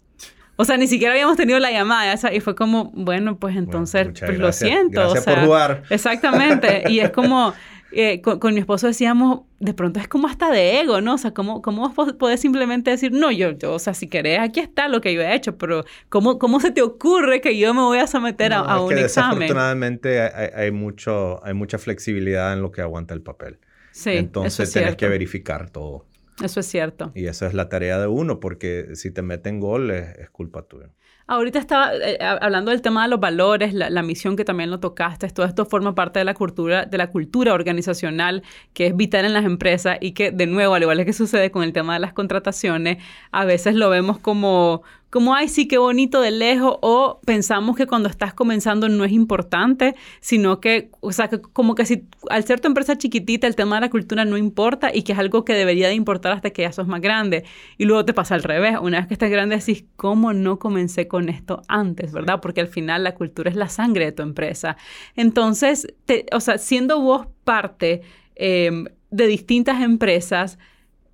O 0.61 0.65
sea, 0.65 0.75
ni 0.75 0.87
siquiera 0.87 1.13
habíamos 1.13 1.37
tenido 1.37 1.57
la 1.59 1.71
llamada 1.71 2.11
esa, 2.11 2.33
y 2.33 2.41
fue 2.41 2.53
como, 2.53 2.91
bueno, 2.93 3.37
pues 3.37 3.55
entonces, 3.55 4.07
bueno, 4.07 4.19
pues 4.25 4.39
lo 4.39 4.51
siento. 4.51 4.99
Gracias 4.99 5.21
o 5.21 5.23
sea, 5.23 5.35
por 5.35 5.45
jugar. 5.45 5.83
Exactamente. 5.89 6.83
Y 6.89 6.99
es 6.99 7.11
como, 7.11 7.53
eh, 7.91 8.21
con, 8.21 8.39
con, 8.39 8.53
mi 8.53 8.59
esposo 8.59 8.87
decíamos, 8.87 9.41
de 9.59 9.73
pronto 9.73 9.99
es 9.99 10.07
como 10.07 10.27
hasta 10.27 10.51
de 10.51 10.79
ego, 10.79 11.01
¿no? 11.01 11.15
O 11.15 11.17
sea, 11.17 11.31
¿cómo, 11.33 11.61
cómo 11.61 11.93
podés 11.93 12.39
simplemente 12.39 12.91
decir, 12.91 13.11
no, 13.11 13.31
yo, 13.31 13.51
yo, 13.51 13.73
o 13.73 13.79
sea, 13.79 13.93
si 13.93 14.07
querés, 14.07 14.39
aquí 14.39 14.59
está 14.59 14.87
lo 14.87 15.01
que 15.01 15.13
yo 15.13 15.21
he 15.21 15.35
hecho, 15.35 15.57
pero 15.57 15.83
¿cómo, 16.09 16.39
cómo 16.39 16.59
se 16.59 16.71
te 16.71 16.81
ocurre 16.81 17.41
que 17.41 17.57
yo 17.57 17.73
me 17.73 17.81
voy 17.81 17.97
a 17.97 18.07
someter 18.07 18.51
no, 18.51 18.57
a, 18.57 18.73
a 18.73 18.81
un 18.81 18.89
que 18.89 19.01
examen? 19.01 19.39
Desafortunadamente 19.39 20.21
hay, 20.21 20.49
hay, 20.55 20.71
mucho, 20.71 21.43
hay 21.43 21.53
mucha 21.53 21.77
flexibilidad 21.77 22.53
en 22.53 22.61
lo 22.61 22.71
que 22.71 22.81
aguanta 22.81 23.13
el 23.13 23.21
papel. 23.21 23.59
Sí, 23.91 24.11
Entonces 24.11 24.53
eso 24.53 24.63
es 24.63 24.71
tenés 24.71 24.85
cierto. 24.89 24.97
que 24.99 25.09
verificar 25.09 25.69
todo. 25.69 26.05
Eso 26.43 26.61
es 26.61 26.67
cierto. 26.67 27.11
Y 27.15 27.25
esa 27.25 27.47
es 27.47 27.53
la 27.53 27.67
tarea 27.67 27.99
de 27.99 28.07
uno, 28.07 28.39
porque 28.39 28.89
si 28.93 29.11
te 29.11 29.21
meten 29.21 29.59
gol 29.59 29.91
es, 29.91 30.17
es 30.17 30.29
culpa 30.29 30.61
tuya. 30.61 30.89
Ahorita 31.31 31.59
estaba 31.59 31.91
eh, 31.93 32.17
hablando 32.41 32.71
del 32.71 32.81
tema 32.81 33.03
de 33.03 33.09
los 33.09 33.19
valores, 33.19 33.75
la, 33.75 33.91
la, 33.91 34.01
misión 34.01 34.35
que 34.35 34.43
también 34.43 34.71
lo 34.71 34.79
tocaste, 34.79 35.29
todo 35.29 35.45
esto 35.45 35.63
forma 35.63 35.93
parte 35.93 36.17
de 36.17 36.25
la 36.25 36.33
cultura, 36.33 36.87
de 36.87 36.97
la 36.97 37.11
cultura 37.11 37.53
organizacional 37.53 38.41
que 38.73 38.87
es 38.87 38.97
vital 38.97 39.25
en 39.25 39.33
las 39.33 39.45
empresas 39.45 39.99
y 40.01 40.13
que 40.13 40.31
de 40.31 40.47
nuevo, 40.47 40.73
al 40.73 40.81
igual 40.81 41.05
que 41.05 41.13
sucede 41.13 41.51
con 41.51 41.61
el 41.61 41.71
tema 41.71 41.93
de 41.93 41.99
las 41.99 42.13
contrataciones, 42.13 42.97
a 43.31 43.45
veces 43.45 43.75
lo 43.75 43.91
vemos 43.91 44.17
como, 44.17 44.81
como, 45.09 45.33
ay, 45.33 45.47
sí, 45.47 45.67
qué 45.67 45.77
bonito 45.77 46.21
de 46.21 46.31
lejos, 46.31 46.77
o 46.81 47.19
pensamos 47.25 47.75
que 47.75 47.87
cuando 47.87 48.09
estás 48.09 48.33
comenzando 48.33 48.89
no 48.89 49.03
es 49.05 49.11
importante, 49.11 49.95
sino 50.19 50.59
que, 50.59 50.91
o 50.99 51.11
sea, 51.11 51.29
que 51.29 51.41
como 51.41 51.75
que 51.75 51.85
si 51.85 52.07
al 52.29 52.43
ser 52.43 52.59
tu 52.59 52.67
empresa 52.67 52.97
chiquitita, 52.97 53.47
el 53.47 53.55
tema 53.55 53.77
de 53.77 53.81
la 53.81 53.89
cultura 53.89 54.25
no 54.25 54.37
importa 54.37 54.91
y 54.93 55.03
que 55.03 55.13
es 55.13 55.19
algo 55.19 55.45
que 55.45 55.53
debería 55.53 55.87
de 55.87 55.95
importar 55.95 56.33
hasta 56.33 56.51
que 56.51 56.61
ya 56.61 56.71
sos 56.71 56.87
más 56.87 57.01
grande. 57.01 57.43
Y 57.77 57.85
luego 57.85 58.05
te 58.05 58.13
pasa 58.13 58.35
al 58.35 58.43
revés, 58.43 58.77
una 58.81 58.99
vez 58.99 59.07
que 59.07 59.13
estás 59.13 59.31
grande 59.31 59.57
decís, 59.57 59.85
¿cómo 59.95 60.33
no 60.33 60.59
comencé 60.59 61.07
con 61.07 61.29
esto 61.29 61.61
antes, 61.67 62.11
verdad? 62.11 62.39
Porque 62.41 62.61
al 62.61 62.67
final 62.67 63.03
la 63.03 63.15
cultura 63.15 63.49
es 63.49 63.55
la 63.55 63.69
sangre 63.69 64.05
de 64.05 64.11
tu 64.11 64.21
empresa. 64.21 64.77
Entonces, 65.15 65.87
te, 66.05 66.25
o 66.31 66.39
sea, 66.39 66.57
siendo 66.57 67.01
vos 67.01 67.27
parte 67.43 68.01
eh, 68.35 68.71
de 69.11 69.27
distintas 69.27 69.81
empresas, 69.81 70.59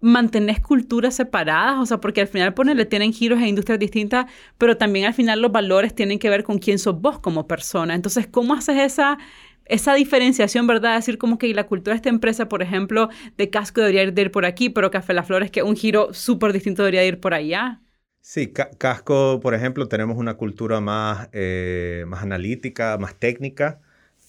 mantenés 0.06 0.60
culturas 0.60 1.16
separadas, 1.16 1.80
o 1.80 1.86
sea, 1.86 2.00
porque 2.00 2.22
al 2.22 2.28
final 2.28 2.54
ponele, 2.54 2.86
tienen 2.86 3.12
giros 3.14 3.40
e 3.42 3.48
industrias 3.48 3.80
distintas, 3.80 4.26
pero 4.58 4.78
también 4.78 5.06
al 5.06 5.14
final 5.14 5.42
los 5.42 5.52
valores 5.52 5.96
tienen 5.96 6.20
que 6.20 6.30
ver 6.30 6.44
con 6.44 6.60
quién 6.60 6.80
sos 6.80 7.02
vos 7.02 7.20
como 7.20 7.48
persona. 7.48 7.96
Entonces, 7.96 8.28
¿cómo 8.28 8.54
haces 8.54 8.78
esa, 8.80 9.18
esa 9.66 9.94
diferenciación, 9.96 10.68
verdad? 10.68 10.96
Decir 10.96 11.18
como 11.18 11.38
que 11.38 11.54
la 11.54 11.66
cultura 11.68 11.94
de 11.94 11.98
esta 11.98 12.10
empresa, 12.10 12.48
por 12.50 12.62
ejemplo, 12.62 13.10
de 13.38 13.50
casco 13.50 13.82
debería 13.82 14.04
ir, 14.04 14.14
de 14.14 14.22
ir 14.24 14.32
por 14.32 14.46
aquí, 14.46 14.70
pero 14.70 14.92
Café 14.92 15.14
Las 15.14 15.28
Flores, 15.28 15.52
que 15.52 15.64
un 15.64 15.76
giro 15.76 16.14
súper 16.14 16.54
distinto 16.54 16.84
debería 16.84 17.06
ir 17.06 17.20
por 17.20 17.34
allá. 17.34 17.82
Sí, 18.22 18.52
ca 18.52 18.72
Casco, 18.78 19.40
por 19.40 19.54
ejemplo, 19.54 19.88
tenemos 19.88 20.18
una 20.18 20.36
cultura 20.36 20.82
más, 20.82 21.30
eh, 21.32 22.06
más 22.08 22.24
analítica, 22.24 22.98
más 22.98 23.16
técnica, 23.20 23.82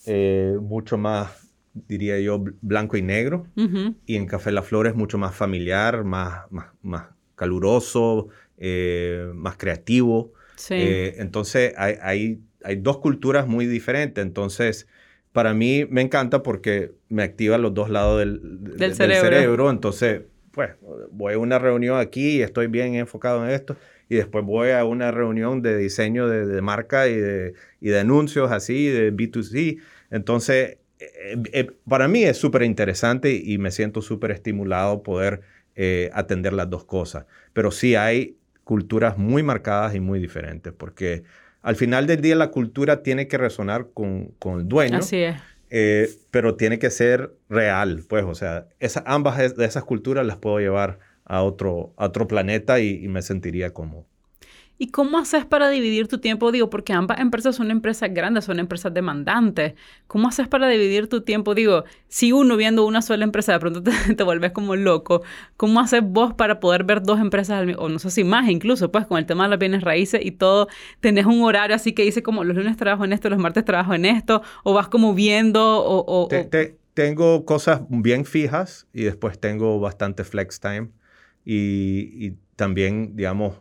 eh, 0.07 0.57
mucho 0.61 0.99
más 0.99 1.46
diría 1.89 2.19
yo, 2.21 2.45
blanco 2.61 2.97
y 2.97 3.03
negro. 3.03 3.47
Uh 3.57 3.63
-huh. 3.63 3.95
Y 4.07 4.17
en 4.17 4.27
Café 4.27 4.53
La 4.53 4.63
Flor 4.63 4.87
es 4.87 4.95
mucho 4.95 5.19
más 5.19 5.35
familiar, 5.35 6.05
más, 6.05 6.51
más, 6.51 6.67
más 6.83 7.07
caluroso, 7.35 8.29
eh, 8.59 9.31
más 9.35 9.57
creativo. 9.57 10.33
Sí. 10.57 10.75
Eh, 10.75 11.15
entonces 11.19 11.75
hay, 11.77 11.95
hay, 12.01 12.41
hay, 12.65 12.77
dos 12.77 12.99
culturas 12.99 13.47
muy 13.47 13.67
diferentes. 13.67 14.25
Entonces, 14.25 14.87
para 15.33 15.55
mí 15.55 15.87
me 15.91 16.01
encanta 16.01 16.43
porque 16.43 16.93
me 17.09 17.23
activa 17.23 17.59
los 17.59 17.75
dos 17.75 17.91
lados 17.91 18.19
del, 18.21 18.41
del, 18.63 18.79
del 18.79 18.95
cerebro. 18.95 19.23
cerebro. 19.23 19.71
Entonces, 19.71 20.23
pues, 20.53 20.71
voy 21.11 21.35
a 21.35 21.39
una 21.39 21.59
reunión 21.59 21.99
aquí 21.99 22.39
y 22.39 22.43
estoy 22.43 22.67
bien 22.67 22.95
enfocado 22.95 23.45
en 23.45 23.51
esto. 23.51 23.77
y 24.09 24.17
después 24.17 24.45
voy 24.45 24.71
a 24.71 24.85
una 24.85 25.11
reunión 25.11 25.63
de 25.63 25.77
diseño 25.77 26.29
de, 26.29 26.63
marca 26.63 27.09
y 27.09 27.17
de, 27.17 27.55
y 27.81 27.89
de 27.89 27.99
anuncios 27.99 28.53
así, 28.53 28.87
de 28.87 29.13
B2C. 29.13 29.81
Entonces, 30.11 30.79
eh, 30.99 31.37
eh, 31.53 31.71
para 31.89 32.09
mí 32.09 32.25
es 32.25 32.39
súper 32.39 32.63
interesante 32.63 33.35
y 33.35 33.59
me 33.59 33.71
siento 33.71 34.03
súper 34.03 34.31
estimulado 34.31 35.03
poder 35.03 35.43
eh, 35.75 36.11
atender 36.15 36.53
las 36.53 36.71
dos 36.71 36.85
cosas. 36.85 37.27
Pero 37.53 37.71
sí 37.71 37.95
hay 37.95 38.37
culturas 38.65 39.19
muy 39.19 39.43
marcadas 39.43 39.95
y 39.95 40.01
muy 40.01 40.19
diferentes, 40.19 40.73
porque 40.73 41.23
al 41.63 41.77
final 41.77 42.07
del 42.07 42.21
día 42.21 42.35
la 42.35 42.51
cultura 42.51 43.03
tiene 43.03 43.29
que 43.29 43.39
resonar 43.39 43.89
con, 43.93 44.33
con 44.39 44.61
el 44.61 44.69
dueño. 44.69 44.99
Así 44.99 45.23
es. 45.23 46.19
pero 46.31 46.55
tiene 46.57 46.79
que 46.79 46.91
ser 46.91 47.33
real, 47.49 48.05
pues, 48.09 48.25
o 48.25 48.35
sea, 48.35 48.69
esa, 48.79 49.03
ambas 49.07 49.57
de 49.57 49.65
esas 49.65 49.85
culturas 49.85 50.25
las 50.25 50.37
puedo 50.37 50.59
llevar 50.59 50.99
a 51.25 51.43
otro, 51.43 51.93
a 51.97 52.07
otro 52.07 52.29
planeta 52.29 52.81
y, 52.81 53.05
y 53.05 53.09
me 53.09 53.21
sentiría 53.21 53.73
cómodo. 53.73 54.07
¿Y 54.79 54.89
cómo 54.89 55.19
haces 55.19 55.47
para 55.47 55.71
dividir 55.71 56.07
tu 56.07 56.19
tiempo? 56.19 56.53
Digo, 56.53 56.69
porque 56.69 56.93
ambas 56.93 57.19
empresas 57.21 57.57
son 57.57 57.71
empresas 57.71 58.13
grandes, 58.13 58.45
son 58.45 58.59
empresas 58.59 58.93
demandantes. 58.93 59.73
¿Cómo 60.07 60.29
haces 60.29 60.49
para 60.49 60.69
dividir 60.69 61.09
tu 61.09 61.23
tiempo? 61.23 61.55
Digo, 61.55 61.85
si 62.09 62.33
uno 62.33 62.59
viendo 62.59 62.85
una 62.85 63.01
sola 63.01 63.25
empresa 63.25 63.53
de 63.53 63.59
pronto 63.59 63.83
te, 64.17 64.23
vuelves 64.23 64.53
como 64.53 64.77
loco, 64.77 65.23
¿cómo 65.57 65.81
haces 65.81 66.03
vos 66.05 66.35
para 66.35 66.61
poder 66.61 66.85
ver 66.85 67.03
dos 67.03 67.21
empresas 67.21 67.59
al 67.59 67.67
mismo, 67.67 67.83
o 67.83 67.89
no 67.89 67.99
sé 67.99 68.11
si 68.11 68.23
más 68.23 68.51
incluso, 68.51 68.93
pues 68.93 69.07
con 69.07 69.17
el 69.17 69.25
tema 69.25 69.45
de 69.45 69.51
las 69.51 69.59
bienes 69.59 69.83
raíces 69.83 70.21
y 70.23 70.33
todo, 70.33 70.69
tenés 71.01 71.25
un 71.25 71.43
horario 71.43 71.75
así 71.75 71.95
que 71.95 72.03
dice 72.03 72.23
como 72.23 72.45
los 72.45 72.57
lunes 72.57 72.77
trabajo 72.77 73.05
en 73.05 73.15
esto, 73.15 73.31
los 73.31 73.39
martes 73.39 73.65
trabajo 73.65 73.95
en 73.95 74.05
esto, 74.05 74.43
o 74.63 74.75
vas 74.75 74.89
como 74.89 75.15
viendo 75.15 75.83
o... 75.85 76.29
tengo 76.93 77.45
cosas 77.47 77.81
bien 77.89 78.25
fijas 78.25 78.87
y 78.93 79.05
después 79.05 79.39
tengo 79.39 79.81
bastante 79.81 80.25
flex 80.25 80.61
time 80.61 80.89
y, 81.45 82.27
y 82.27 82.37
también, 82.57 83.17
digamos, 83.17 83.61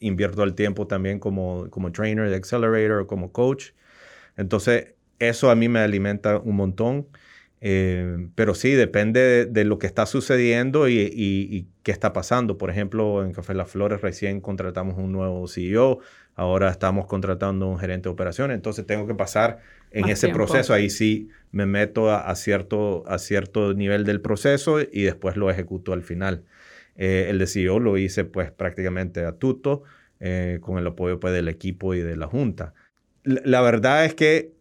invierto 0.00 0.42
el 0.42 0.54
tiempo 0.54 0.86
también 0.86 1.18
como, 1.18 1.68
como 1.70 1.92
trainer 1.92 2.28
de 2.30 2.36
Accelerator, 2.36 3.06
como 3.06 3.32
coach. 3.32 3.70
Entonces, 4.36 4.94
eso 5.18 5.50
a 5.50 5.54
mí 5.54 5.68
me 5.68 5.80
alimenta 5.80 6.38
un 6.38 6.56
montón. 6.56 7.06
Eh, 7.62 8.28
pero 8.34 8.54
sí, 8.54 8.72
depende 8.72 9.44
de, 9.44 9.64
lo 9.64 9.78
que 9.78 9.86
está 9.86 10.06
sucediendo 10.06 10.88
y, 10.88 11.66
qué 11.82 11.92
está 11.92 12.12
pasando. 12.12 12.56
Por 12.56 12.70
ejemplo, 12.70 13.24
en 13.24 13.32
Café 13.32 13.54
Las 13.54 13.70
Flores 13.70 14.00
recién 14.00 14.40
contratamos 14.40 14.96
un 14.96 15.12
nuevo 15.12 15.46
CEO, 15.46 16.00
ahora 16.34 16.70
estamos 16.70 17.06
contratando 17.06 17.68
un 17.68 17.78
gerente 17.78 18.08
de 18.08 18.14
operaciones, 18.14 18.54
entonces 18.54 18.86
tengo 18.86 19.06
que 19.06 19.14
pasar 19.14 19.58
en 19.90 20.08
ese 20.08 20.30
proceso. 20.30 20.72
Ahí 20.72 20.88
sí 20.88 21.28
me 21.52 21.66
meto 21.66 22.10
a, 22.10 22.34
cierto, 22.34 23.04
a 23.06 23.18
cierto 23.18 23.74
nivel 23.74 24.04
del 24.04 24.20
proceso 24.22 24.80
y 24.80 25.02
después 25.02 25.36
lo 25.36 25.50
ejecuto 25.50 25.92
al 25.92 26.02
final. 26.02 26.44
Eh, 26.96 27.26
el 27.30 27.38
de 27.38 27.46
CEO 27.46 27.78
lo 27.78 27.96
hice 27.96 28.24
pues 28.24 28.50
prácticamente 28.50 29.24
a 29.24 29.32
tuto, 29.32 29.82
eh, 30.20 30.58
con 30.60 30.78
el 30.78 30.86
apoyo 30.86 31.18
pues, 31.18 31.32
del 31.32 31.48
equipo 31.48 31.94
y 31.94 32.00
de 32.00 32.16
la 32.16 32.26
junta. 32.26 32.74
La, 33.24 33.60
verdad 33.60 34.04
es 34.04 34.14
que 34.14 34.52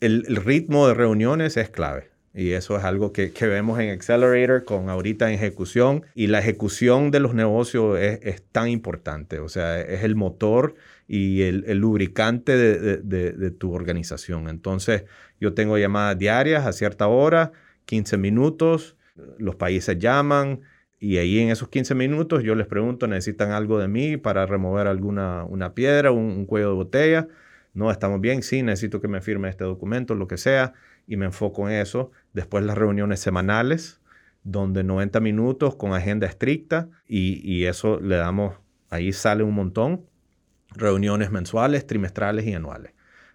el, 0.00 0.24
ritmo 0.36 0.88
de 0.88 0.94
reuniones 0.94 1.56
es 1.56 1.68
clave. 1.70 2.10
Y 2.34 2.50
eso 2.52 2.76
es 2.76 2.84
algo 2.84 3.12
que, 3.12 3.32
vemos 3.40 3.80
en 3.80 3.90
Accelerator 3.90 4.64
con 4.64 4.90
ahorita 4.90 5.32
ejecución. 5.32 6.04
Y 6.14 6.26
la 6.26 6.38
ejecución 6.38 7.10
de 7.10 7.20
los 7.20 7.34
negocios 7.34 7.98
es, 7.98 8.42
tan 8.52 8.68
importante. 8.68 9.38
O 9.38 9.48
sea, 9.48 9.80
es 9.80 10.04
el 10.04 10.16
motor 10.16 10.74
y 11.08 11.42
el, 11.42 11.78
lubricante 11.78 12.56
de, 12.56 12.98
de, 12.98 13.50
tu 13.50 13.72
organización. 13.72 14.48
Entonces, 14.48 15.04
yo 15.40 15.54
tengo 15.54 15.78
llamadas 15.78 16.18
diarias 16.18 16.66
a 16.66 16.72
cierta 16.72 17.06
hora, 17.06 17.52
15 17.86 18.18
minutos. 18.18 18.96
Los 19.38 19.56
países 19.56 19.98
llaman, 19.98 20.60
y 20.98 21.18
ahí 21.18 21.38
en 21.38 21.50
esos 21.50 21.68
15 21.68 21.94
minutos 21.94 22.42
yo 22.42 22.54
les 22.54 22.66
pregunto, 22.66 23.06
¿necesitan 23.06 23.52
algo 23.52 23.78
de 23.78 23.88
mí 23.88 24.16
para 24.16 24.46
remover 24.46 24.86
alguna 24.86 25.44
una 25.44 25.74
piedra, 25.74 26.10
un, 26.10 26.46
cuello 26.46 26.70
de 26.70 26.74
botella? 26.74 27.28
No, 27.74 27.90
estamos 27.90 28.20
bien, 28.20 28.42
sí, 28.42 28.62
necesito 28.62 29.00
que 29.00 29.08
me 29.08 29.20
firme 29.20 29.50
este 29.50 29.64
documento, 29.64 30.14
lo 30.14 30.26
que 30.26 30.38
sea, 30.38 30.72
y 31.06 31.16
me 31.16 31.26
enfoco 31.26 31.68
en 31.68 31.76
eso. 31.76 32.10
Después 32.32 32.64
las 32.64 32.78
reuniones 32.78 33.20
semanales, 33.20 34.00
donde 34.44 34.82
90 34.84 35.20
minutos 35.20 35.76
con 35.76 35.92
agenda 35.92 36.26
estricta, 36.26 36.88
y, 37.06 37.40
y 37.44 37.66
eso 37.66 38.00
le 38.00 38.16
damos, 38.16 38.54
ahí 38.88 39.12
sale 39.12 39.42
un 39.42 39.54
montón, 39.54 40.06
reuniones 40.74 41.30
mensuales, 41.30 41.86
trimestrales 41.86 42.46
y 42.46 42.54
anuales. 42.54 42.92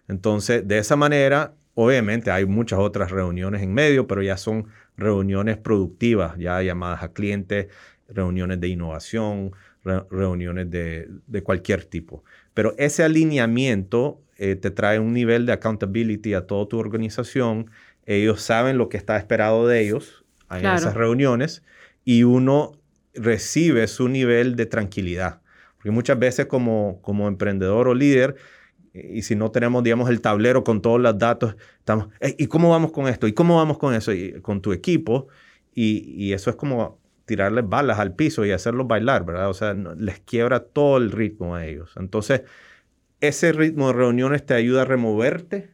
Entonces, 0.08 0.66
de 0.66 0.78
esa 0.78 0.96
manera, 0.96 1.54
obviamente 1.74 2.32
hay 2.32 2.44
muchas 2.44 2.80
otras 2.80 3.12
reuniones 3.12 3.62
en 3.62 3.72
medio, 3.72 4.08
pero 4.08 4.22
ya 4.22 4.36
son 4.36 4.66
reuniones 5.02 5.58
productivas, 5.58 6.36
ya 6.38 6.62
llamadas 6.62 7.02
a 7.02 7.12
clientes, 7.12 7.68
reuniones 8.08 8.60
de 8.60 8.68
innovación, 8.68 9.52
reuniones 9.84 10.70
de, 10.70 11.42
cualquier 11.42 11.84
tipo. 11.84 12.24
Pero 12.54 12.74
ese 12.78 13.02
alineamiento 13.02 14.20
eh, 14.36 14.56
te 14.56 14.70
trae 14.70 14.98
un 14.98 15.12
nivel 15.12 15.46
de 15.46 15.52
accountability 15.52 16.34
a 16.34 16.46
toda 16.46 16.68
tu 16.68 16.78
organización. 16.78 17.70
Ellos 18.06 18.42
saben 18.42 18.78
lo 18.78 18.88
que 18.88 18.96
está 18.96 19.16
esperado 19.16 19.66
de 19.66 19.80
ellos 19.80 20.24
en 20.50 20.66
esas 20.66 20.94
reuniones 20.94 21.62
y 22.04 22.24
uno 22.24 22.72
recibe 23.14 23.86
su 23.86 24.08
nivel 24.08 24.56
de 24.56 24.66
tranquilidad. 24.66 25.40
Porque 25.76 25.90
muchas 25.90 26.18
veces 26.18 26.46
como, 26.46 27.00
como 27.02 27.26
emprendedor 27.26 27.88
o 27.88 27.94
líder, 27.94 28.36
y 28.94 29.22
si 29.22 29.34
no 29.34 29.50
tenemos, 29.50 29.82
digamos, 29.82 30.10
el 30.10 30.20
tablero 30.20 30.64
con 30.64 30.82
todos 30.82 31.00
los 31.00 31.18
datos, 31.18 31.56
estamos, 31.78 32.08
¿y 32.20 32.46
cómo 32.46 32.70
vamos 32.70 32.92
con 32.92 33.08
esto? 33.08 33.26
¿Y 33.26 33.32
cómo 33.32 33.56
vamos 33.56 33.78
con 33.78 33.94
eso? 33.94 34.12
Y, 34.12 34.40
con 34.42 34.60
tu 34.60 34.72
equipo. 34.72 35.28
Y, 35.74 36.32
eso 36.32 36.50
es 36.50 36.56
como 36.56 36.98
tirarles 37.24 37.66
balas 37.66 37.98
al 37.98 38.14
piso 38.14 38.44
y 38.44 38.50
hacerlos 38.50 38.86
bailar, 38.86 39.24
¿verdad? 39.24 39.48
O 39.48 39.54
sea, 39.54 39.74
les 39.74 40.20
quiebra 40.20 40.60
todo 40.60 40.98
el 40.98 41.10
ritmo 41.10 41.54
a 41.54 41.64
ellos. 41.64 41.94
Entonces, 41.96 42.42
ese 43.20 43.52
ritmo 43.52 43.88
de 43.88 43.94
reuniones 43.94 44.44
te 44.44 44.54
ayuda 44.54 44.82
a 44.82 44.84
removerte 44.84 45.70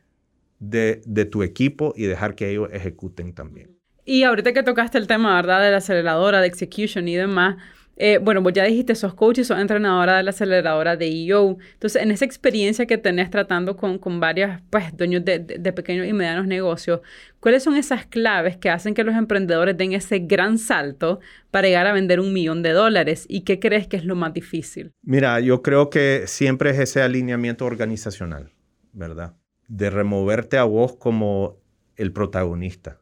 de, 0.60 1.00
de 1.04 1.24
tu 1.24 1.42
equipo 1.42 1.94
y 1.96 2.04
dejar 2.04 2.36
que 2.36 2.50
ellos 2.50 2.68
ejecuten 2.72 3.32
también. 3.32 3.76
Y 4.04 4.22
ahorita 4.22 4.52
que 4.52 4.62
tocaste 4.62 4.98
el 4.98 5.06
tema, 5.08 5.34
¿verdad? 5.34 5.62
De 5.62 5.70
la 5.70 5.78
aceleradora, 5.78 6.40
de 6.40 6.46
execution 6.46 7.08
y 7.08 7.16
demás, 7.16 7.56
eh, 8.00 8.18
bueno, 8.22 8.42
vos 8.42 8.52
ya 8.52 8.62
dijiste, 8.62 8.94
sos 8.94 9.12
coach 9.12 9.38
y 9.38 9.44
sos 9.44 9.58
entrenadora 9.58 10.18
de 10.18 10.22
la 10.22 10.30
aceleradora 10.30 10.96
de 10.96 11.08
EO. 11.08 11.58
Entonces, 11.72 12.00
en 12.00 12.12
esa 12.12 12.24
experiencia 12.24 12.86
que 12.86 12.96
tenés 12.96 13.28
tratando 13.28 13.76
con, 13.76 13.98
con 13.98 14.20
varios 14.20 14.60
pues, 14.70 14.96
dueños 14.96 15.24
de, 15.24 15.40
de, 15.40 15.72
pequeños 15.72 16.06
y 16.06 16.12
medianos 16.12 16.46
negocios, 16.46 17.00
¿cuáles 17.40 17.64
son 17.64 17.74
esas 17.74 18.06
claves 18.06 18.56
que 18.56 18.70
hacen 18.70 18.94
que 18.94 19.02
los 19.02 19.16
emprendedores 19.16 19.76
den 19.76 19.94
ese 19.94 20.20
gran 20.20 20.58
salto 20.58 21.18
para 21.50 21.66
llegar 21.66 21.88
a 21.88 21.92
vender 21.92 22.20
un 22.20 22.32
millón 22.32 22.62
de 22.62 22.70
dólares? 22.70 23.26
¿Y 23.28 23.40
qué 23.40 23.58
crees 23.58 23.88
que 23.88 23.96
es 23.96 24.04
lo 24.04 24.14
más 24.14 24.32
difícil? 24.32 24.92
Mira, 25.02 25.40
yo 25.40 25.62
creo 25.62 25.90
que 25.90 26.22
siempre 26.26 26.70
es 26.70 26.78
ese 26.78 27.02
alineamiento 27.02 27.66
organizacional, 27.66 28.52
¿verdad? 28.92 29.34
De 29.66 29.90
removerte 29.90 30.56
a 30.56 30.62
vos 30.62 30.94
como 30.94 31.56
el 31.96 32.12
protagonista 32.12 33.00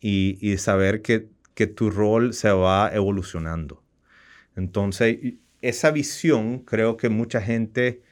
y, 0.00 0.36
y 0.42 0.58
saber 0.58 1.00
que, 1.00 1.30
que 1.54 1.66
tu 1.66 1.88
rol 1.88 2.34
se 2.34 2.50
va 2.50 2.90
evolucionando 2.92 3.81
entonces, 4.56 5.18
esa 5.60 5.90
visión, 5.90 6.60
creo 6.60 6.96
que 6.96 7.08
mucha 7.08 7.40
gente 7.40 8.02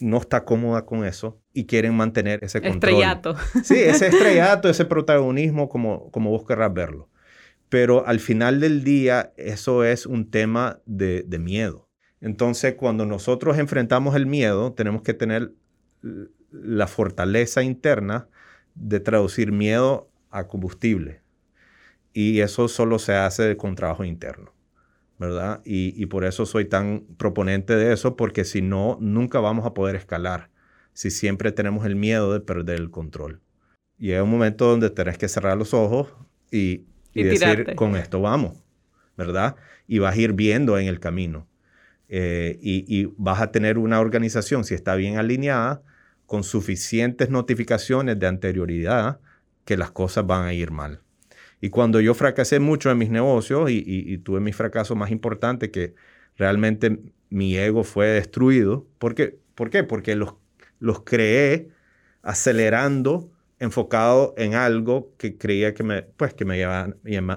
no 0.00 0.18
está 0.18 0.44
cómoda 0.44 0.86
con 0.86 1.04
eso 1.04 1.40
y 1.52 1.66
quieren 1.66 1.94
mantener 1.94 2.42
ese 2.42 2.60
control. 2.60 2.94
Estrellato. 2.94 3.36
Sí, 3.64 3.74
ese 3.74 4.08
estrellato, 4.08 4.68
ese 4.68 4.84
protagonismo, 4.84 5.68
como, 5.68 6.10
como 6.10 6.30
vos 6.30 6.44
querrás 6.46 6.72
verlo. 6.72 7.08
Pero 7.68 8.06
al 8.06 8.20
final 8.20 8.60
del 8.60 8.84
día, 8.84 9.32
eso 9.36 9.84
es 9.84 10.06
un 10.06 10.30
tema 10.30 10.80
de, 10.86 11.22
de 11.22 11.38
miedo. 11.38 11.88
Entonces, 12.20 12.74
cuando 12.74 13.04
nosotros 13.04 13.58
enfrentamos 13.58 14.14
el 14.14 14.26
miedo, 14.26 14.72
tenemos 14.72 15.02
que 15.02 15.14
tener 15.14 15.52
la 16.50 16.86
fortaleza 16.86 17.62
interna 17.62 18.28
de 18.74 19.00
traducir 19.00 19.52
miedo 19.52 20.10
a 20.30 20.46
combustible. 20.46 21.22
Y 22.12 22.40
eso 22.40 22.68
solo 22.68 22.98
se 22.98 23.14
hace 23.14 23.56
con 23.56 23.74
trabajo 23.74 24.04
interno. 24.04 24.53
¿Verdad? 25.18 25.60
Y, 25.64 26.06
por 26.06 26.24
eso 26.24 26.46
soy 26.46 26.64
tan 26.64 27.04
proponente 27.16 27.76
de 27.76 27.92
eso, 27.92 28.16
porque 28.16 28.44
si 28.44 28.62
no, 28.62 28.98
nunca 29.00 29.40
vamos 29.40 29.64
a 29.64 29.74
poder 29.74 29.96
escalar, 29.96 30.50
si 30.92 31.10
siempre 31.10 31.52
tenemos 31.52 31.86
el 31.86 31.96
miedo 31.96 32.32
de 32.32 32.40
perder 32.40 32.80
el 32.80 32.90
control. 32.90 33.40
Y 33.98 34.12
hay 34.12 34.20
un 34.20 34.30
momento 34.30 34.66
donde 34.66 34.90
tenés 34.90 35.18
que 35.18 35.28
cerrar 35.28 35.56
los 35.56 35.72
ojos 35.72 36.12
y, 36.50 36.84
decir, 37.14 37.74
con 37.76 37.96
esto 37.96 38.20
vamos, 38.20 38.58
¿verdad? 39.16 39.56
Y 39.86 40.00
vas 40.00 40.16
a 40.16 40.20
ir 40.20 40.32
viendo 40.32 40.78
en 40.78 40.88
el 40.88 40.98
camino. 40.98 41.46
Eh, 42.08 42.58
y, 42.60 42.84
y 42.88 43.12
vas 43.16 43.40
a 43.40 43.50
tener 43.50 43.78
una 43.78 44.00
organización, 44.00 44.64
si 44.64 44.74
está 44.74 44.94
bien 44.94 45.16
alineada, 45.16 45.82
con 46.26 46.42
suficientes 46.42 47.30
notificaciones 47.30 48.18
de 48.18 48.26
anterioridad, 48.26 49.20
que 49.64 49.76
las 49.76 49.90
cosas 49.90 50.26
van 50.26 50.46
a 50.46 50.52
ir 50.52 50.70
mal. 50.70 51.00
Y 51.60 51.70
cuando 51.70 52.00
yo 52.00 52.14
fracasé 52.14 52.60
mucho 52.60 52.90
en 52.90 52.98
mis 52.98 53.10
negocios 53.10 53.70
y, 53.70 54.18
tuve 54.18 54.40
mi 54.40 54.52
fracaso 54.52 54.94
más 54.94 55.10
importante, 55.10 55.70
que 55.70 55.94
realmente 56.36 56.98
mi 57.30 57.56
ego 57.56 57.84
fue 57.84 58.06
destruido, 58.08 58.86
¿por 58.98 59.14
qué? 59.14 59.38
¿Por 59.54 59.70
qué? 59.70 59.84
Porque 59.84 60.14
los, 60.14 60.34
los 60.78 61.02
creé 61.02 61.70
acelerando, 62.22 63.30
enfocado 63.58 64.34
en 64.36 64.54
algo 64.54 65.12
que 65.16 65.36
creía 65.36 65.74
que 65.74 65.82
me, 65.82 66.02
pues, 66.02 66.34
que 66.34 66.44
me, 66.44 66.58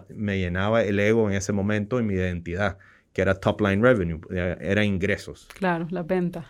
me 0.09 0.39
llenaba 0.39 0.83
el 0.83 0.99
ego 0.99 1.29
en 1.29 1.35
ese 1.35 1.53
momento 1.53 1.99
y 1.99 2.03
mi 2.03 2.15
identidad, 2.15 2.77
que 3.13 3.21
era 3.21 3.35
top 3.35 3.61
line 3.61 3.81
revenue, 3.81 4.19
era 4.29 4.83
ingresos. 4.83 5.47
Claro, 5.53 5.87
la 5.89 6.03
venta. 6.03 6.45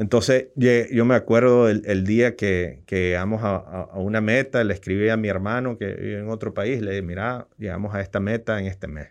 Entonces, 0.00 0.46
yo 0.56 1.04
me 1.04 1.14
acuerdo 1.14 1.68
el, 1.68 2.04
día 2.04 2.34
que, 2.34 2.82
que 2.86 3.08
llegamos 3.10 3.42
a, 3.44 3.90
una 3.96 4.22
meta, 4.22 4.64
le 4.64 4.72
escribí 4.72 5.10
a 5.10 5.18
mi 5.18 5.28
hermano 5.28 5.76
que 5.76 5.88
vive 5.88 6.20
en 6.20 6.30
otro 6.30 6.54
país, 6.54 6.80
le 6.80 6.92
dije, 6.92 7.02
mira, 7.02 7.48
llegamos 7.58 7.94
a 7.94 8.00
esta 8.00 8.18
meta 8.18 8.58
en 8.58 8.64
este 8.64 8.88
mes. 8.88 9.08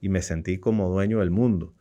Y 0.00 0.08
me 0.08 0.22
sentí 0.22 0.58
como 0.58 0.88
dueño 0.88 1.18
del 1.18 1.32
mundo. 1.32 1.74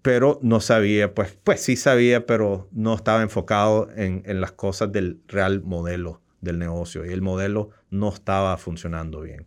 Pero 0.00 0.38
no 0.40 0.60
sabía, 0.60 1.12
pues, 1.12 1.38
pues 1.44 1.60
sí 1.60 1.76
sabía, 1.76 2.24
pero 2.24 2.70
no 2.72 2.94
estaba 2.94 3.20
enfocado 3.20 3.90
en, 3.94 4.22
en 4.24 4.40
las 4.40 4.52
cosas 4.52 4.90
del 4.90 5.20
real 5.28 5.60
modelo 5.60 6.22
del 6.40 6.58
negocio. 6.58 7.04
Y 7.04 7.12
el 7.12 7.20
modelo 7.20 7.68
no 7.90 8.08
estaba 8.08 8.56
funcionando 8.56 9.20
bien. 9.20 9.46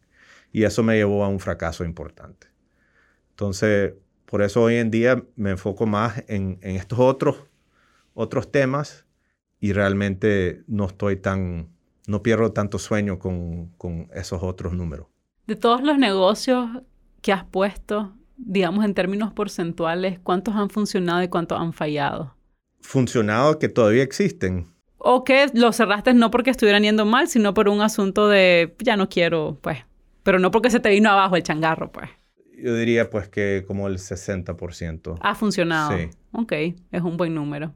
Y 0.51 0.65
eso 0.65 0.83
me 0.83 0.95
llevó 0.95 1.23
a 1.25 1.27
un 1.27 1.39
fracaso 1.39 1.83
importante. 1.83 2.45
Entonces, 3.31 3.95
por 4.25 4.43
eso 4.43 4.61
hoy 4.61 4.75
en 4.75 4.91
día 4.91 5.23
me 5.35 5.49
enfoco 5.49 5.87
más 5.87 6.23
en, 6.27 6.59
en 6.61 6.75
estos 6.75 6.99
otros 6.99 7.46
otros 8.17 8.51
temas 8.51 9.05
y 9.59 9.73
realmente 9.73 10.63
no 10.65 10.85
estoy 10.87 11.17
tan, 11.17 11.69
no 12.07 12.23
pierdo 12.23 12.51
tanto 12.51 12.79
sueño 12.79 13.19
con, 13.19 13.67
con 13.77 14.09
esos 14.11 14.41
otros 14.41 14.73
números. 14.73 15.07
De 15.45 15.55
todos 15.55 15.83
los 15.83 15.99
negocios 15.99 16.67
que 17.21 17.31
has 17.31 17.45
puesto, 17.45 18.15
digamos 18.35 18.83
en 18.85 18.95
términos 18.95 19.31
porcentuales, 19.33 20.19
¿cuántos 20.19 20.55
han 20.55 20.71
funcionado 20.71 21.21
y 21.21 21.27
cuántos 21.27 21.59
han 21.59 21.73
fallado? 21.73 22.35
Funcionado 22.81 23.59
que 23.59 23.69
todavía 23.69 24.01
existen. 24.01 24.65
O 24.97 25.23
que 25.23 25.51
los 25.53 25.75
cerraste 25.75 26.15
no 26.15 26.31
porque 26.31 26.49
estuvieran 26.49 26.81
yendo 26.81 27.05
mal, 27.05 27.27
sino 27.27 27.53
por 27.53 27.69
un 27.69 27.81
asunto 27.81 28.27
de 28.27 28.75
ya 28.79 28.97
no 28.97 29.09
quiero, 29.09 29.59
pues. 29.61 29.77
Pero 30.23 30.39
no 30.39 30.49
porque 30.49 30.71
se 30.71 30.79
te 30.79 30.89
vino 30.89 31.11
abajo 31.11 31.35
el 31.35 31.43
changarro, 31.43 31.91
pues. 31.91 32.09
Yo 32.57 32.75
diría 32.75 33.11
pues 33.11 33.29
que 33.29 33.63
como 33.67 33.87
el 33.87 33.99
60%. 33.99 35.19
Ha 35.21 35.35
funcionado. 35.35 35.95
Sí. 35.95 36.09
Ok, 36.31 36.51
es 36.91 37.01
un 37.03 37.15
buen 37.15 37.35
número. 37.35 37.75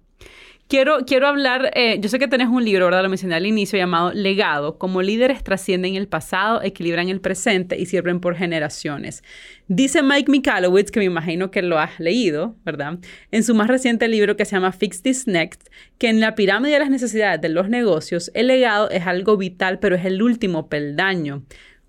Quiero, 0.71 0.99
quiero 1.05 1.27
hablar, 1.27 1.69
eh, 1.75 1.97
yo 1.99 2.07
sé 2.07 2.17
que 2.17 2.29
tenés 2.29 2.47
un 2.47 2.63
libro, 2.63 2.85
¿verdad? 2.85 3.03
Lo 3.03 3.09
mencioné 3.09 3.35
al 3.35 3.45
inicio, 3.45 3.77
llamado 3.77 4.13
Legado, 4.13 4.77
cómo 4.77 5.01
líderes 5.01 5.43
trascienden 5.43 5.95
el 5.95 6.07
pasado, 6.07 6.63
equilibran 6.63 7.09
el 7.09 7.19
presente 7.19 7.77
y 7.77 7.87
sirven 7.87 8.21
por 8.21 8.37
generaciones. 8.37 9.21
Dice 9.67 10.01
Mike 10.01 10.31
Michalowicz, 10.31 10.89
que 10.89 11.01
me 11.01 11.05
imagino 11.07 11.51
que 11.51 11.61
lo 11.61 11.77
has 11.77 11.99
leído, 11.99 12.55
¿verdad? 12.63 12.99
En 13.31 13.43
su 13.43 13.53
más 13.53 13.67
reciente 13.67 14.07
libro 14.07 14.37
que 14.37 14.45
se 14.45 14.55
llama 14.55 14.71
Fix 14.71 15.01
This 15.01 15.27
Next, 15.27 15.67
que 15.97 16.07
en 16.07 16.21
la 16.21 16.35
pirámide 16.35 16.71
de 16.71 16.79
las 16.79 16.89
necesidades 16.89 17.41
de 17.41 17.49
los 17.49 17.67
negocios, 17.67 18.31
el 18.33 18.47
legado 18.47 18.89
es 18.91 19.05
algo 19.05 19.35
vital, 19.35 19.79
pero 19.79 19.97
es 19.97 20.05
el 20.05 20.21
último 20.21 20.69
peldaño. 20.69 21.43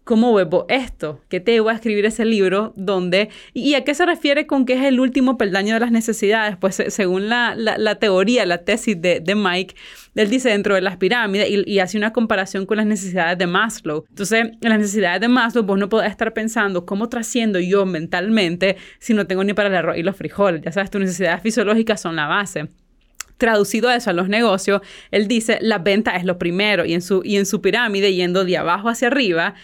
¿Cómo 0.05 0.35
veo 0.35 0.67
esto? 0.69 1.21
¿Qué 1.29 1.39
te 1.39 1.61
voy 1.61 1.73
a 1.73 1.77
escribir 1.77 2.05
ese 2.07 2.25
libro 2.25 2.73
donde... 2.75 3.29
¿Y 3.55 3.75
a 3.75 3.85
qué 3.85 3.95
se 3.95 4.05
refiere 4.05 4.49
con 4.49 4.67
que 4.67 4.73
es 4.73 4.83
el 4.83 4.99
último 4.99 5.39
peldaño 5.39 5.75
de 5.75 5.81
las 5.81 5.93
necesidades? 5.93 6.57
Pues 6.57 6.83
según 6.89 7.29
la, 7.29 7.55
teoría, 8.01 8.45
la 8.45 8.59
tesis 8.59 9.01
de, 9.01 9.23
Mike, 9.37 9.77
él 10.17 10.29
dice 10.29 10.49
dentro 10.49 10.75
de 10.75 10.81
las 10.81 10.97
pirámides 10.97 11.49
y, 11.49 11.79
hace 11.79 11.99
una 11.99 12.13
comparación 12.13 12.67
con 12.67 12.79
las 12.79 12.87
necesidades 12.87 13.39
de 13.39 13.47
Maslow. 13.47 14.05
Entonces, 14.09 14.51
en 14.61 14.69
las 14.69 14.79
necesidades 14.81 15.21
de 15.21 15.29
Maslow, 15.29 15.63
vos 15.63 15.79
no 15.79 15.89
podés 15.89 16.11
estar 16.11 16.33
pensando 16.33 16.85
cómo 16.85 17.09
trasciendo 17.09 17.61
yo 17.61 17.87
mentalmente 17.87 18.77
si 18.99 19.15
no 19.15 19.29
tengo 19.29 19.45
ni 19.45 19.55
para 19.55 19.69
el 19.69 19.77
arroz 19.77 19.97
y 19.99 20.03
los 20.03 20.17
frijoles. 20.17 20.63
Ya 20.63 20.73
sabes, 20.73 20.91
tus 20.91 21.01
necesidades 21.01 21.43
fisiológicas 21.43 22.01
son 22.01 22.17
la 22.17 22.27
base 22.27 22.69
traducido 23.43 23.91
eso 23.91 24.09
a 24.09 24.13
los 24.13 24.29
negocios, 24.29 24.83
él 25.11 25.27
dice, 25.27 25.59
la 25.61 25.79
venta 25.79 26.13
es 26.13 26.25
lo 26.25 26.39
primero 26.39 26.85
y 26.85 26.95
en 26.95 27.03
su, 27.03 27.23
y 27.25 27.39
en 27.39 27.45
su 27.45 27.61
pirámide, 27.61 28.15
yendo 28.15 28.45
de 28.45 28.57
abajo 28.57 28.89
hacia 28.89 29.09
arriba, 29.09 29.57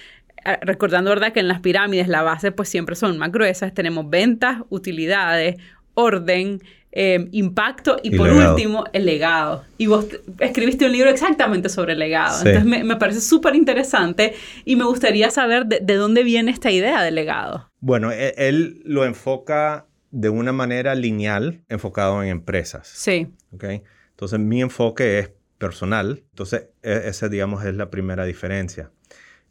recordando, 0.63 1.11
¿verdad? 1.11 1.33
Que 1.33 1.41
en 1.41 1.49
las 1.49 1.61
pirámides 1.61 2.09
la 2.09 2.23
base 2.23 2.53
pues 2.53 2.69
siempre 2.69 2.97
son 2.97 3.19
más 3.19 3.33
gruesas. 3.33 3.75
Tenemos 3.75 4.09
ventas, 4.09 4.63
utilidades, 4.69 5.57
orden, 5.95 6.63
em, 6.93 7.29
impacto 7.33 7.97
y, 8.03 8.17
por 8.17 8.31
último 8.31 8.85
el 8.93 9.05
legado. 9.05 9.65
Y 9.77 9.87
vos 9.87 10.07
escribiste 10.39 10.87
un 10.87 10.93
libro 10.93 11.11
exactamente 11.11 11.69
sobre 11.69 11.95
el 11.95 11.99
legado. 11.99 12.39
Entonces 12.47 12.65
me, 12.65 12.97
parece 12.97 13.21
súper 13.21 13.55
interesante 13.55 14.35
y 14.65 14.77
me 14.77 14.85
gustaría 14.85 15.31
saber 15.31 15.67
de, 15.67 15.95
dónde 15.95 16.23
viene 16.23 16.51
esta 16.51 16.71
idea 16.71 17.03
del 17.03 17.17
legado. 17.17 17.71
Bueno, 17.81 18.11
él, 18.13 18.33
él, 18.37 18.83
lo 18.85 19.05
enfoca 19.05 19.87
de 20.11 20.31
una 20.31 20.53
manera 20.53 20.95
lineal, 20.95 21.63
enfocado 21.69 22.23
en 22.23 22.31
empresas. 22.31 22.89
Sí. 22.89 23.29
¿okay? 23.53 23.83
Entonces 24.11 24.39
mi 24.39 24.63
enfoque 24.63 25.19
es 25.19 25.31
personal. 25.59 26.25
Entonces 26.31 26.69
e, 26.83 27.03
esa, 27.07 27.29
digamos, 27.29 27.65
es 27.65 27.75
la 27.75 27.91
primera 27.91 28.25
diferencia 28.25 28.91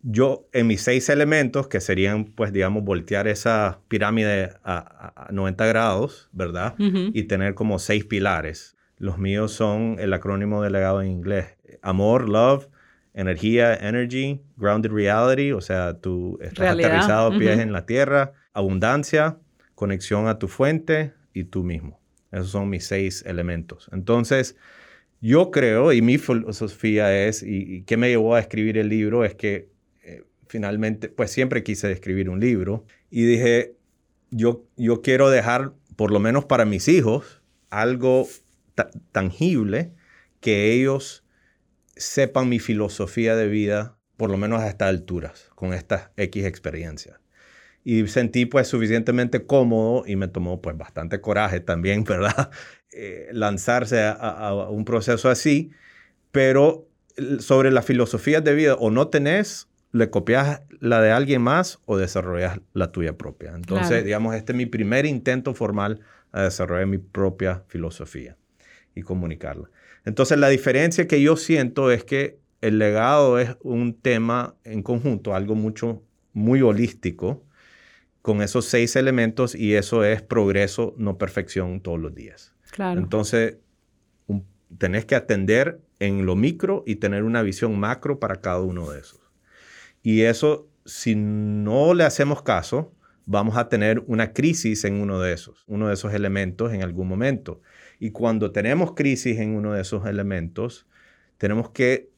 yo 0.02 0.48
en 0.54 0.68
mis 0.68 0.82
seis 0.82 1.10
elementos, 1.10 1.68
que 1.68 1.82
serían, 1.82 2.26
pues, 2.26 2.54
digamos, 2.54 2.84
voltear 2.84 3.28
esa 3.28 3.80
pirámide 3.88 4.52
a, 4.64 5.28
90 5.32 5.66
grados, 5.66 6.30
¿verdad? 6.32 6.76
Y 6.78 7.24
tener 7.24 7.56
como 7.56 7.80
seis 7.80 8.06
pilares. 8.06 8.78
Los 8.98 9.18
míos 9.18 9.52
son 9.52 9.98
el 10.00 10.14
acrónimo 10.14 10.62
delegado 10.62 11.02
en 11.02 11.10
inglés. 11.10 11.58
Amor, 11.82 12.30
love, 12.30 12.68
energía, 13.14 13.76
energy, 13.76 14.42
grounded 14.58 14.92
reality, 14.92 15.52
o 15.52 15.62
sea, 15.62 16.00
tú 16.00 16.38
estás 16.42 16.74
aterrizado 16.74 17.38
pies 17.38 17.60
en 17.60 17.72
la 17.72 17.86
tierra, 17.86 18.34
abundancia, 18.54 19.38
conexión 19.76 20.28
a 20.28 20.40
tu 20.40 20.48
fuente 20.48 21.14
y 21.34 21.46
tú 21.46 21.64
mismo. 21.64 22.00
Esos 22.32 22.50
son 22.50 22.70
mis 22.70 22.86
seis 22.86 23.24
elementos. 23.26 23.90
Entonces, 23.92 24.56
yo 25.20 25.52
creo, 25.52 25.94
y 25.94 26.02
mi 26.02 26.18
filosofía 26.18 27.26
es, 27.26 27.42
y, 27.42 27.78
y 27.78 27.82
qué 27.84 27.98
me 27.98 28.10
llevó 28.10 28.36
a 28.36 28.40
escribir 28.40 28.78
el 28.78 28.90
libro, 28.90 29.26
es 29.26 29.36
que 29.36 29.70
finalmente, 30.48 31.10
pues 31.10 31.32
siempre 31.32 31.64
quise 31.64 31.92
escribir 31.92 32.30
un 32.30 32.40
libro 32.40 32.86
y 33.10 33.24
dije, 33.26 33.76
yo, 34.32 34.66
yo 34.76 35.02
quiero 35.02 35.30
dejar, 35.30 35.74
por 35.96 36.12
lo 36.12 36.20
menos 36.20 36.46
para 36.46 36.66
mis 36.66 36.88
hijos, 36.88 37.42
algo 37.70 38.28
tangible 39.12 39.94
que 40.40 40.74
ellos 40.74 41.24
sepan 41.96 42.50
mi 42.50 42.60
filosofía 42.60 43.36
de 43.36 43.48
vida, 43.48 43.98
por 44.18 44.30
lo 44.30 44.38
menos 44.38 44.62
a 44.62 44.68
estas 44.68 44.90
alturas, 44.90 45.50
con 45.56 45.74
estas 45.74 46.10
X 46.18 46.46
experiencias. 46.46 47.20
Y 47.84 48.08
sentí 48.08 48.46
pues 48.46 48.68
suficientemente 48.68 49.46
cómodo 49.46 50.04
y 50.06 50.16
me 50.16 50.28
tomó 50.28 50.62
pues 50.62 50.78
bastante 50.78 51.22
coraje 51.22 51.60
también, 51.60 52.04
¿verdad? 52.04 52.52
Eh, 52.92 53.30
lanzarse 53.32 54.02
a, 54.04 54.54
un 54.70 54.86
proceso 54.86 55.30
así, 55.30 55.72
pero 56.32 56.88
sobre 57.40 57.72
la 57.72 57.82
filosofía 57.82 58.42
de 58.42 58.54
vida 58.54 58.76
o 58.76 58.92
no 58.92 59.08
tenés 59.08 59.68
le 59.92 60.10
copias 60.10 60.62
la 60.80 61.02
de 61.02 61.12
alguien 61.12 61.42
más 61.42 61.80
o 61.86 61.98
desarrollas 61.98 62.60
la 62.74 62.92
tuya 62.92 63.18
propia. 63.18 63.54
Entonces, 63.56 64.04
digamos, 64.04 64.36
este 64.36 64.52
es 64.52 64.58
mi 64.58 64.66
primer 64.66 65.06
intento 65.06 65.54
formal 65.54 66.02
a 66.32 66.44
desarrollar 66.44 66.88
mi 66.88 66.98
propia 66.98 67.64
filosofía 67.68 68.38
y 68.96 69.02
comunicarla. 69.02 69.70
Entonces, 70.06 70.38
la 70.38 70.50
diferencia 70.50 71.08
que 71.08 71.22
yo 71.22 71.36
siento 71.36 71.92
es 71.92 72.04
que 72.04 72.40
el 72.62 72.80
legado 72.80 73.40
es 73.40 73.56
un 73.62 73.94
tema 73.94 74.56
en 74.64 74.84
conjunto, 74.84 75.36
algo 75.36 75.56
mucho, 75.56 76.04
muy 76.34 76.62
holístico, 76.62 77.44
con 78.22 78.42
esos 78.42 78.66
seis 78.66 78.96
elementos 78.96 79.56
y 79.56 79.76
eso 79.76 80.04
es 80.04 80.22
progreso, 80.22 80.94
no 80.98 81.18
perfección 81.18 81.80
todos 81.82 82.00
los 82.00 82.14
días. 82.14 82.54
Claro. 82.72 83.00
Entonces, 83.00 83.58
tenés 84.78 85.06
que 85.06 85.16
atender 85.16 85.80
en 86.00 86.26
lo 86.26 86.36
micro 86.36 86.84
y 86.86 86.96
tener 86.98 87.24
una 87.24 87.42
visión 87.42 87.80
macro 87.80 88.20
para 88.20 88.42
cada 88.42 88.62
uno 88.62 88.92
de 88.92 89.00
esos. 89.00 89.22
Y 90.08 90.22
eso, 90.22 90.70
si 90.86 91.16
no 91.16 91.94
le 91.94 92.06
hacemos 92.06 92.42
caso, 92.42 92.94
vamos 93.26 93.58
a 93.58 93.68
tener 93.68 94.02
una 94.08 94.32
crisis 94.32 94.86
en 94.86 95.02
uno 95.02 95.20
de 95.20 95.34
esos, 95.34 95.66
uno 95.68 95.90
de 95.90 95.96
esos 95.96 96.14
elementos 96.14 96.72
en 96.72 96.82
algún 96.82 97.10
momento. 97.10 97.60
Y 98.00 98.12
cuando 98.12 98.52
tenemos 98.52 98.94
crisis 98.94 99.38
en 99.38 99.54
uno 99.54 99.74
de 99.74 99.82
esos 99.82 100.06
elementos, 100.06 100.88
tenemos 101.38 101.72
que 101.72 102.10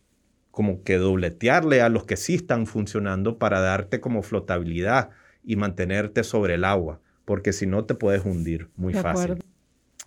como 0.52 0.84
que 0.84 1.00
dobletearle 1.00 1.82
a 1.82 1.90
los 1.90 2.04
que 2.04 2.16
sí 2.16 2.36
están 2.36 2.68
funcionando 2.68 3.40
para 3.40 3.60
darte 3.60 4.00
como 4.00 4.22
flotabilidad 4.22 5.10
y 5.44 5.56
mantenerte 5.56 6.24
sobre 6.24 6.54
el 6.54 6.66
agua, 6.66 7.02
porque 7.26 7.54
si 7.54 7.66
no 7.66 7.86
te 7.86 7.96
puedes 7.96 8.24
hundir 8.24 8.70
muy 8.76 8.94
fácil. 8.94 9.44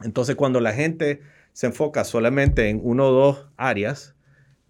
Entonces, 0.05 0.37
cuando 0.37 0.61
la 0.61 0.73
gente 0.73 1.21
se 1.53 1.66
enfoca 1.66 2.05
solamente 2.05 2.68
en 2.68 2.79
uno 2.81 3.09
o 3.09 3.11
dos 3.11 3.49
áreas, 3.57 4.14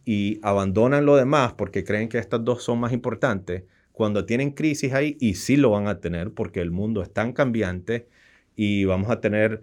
y 0.04 0.40
abandonan 0.42 1.06
lo 1.06 1.16
demás 1.16 1.54
porque 1.54 1.84
creen 1.84 2.08
que 2.08 2.18
estas 2.18 2.44
dos 2.44 2.62
son 2.62 2.80
más 2.80 2.92
importantes, 2.92 3.64
cuando 3.92 4.24
tienen 4.24 4.52
crisis 4.52 4.92
ahí, 4.94 5.16
y 5.20 5.34
sí 5.34 5.56
lo 5.56 5.70
van 5.70 5.86
a 5.86 6.00
tener 6.00 6.32
porque 6.32 6.60
el 6.60 6.70
mundo 6.70 7.02
es 7.02 7.12
tan 7.12 7.32
cambiante 7.32 8.08
y 8.56 8.84
vamos 8.84 9.10
a 9.10 9.20
tener, 9.20 9.62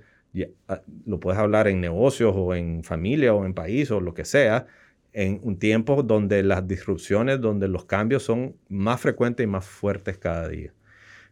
ah, 0.68 0.82
lo 1.06 1.20
puedes 1.20 1.40
hablar 1.40 1.68
en 1.68 1.82
negocios 1.82 2.34
o 2.36 2.54
en 2.56 2.84
familia 2.84 3.34
o 3.34 3.46
en 3.46 3.54
país 3.54 3.92
o 3.92 4.00
lo 4.00 4.14
que 4.14 4.26
sea, 4.26 4.68
en 5.14 5.40
un 5.44 5.58
tiempo 5.58 6.04
donde 6.04 6.44
las 6.44 6.68
disrupciones, 6.68 7.42
donde 7.42 7.68
los 7.68 7.86
cambios 7.86 8.24
son 8.24 8.56
más 8.70 9.02
frecuentes 9.02 9.44
y 9.44 9.48
más 9.48 9.66
fuertes 9.66 10.18
cada 10.18 10.48
día. 10.48 10.74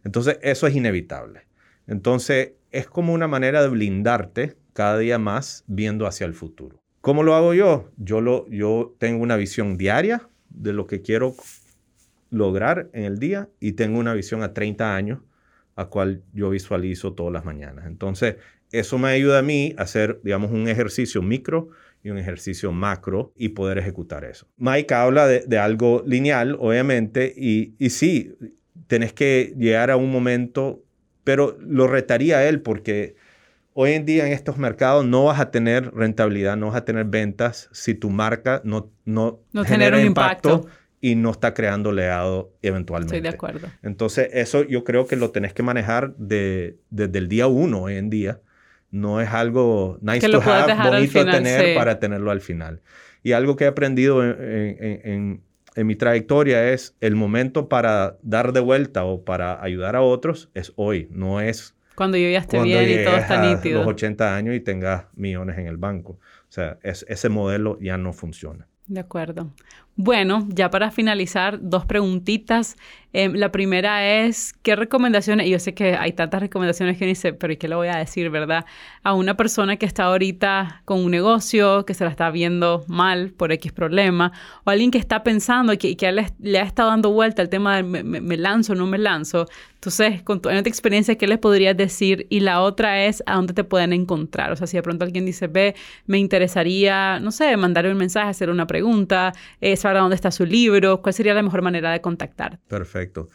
Entonces, 0.04 0.38
eso 0.42 0.66
es 0.66 0.74
inevitable. 0.74 1.42
Entonces, 1.86 2.52
es 2.70 2.86
como 2.88 3.12
una 3.12 3.28
manera 3.28 3.62
de 3.62 3.68
blindarte 3.68 4.56
cada 4.72 4.98
día 4.98 5.18
más 5.18 5.64
viendo 5.66 6.06
hacia 6.06 6.26
el 6.26 6.34
futuro. 6.34 6.77
¿Cómo 7.00 7.22
lo 7.22 7.34
hago 7.34 7.54
yo? 7.54 7.90
Yo, 7.96 8.20
lo, 8.20 8.48
yo 8.48 8.94
tengo 8.98 9.22
una 9.22 9.36
visión 9.36 9.76
diaria 9.76 10.28
de 10.50 10.72
lo 10.72 10.86
que 10.86 11.02
quiero 11.02 11.34
lograr 12.30 12.90
en 12.92 13.04
el 13.04 13.18
día 13.18 13.48
y 13.60 13.72
tengo 13.72 13.98
una 13.98 14.14
visión 14.14 14.42
a 14.42 14.52
30 14.52 14.94
años 14.94 15.20
a 15.76 15.86
cual 15.86 16.22
yo 16.32 16.50
visualizo 16.50 17.14
todas 17.14 17.32
las 17.32 17.44
mañanas. 17.44 17.86
Entonces, 17.86 18.36
eso 18.72 18.98
me 18.98 19.08
ayuda 19.08 19.38
a 19.38 19.42
mí 19.42 19.74
a 19.78 19.82
hacer, 19.82 20.20
digamos, 20.24 20.50
un 20.50 20.68
ejercicio 20.68 21.22
micro 21.22 21.68
y 22.02 22.10
un 22.10 22.18
ejercicio 22.18 22.72
macro 22.72 23.32
y 23.36 23.50
poder 23.50 23.78
ejecutar 23.78 24.24
eso. 24.24 24.46
Mike 24.56 24.92
habla 24.92 25.26
de, 25.26 25.58
algo 25.58 26.02
lineal, 26.04 26.56
obviamente, 26.58 27.32
y, 27.36 27.74
y 27.78 27.90
sí, 27.90 28.34
tenés 28.88 29.12
que 29.12 29.54
llegar 29.56 29.90
a 29.90 29.96
un 29.96 30.10
momento, 30.10 30.82
pero 31.22 31.56
lo 31.60 31.86
retaría 31.86 32.48
él 32.48 32.60
porque 32.60 33.14
hoy 33.80 33.92
en 33.92 34.04
día 34.04 34.26
en 34.26 34.32
estos 34.32 34.58
mercados 34.58 35.06
no 35.06 35.26
vas 35.26 35.38
a 35.38 35.52
tener 35.52 35.94
rentabilidad, 35.94 36.56
no 36.56 36.66
vas 36.66 36.74
a 36.74 36.84
tener 36.84 37.04
ventas 37.04 37.68
si 37.70 37.94
tu 37.94 38.10
marca 38.10 38.60
no, 38.64 38.90
no, 39.04 39.38
genera 39.64 39.98
un 39.98 40.04
impacto, 40.04 40.66
y 41.00 41.14
no 41.14 41.30
está 41.30 41.54
creando 41.54 41.92
leado 41.92 42.52
eventualmente. 42.60 43.14
Estoy 43.14 43.30
de 43.30 43.36
acuerdo. 43.36 43.68
Entonces, 43.84 44.30
eso 44.32 44.64
yo 44.64 44.82
creo 44.82 45.06
que 45.06 45.14
lo 45.14 45.30
tenés 45.30 45.52
que 45.52 45.62
manejar 45.62 46.12
de, 46.16 46.76
desde 46.90 47.18
el 47.18 47.28
día 47.28 47.46
uno 47.46 47.82
hoy 47.82 47.94
en 47.94 48.10
día. 48.10 48.40
No 48.90 49.20
es 49.20 49.28
algo 49.28 49.96
nice 50.00 50.28
to 50.28 50.42
have, 50.42 50.74
bonito 50.74 51.24
de 51.24 51.30
tener 51.30 51.76
para 51.76 52.00
tenerlo 52.00 52.32
al 52.32 52.40
final. 52.40 52.80
Y 53.22 53.30
algo 53.30 53.54
que 53.54 53.62
he 53.62 53.68
aprendido 53.68 54.24
en, 54.24 55.40
en, 55.76 55.86
mi 55.86 55.94
trayectoria 55.94 56.72
es 56.72 56.96
el 57.00 57.14
momento 57.14 57.68
para 57.68 58.18
dar 58.22 58.52
de 58.52 58.58
vuelta 58.58 59.04
o 59.04 59.24
para 59.24 59.62
ayudar 59.62 59.94
a 59.94 60.02
otros 60.02 60.50
es 60.54 60.72
hoy, 60.74 61.06
no 61.12 61.40
es 61.40 61.77
cuando 61.98 62.16
yo 62.16 62.30
ya 62.30 62.38
esté 62.38 62.62
bien 62.62 62.88
y 62.88 63.04
todo 63.04 63.16
está 63.16 63.42
nítido. 63.44 63.80
los 63.80 63.88
80 63.88 64.36
años 64.36 64.54
y 64.54 64.60
tengas 64.60 65.06
millones 65.16 65.58
en 65.58 65.66
el 65.66 65.78
banco. 65.78 66.12
O 66.12 66.50
sea, 66.52 66.78
ese 66.84 67.28
modelo 67.28 67.76
ya 67.80 67.98
no 67.98 68.12
funciona. 68.12 68.68
De 68.86 69.00
acuerdo. 69.00 69.50
Bueno, 70.00 70.46
ya 70.50 70.70
para 70.70 70.92
finalizar, 70.92 71.58
dos 71.60 71.84
preguntitas. 71.84 72.76
Em, 73.12 73.32
la 73.34 73.50
primera 73.50 74.06
es, 74.22 74.52
¿qué 74.62 74.76
recomendaciones? 74.76 75.48
Yo 75.48 75.58
sé 75.58 75.74
que 75.74 75.96
hay 75.96 76.12
tantas 76.12 76.40
recomendaciones 76.40 76.98
que 76.98 77.04
dice, 77.06 77.32
pero 77.32 77.52
¿y 77.52 77.56
qué 77.56 77.66
le 77.66 77.74
voy 77.74 77.88
a 77.88 77.96
decir, 77.96 78.30
verdad? 78.30 78.64
A 79.02 79.14
una 79.14 79.34
persona 79.36 79.76
que 79.76 79.86
está 79.86 80.04
ahorita 80.04 80.82
con 80.84 81.02
un 81.02 81.10
negocio, 81.10 81.84
que 81.84 81.94
se 81.94 82.04
la 82.04 82.10
está 82.10 82.30
viendo 82.30 82.84
mal 82.86 83.32
por 83.32 83.50
X 83.50 83.72
problema, 83.72 84.30
o 84.64 84.70
alguien 84.70 84.92
que 84.92 84.98
está 84.98 85.24
pensando 85.24 85.72
y 85.72 85.78
que, 85.78 86.12
le, 86.12 86.58
ha 86.58 86.62
estado 86.62 86.90
dando 86.90 87.10
vuelta 87.10 87.42
el 87.42 87.48
tema 87.48 87.76
de 87.76 87.82
me, 87.82 88.36
lanzo 88.36 88.74
o 88.74 88.76
no 88.76 88.86
me 88.86 88.98
lanzo. 88.98 89.46
Entonces, 89.74 90.22
con 90.22 90.40
tu 90.42 90.48
experiencia, 90.50 91.16
¿qué 91.16 91.26
les 91.26 91.38
podrías 91.38 91.76
decir? 91.76 92.26
Y 92.30 92.40
la 92.40 92.60
otra 92.62 93.04
es, 93.04 93.22
¿a 93.26 93.36
dónde 93.36 93.54
te 93.54 93.64
pueden 93.64 93.92
encontrar? 93.92 94.52
O 94.52 94.56
sea, 94.56 94.66
si 94.66 94.76
de 94.76 94.82
pronto 94.82 95.04
alguien 95.04 95.24
dice, 95.24 95.46
ve, 95.46 95.74
me 96.06 96.18
interesaría, 96.18 97.20
no 97.20 97.30
sé, 97.30 97.56
mandarle 97.56 97.92
un 97.92 97.98
mensaje, 97.98 98.28
hacer 98.28 98.50
una 98.50 98.66
pregunta, 98.66 99.32
eh, 99.60 99.76
saber 99.88 100.02
dónde 100.02 100.16
está 100.16 100.30
su 100.30 100.44
libro, 100.44 101.02
¿cuál 101.02 101.14
sería 101.14 101.34
la 101.34 101.42
mejor 101.42 101.62
manera 101.62 101.92
de 101.92 102.00
contactar? 102.00 102.58
Perfecto. 102.68 103.28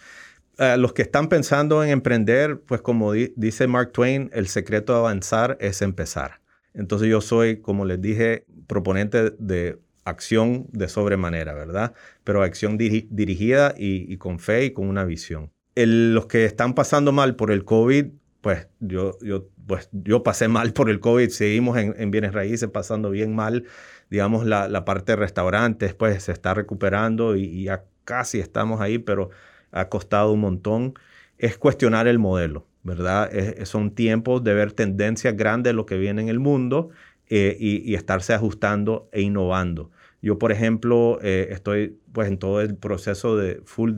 Uh, 0.60 0.78
los 0.78 0.94
que 0.94 1.02
están 1.02 1.30
pensando 1.30 1.84
en 1.84 1.90
emprender, 1.90 2.60
pues 2.60 2.82
como 2.82 3.14
dice 3.14 3.68
Mark 3.68 3.92
Twain, 3.92 4.30
el 4.34 4.48
secreto 4.48 4.94
de 4.94 5.00
avanzar 5.00 5.58
es 5.60 5.82
empezar. 5.82 6.42
Entonces 6.76 7.10
yo 7.10 7.22
soy, 7.22 7.62
como 7.62 7.86
les 7.86 8.02
dije, 8.02 8.46
proponente 8.68 9.32
de 9.40 9.80
acción 10.06 10.68
de 10.72 10.90
sobremanera, 10.90 11.54
¿verdad? 11.54 11.94
Pero 12.24 12.44
acción 12.44 12.78
dirigida 12.78 13.74
y, 13.78 14.18
con 14.18 14.40
fe 14.40 14.66
y 14.66 14.72
con 14.72 14.88
una 14.88 15.06
visión. 15.06 15.52
los 15.76 16.28
que 16.28 16.46
están 16.46 16.76
pasando 16.76 17.12
mal 17.12 17.36
por 17.36 17.52
el 17.52 17.64
COVID, 17.64 18.08
pues 18.42 18.68
yo, 18.80 19.18
yo, 19.22 19.48
pues 19.66 19.90
yo 19.92 20.22
pasé 20.22 20.48
mal 20.50 20.74
por 20.74 20.90
el 20.90 21.00
COVID, 21.00 21.30
seguimos 21.30 21.78
en 21.78 22.12
bienes 22.12 22.34
raíces 22.34 22.70
pasando 22.70 23.10
bien 23.10 23.34
mal 23.34 23.66
digamos, 24.14 24.46
la, 24.46 24.68
la, 24.68 24.86
parte 24.86 25.14
de 25.14 25.16
restaurantes, 25.16 25.96
pues 25.96 26.22
se 26.22 26.32
está 26.34 26.54
recuperando 26.54 27.36
y, 27.36 27.64
ya 27.64 27.84
casi 28.04 28.40
estamos 28.40 28.80
ahí, 28.80 29.00
pero 29.00 29.32
ha 29.72 29.90
costado 29.90 30.34
un 30.34 30.40
montón, 30.40 30.94
es 31.40 31.58
cuestionar 31.58 32.08
el 32.08 32.20
modelo, 32.20 32.68
¿verdad? 32.84 33.32
son 33.64 33.90
tiempos 33.96 34.44
de 34.44 34.54
ver 34.54 34.72
tendencias 34.72 35.36
grandes 35.36 35.72
de 35.72 35.74
lo 35.74 35.88
que 35.88 35.98
viene 35.98 36.22
en 36.22 36.30
el 36.30 36.40
mundo 36.40 36.92
eh, 37.28 37.58
y, 37.60 37.96
estarse 37.96 38.36
ajustando 38.36 39.10
e 39.12 39.22
innovando. 39.22 39.90
Yo, 40.22 40.38
por 40.38 40.52
ejemplo, 40.52 41.18
eh, 41.24 41.48
estoy 41.50 41.98
pues 42.12 42.28
en 42.28 42.38
todo 42.38 42.62
el 42.62 42.76
proceso 42.76 43.36
de 43.36 43.62
full 43.66 43.94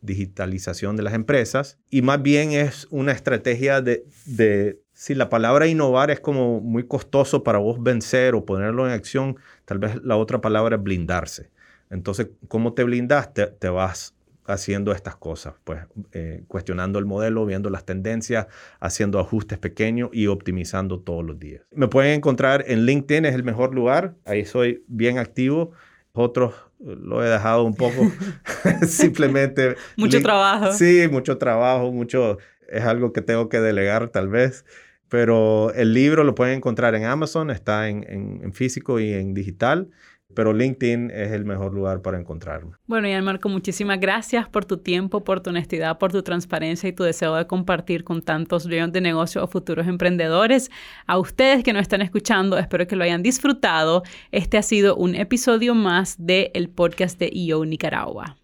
digitalización 0.00 0.96
de 0.96 1.04
las 1.04 1.14
empresas 1.14 1.78
y 1.90 2.02
más 2.02 2.20
bien 2.20 2.50
es 2.50 2.88
una 2.90 3.12
estrategia 3.12 3.82
de 3.82 4.80
si 4.98 5.14
la 5.14 5.28
palabra 5.28 5.68
innovar 5.68 6.10
es 6.10 6.18
como 6.18 6.60
muy 6.60 6.82
costoso 6.82 7.44
para 7.44 7.58
vos 7.58 7.80
vencer 7.80 8.34
o 8.34 8.44
ponerlo 8.44 8.84
en 8.84 8.92
acción, 8.92 9.36
tal 9.64 9.78
vez 9.78 9.94
la 10.02 10.16
otra 10.16 10.40
palabra 10.40 10.74
es 10.74 10.82
blindarse. 10.82 11.50
Entonces, 11.88 12.30
¿cómo 12.48 12.72
te 12.72 12.82
blindas? 12.82 13.32
Te, 13.32 13.68
vas 13.68 14.16
haciendo 14.44 14.90
estas 14.90 15.14
cosas, 15.14 15.54
pues 15.62 15.82
eh, 16.10 16.42
cuestionando 16.48 16.98
el 16.98 17.06
modelo, 17.06 17.46
viendo 17.46 17.70
las 17.70 17.84
tendencias, 17.84 18.48
haciendo 18.80 19.20
ajustes 19.20 19.56
pequeños 19.58 20.10
y 20.12 20.26
optimizando 20.26 20.98
todos 20.98 21.24
los 21.24 21.38
días. 21.38 21.62
Me 21.70 21.86
pueden 21.86 22.14
encontrar 22.14 22.64
en 22.66 22.84
LinkedIn, 22.84 23.24
es 23.24 23.36
el 23.36 23.44
mejor 23.44 23.76
lugar, 23.76 24.16
ahí 24.24 24.44
soy 24.44 24.82
bien 24.88 25.18
activo. 25.18 25.70
Otros 26.10 26.54
eh, 26.80 26.96
lo 27.00 27.24
he 27.24 27.28
dejado 27.28 27.62
un 27.62 27.76
poco, 27.76 28.02
simplemente... 28.84 29.76
mucho 29.96 30.20
trabajo. 30.20 30.72
Sí, 30.72 31.06
mucho 31.08 31.38
trabajo, 31.38 31.92
mucho... 31.92 32.38
Es 32.68 32.82
algo 32.84 33.14
que 33.14 33.22
tengo 33.22 33.48
que 33.48 33.60
delegar 33.60 34.08
tal 34.08 34.28
vez. 34.28 34.66
Pero 35.08 35.72
el 35.74 35.94
libro 35.94 36.24
lo 36.24 36.34
pueden 36.34 36.56
encontrar 36.56 36.94
en 36.94 37.04
Amazon, 37.04 37.50
está 37.50 37.88
en, 37.88 38.52
físico 38.52 39.00
y 39.00 39.12
en 39.12 39.34
digital 39.34 39.88
pero 40.34 40.52
LinkedIn 40.52 41.10
es 41.10 41.32
el 41.32 41.44
mejor 41.44 41.72
lugar 41.72 42.02
para 42.02 42.18
encontrarme. 42.18 42.72
Bueno, 42.86 43.08
y 43.08 43.22
Marco, 43.22 43.48
muchísimas 43.48 43.98
gracias 43.98 44.48
por 44.48 44.64
tu 44.64 44.76
tiempo, 44.76 45.24
por 45.24 45.40
tu 45.40 45.50
honestidad, 45.50 45.98
por 45.98 46.12
tu 46.12 46.22
transparencia 46.22 46.88
y 46.88 46.92
tu 46.92 47.02
deseo 47.02 47.34
de 47.34 47.46
compartir 47.46 48.04
con 48.04 48.22
tantos 48.22 48.64
dueños 48.64 48.92
de 48.92 49.00
negocio 49.00 49.42
o 49.42 49.48
futuros 49.48 49.86
emprendedores. 49.86 50.70
A 51.06 51.18
ustedes 51.18 51.64
que 51.64 51.72
nos 51.72 51.82
están 51.82 52.02
escuchando, 52.02 52.58
espero 52.58 52.86
que 52.86 52.96
lo 52.96 53.04
hayan 53.04 53.22
disfrutado. 53.22 54.02
Este 54.30 54.58
ha 54.58 54.62
sido 54.62 54.96
un 54.96 55.14
episodio 55.14 55.74
más 55.74 56.16
del 56.18 56.50
el 56.54 56.68
podcast 56.68 57.18
de 57.18 57.30
EO 57.34 57.64
Nicaragua. 57.64 58.36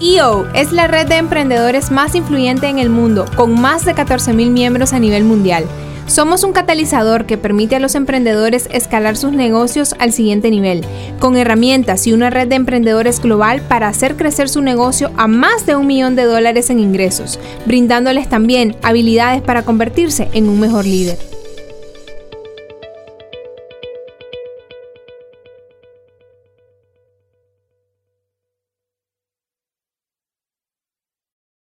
EO 0.00 0.46
es 0.54 0.72
la 0.72 0.88
red 0.88 1.06
de 1.06 1.16
emprendedores 1.16 1.90
más 1.90 2.14
influyente 2.14 2.66
en 2.66 2.78
el 2.78 2.90
mundo, 2.90 3.24
con 3.36 3.60
más 3.60 3.84
de 3.84 3.94
14.000 3.94 4.50
miembros 4.50 4.92
a 4.92 4.98
nivel 4.98 5.24
mundial. 5.24 5.64
Somos 6.06 6.44
un 6.44 6.52
catalizador 6.52 7.26
que 7.26 7.36
permite 7.36 7.74
a 7.74 7.80
los 7.80 7.96
emprendedores 7.96 8.68
escalar 8.70 9.16
sus 9.16 9.32
negocios 9.32 9.96
al 9.98 10.12
siguiente 10.12 10.50
nivel, 10.50 10.84
con 11.18 11.36
herramientas 11.36 12.06
y 12.06 12.12
una 12.12 12.30
red 12.30 12.46
de 12.46 12.54
emprendedores 12.54 13.20
global 13.20 13.60
para 13.60 13.88
hacer 13.88 14.16
crecer 14.16 14.48
su 14.48 14.62
negocio 14.62 15.10
a 15.16 15.26
más 15.26 15.66
de 15.66 15.74
un 15.74 15.88
millón 15.88 16.14
de 16.14 16.24
dólares 16.24 16.70
en 16.70 16.78
ingresos, 16.78 17.40
brindándoles 17.66 18.28
también 18.28 18.76
habilidades 18.82 19.42
para 19.42 19.64
convertirse 19.64 20.28
en 20.32 20.48
un 20.48 20.60
mejor 20.60 20.84
líder. 20.84 21.35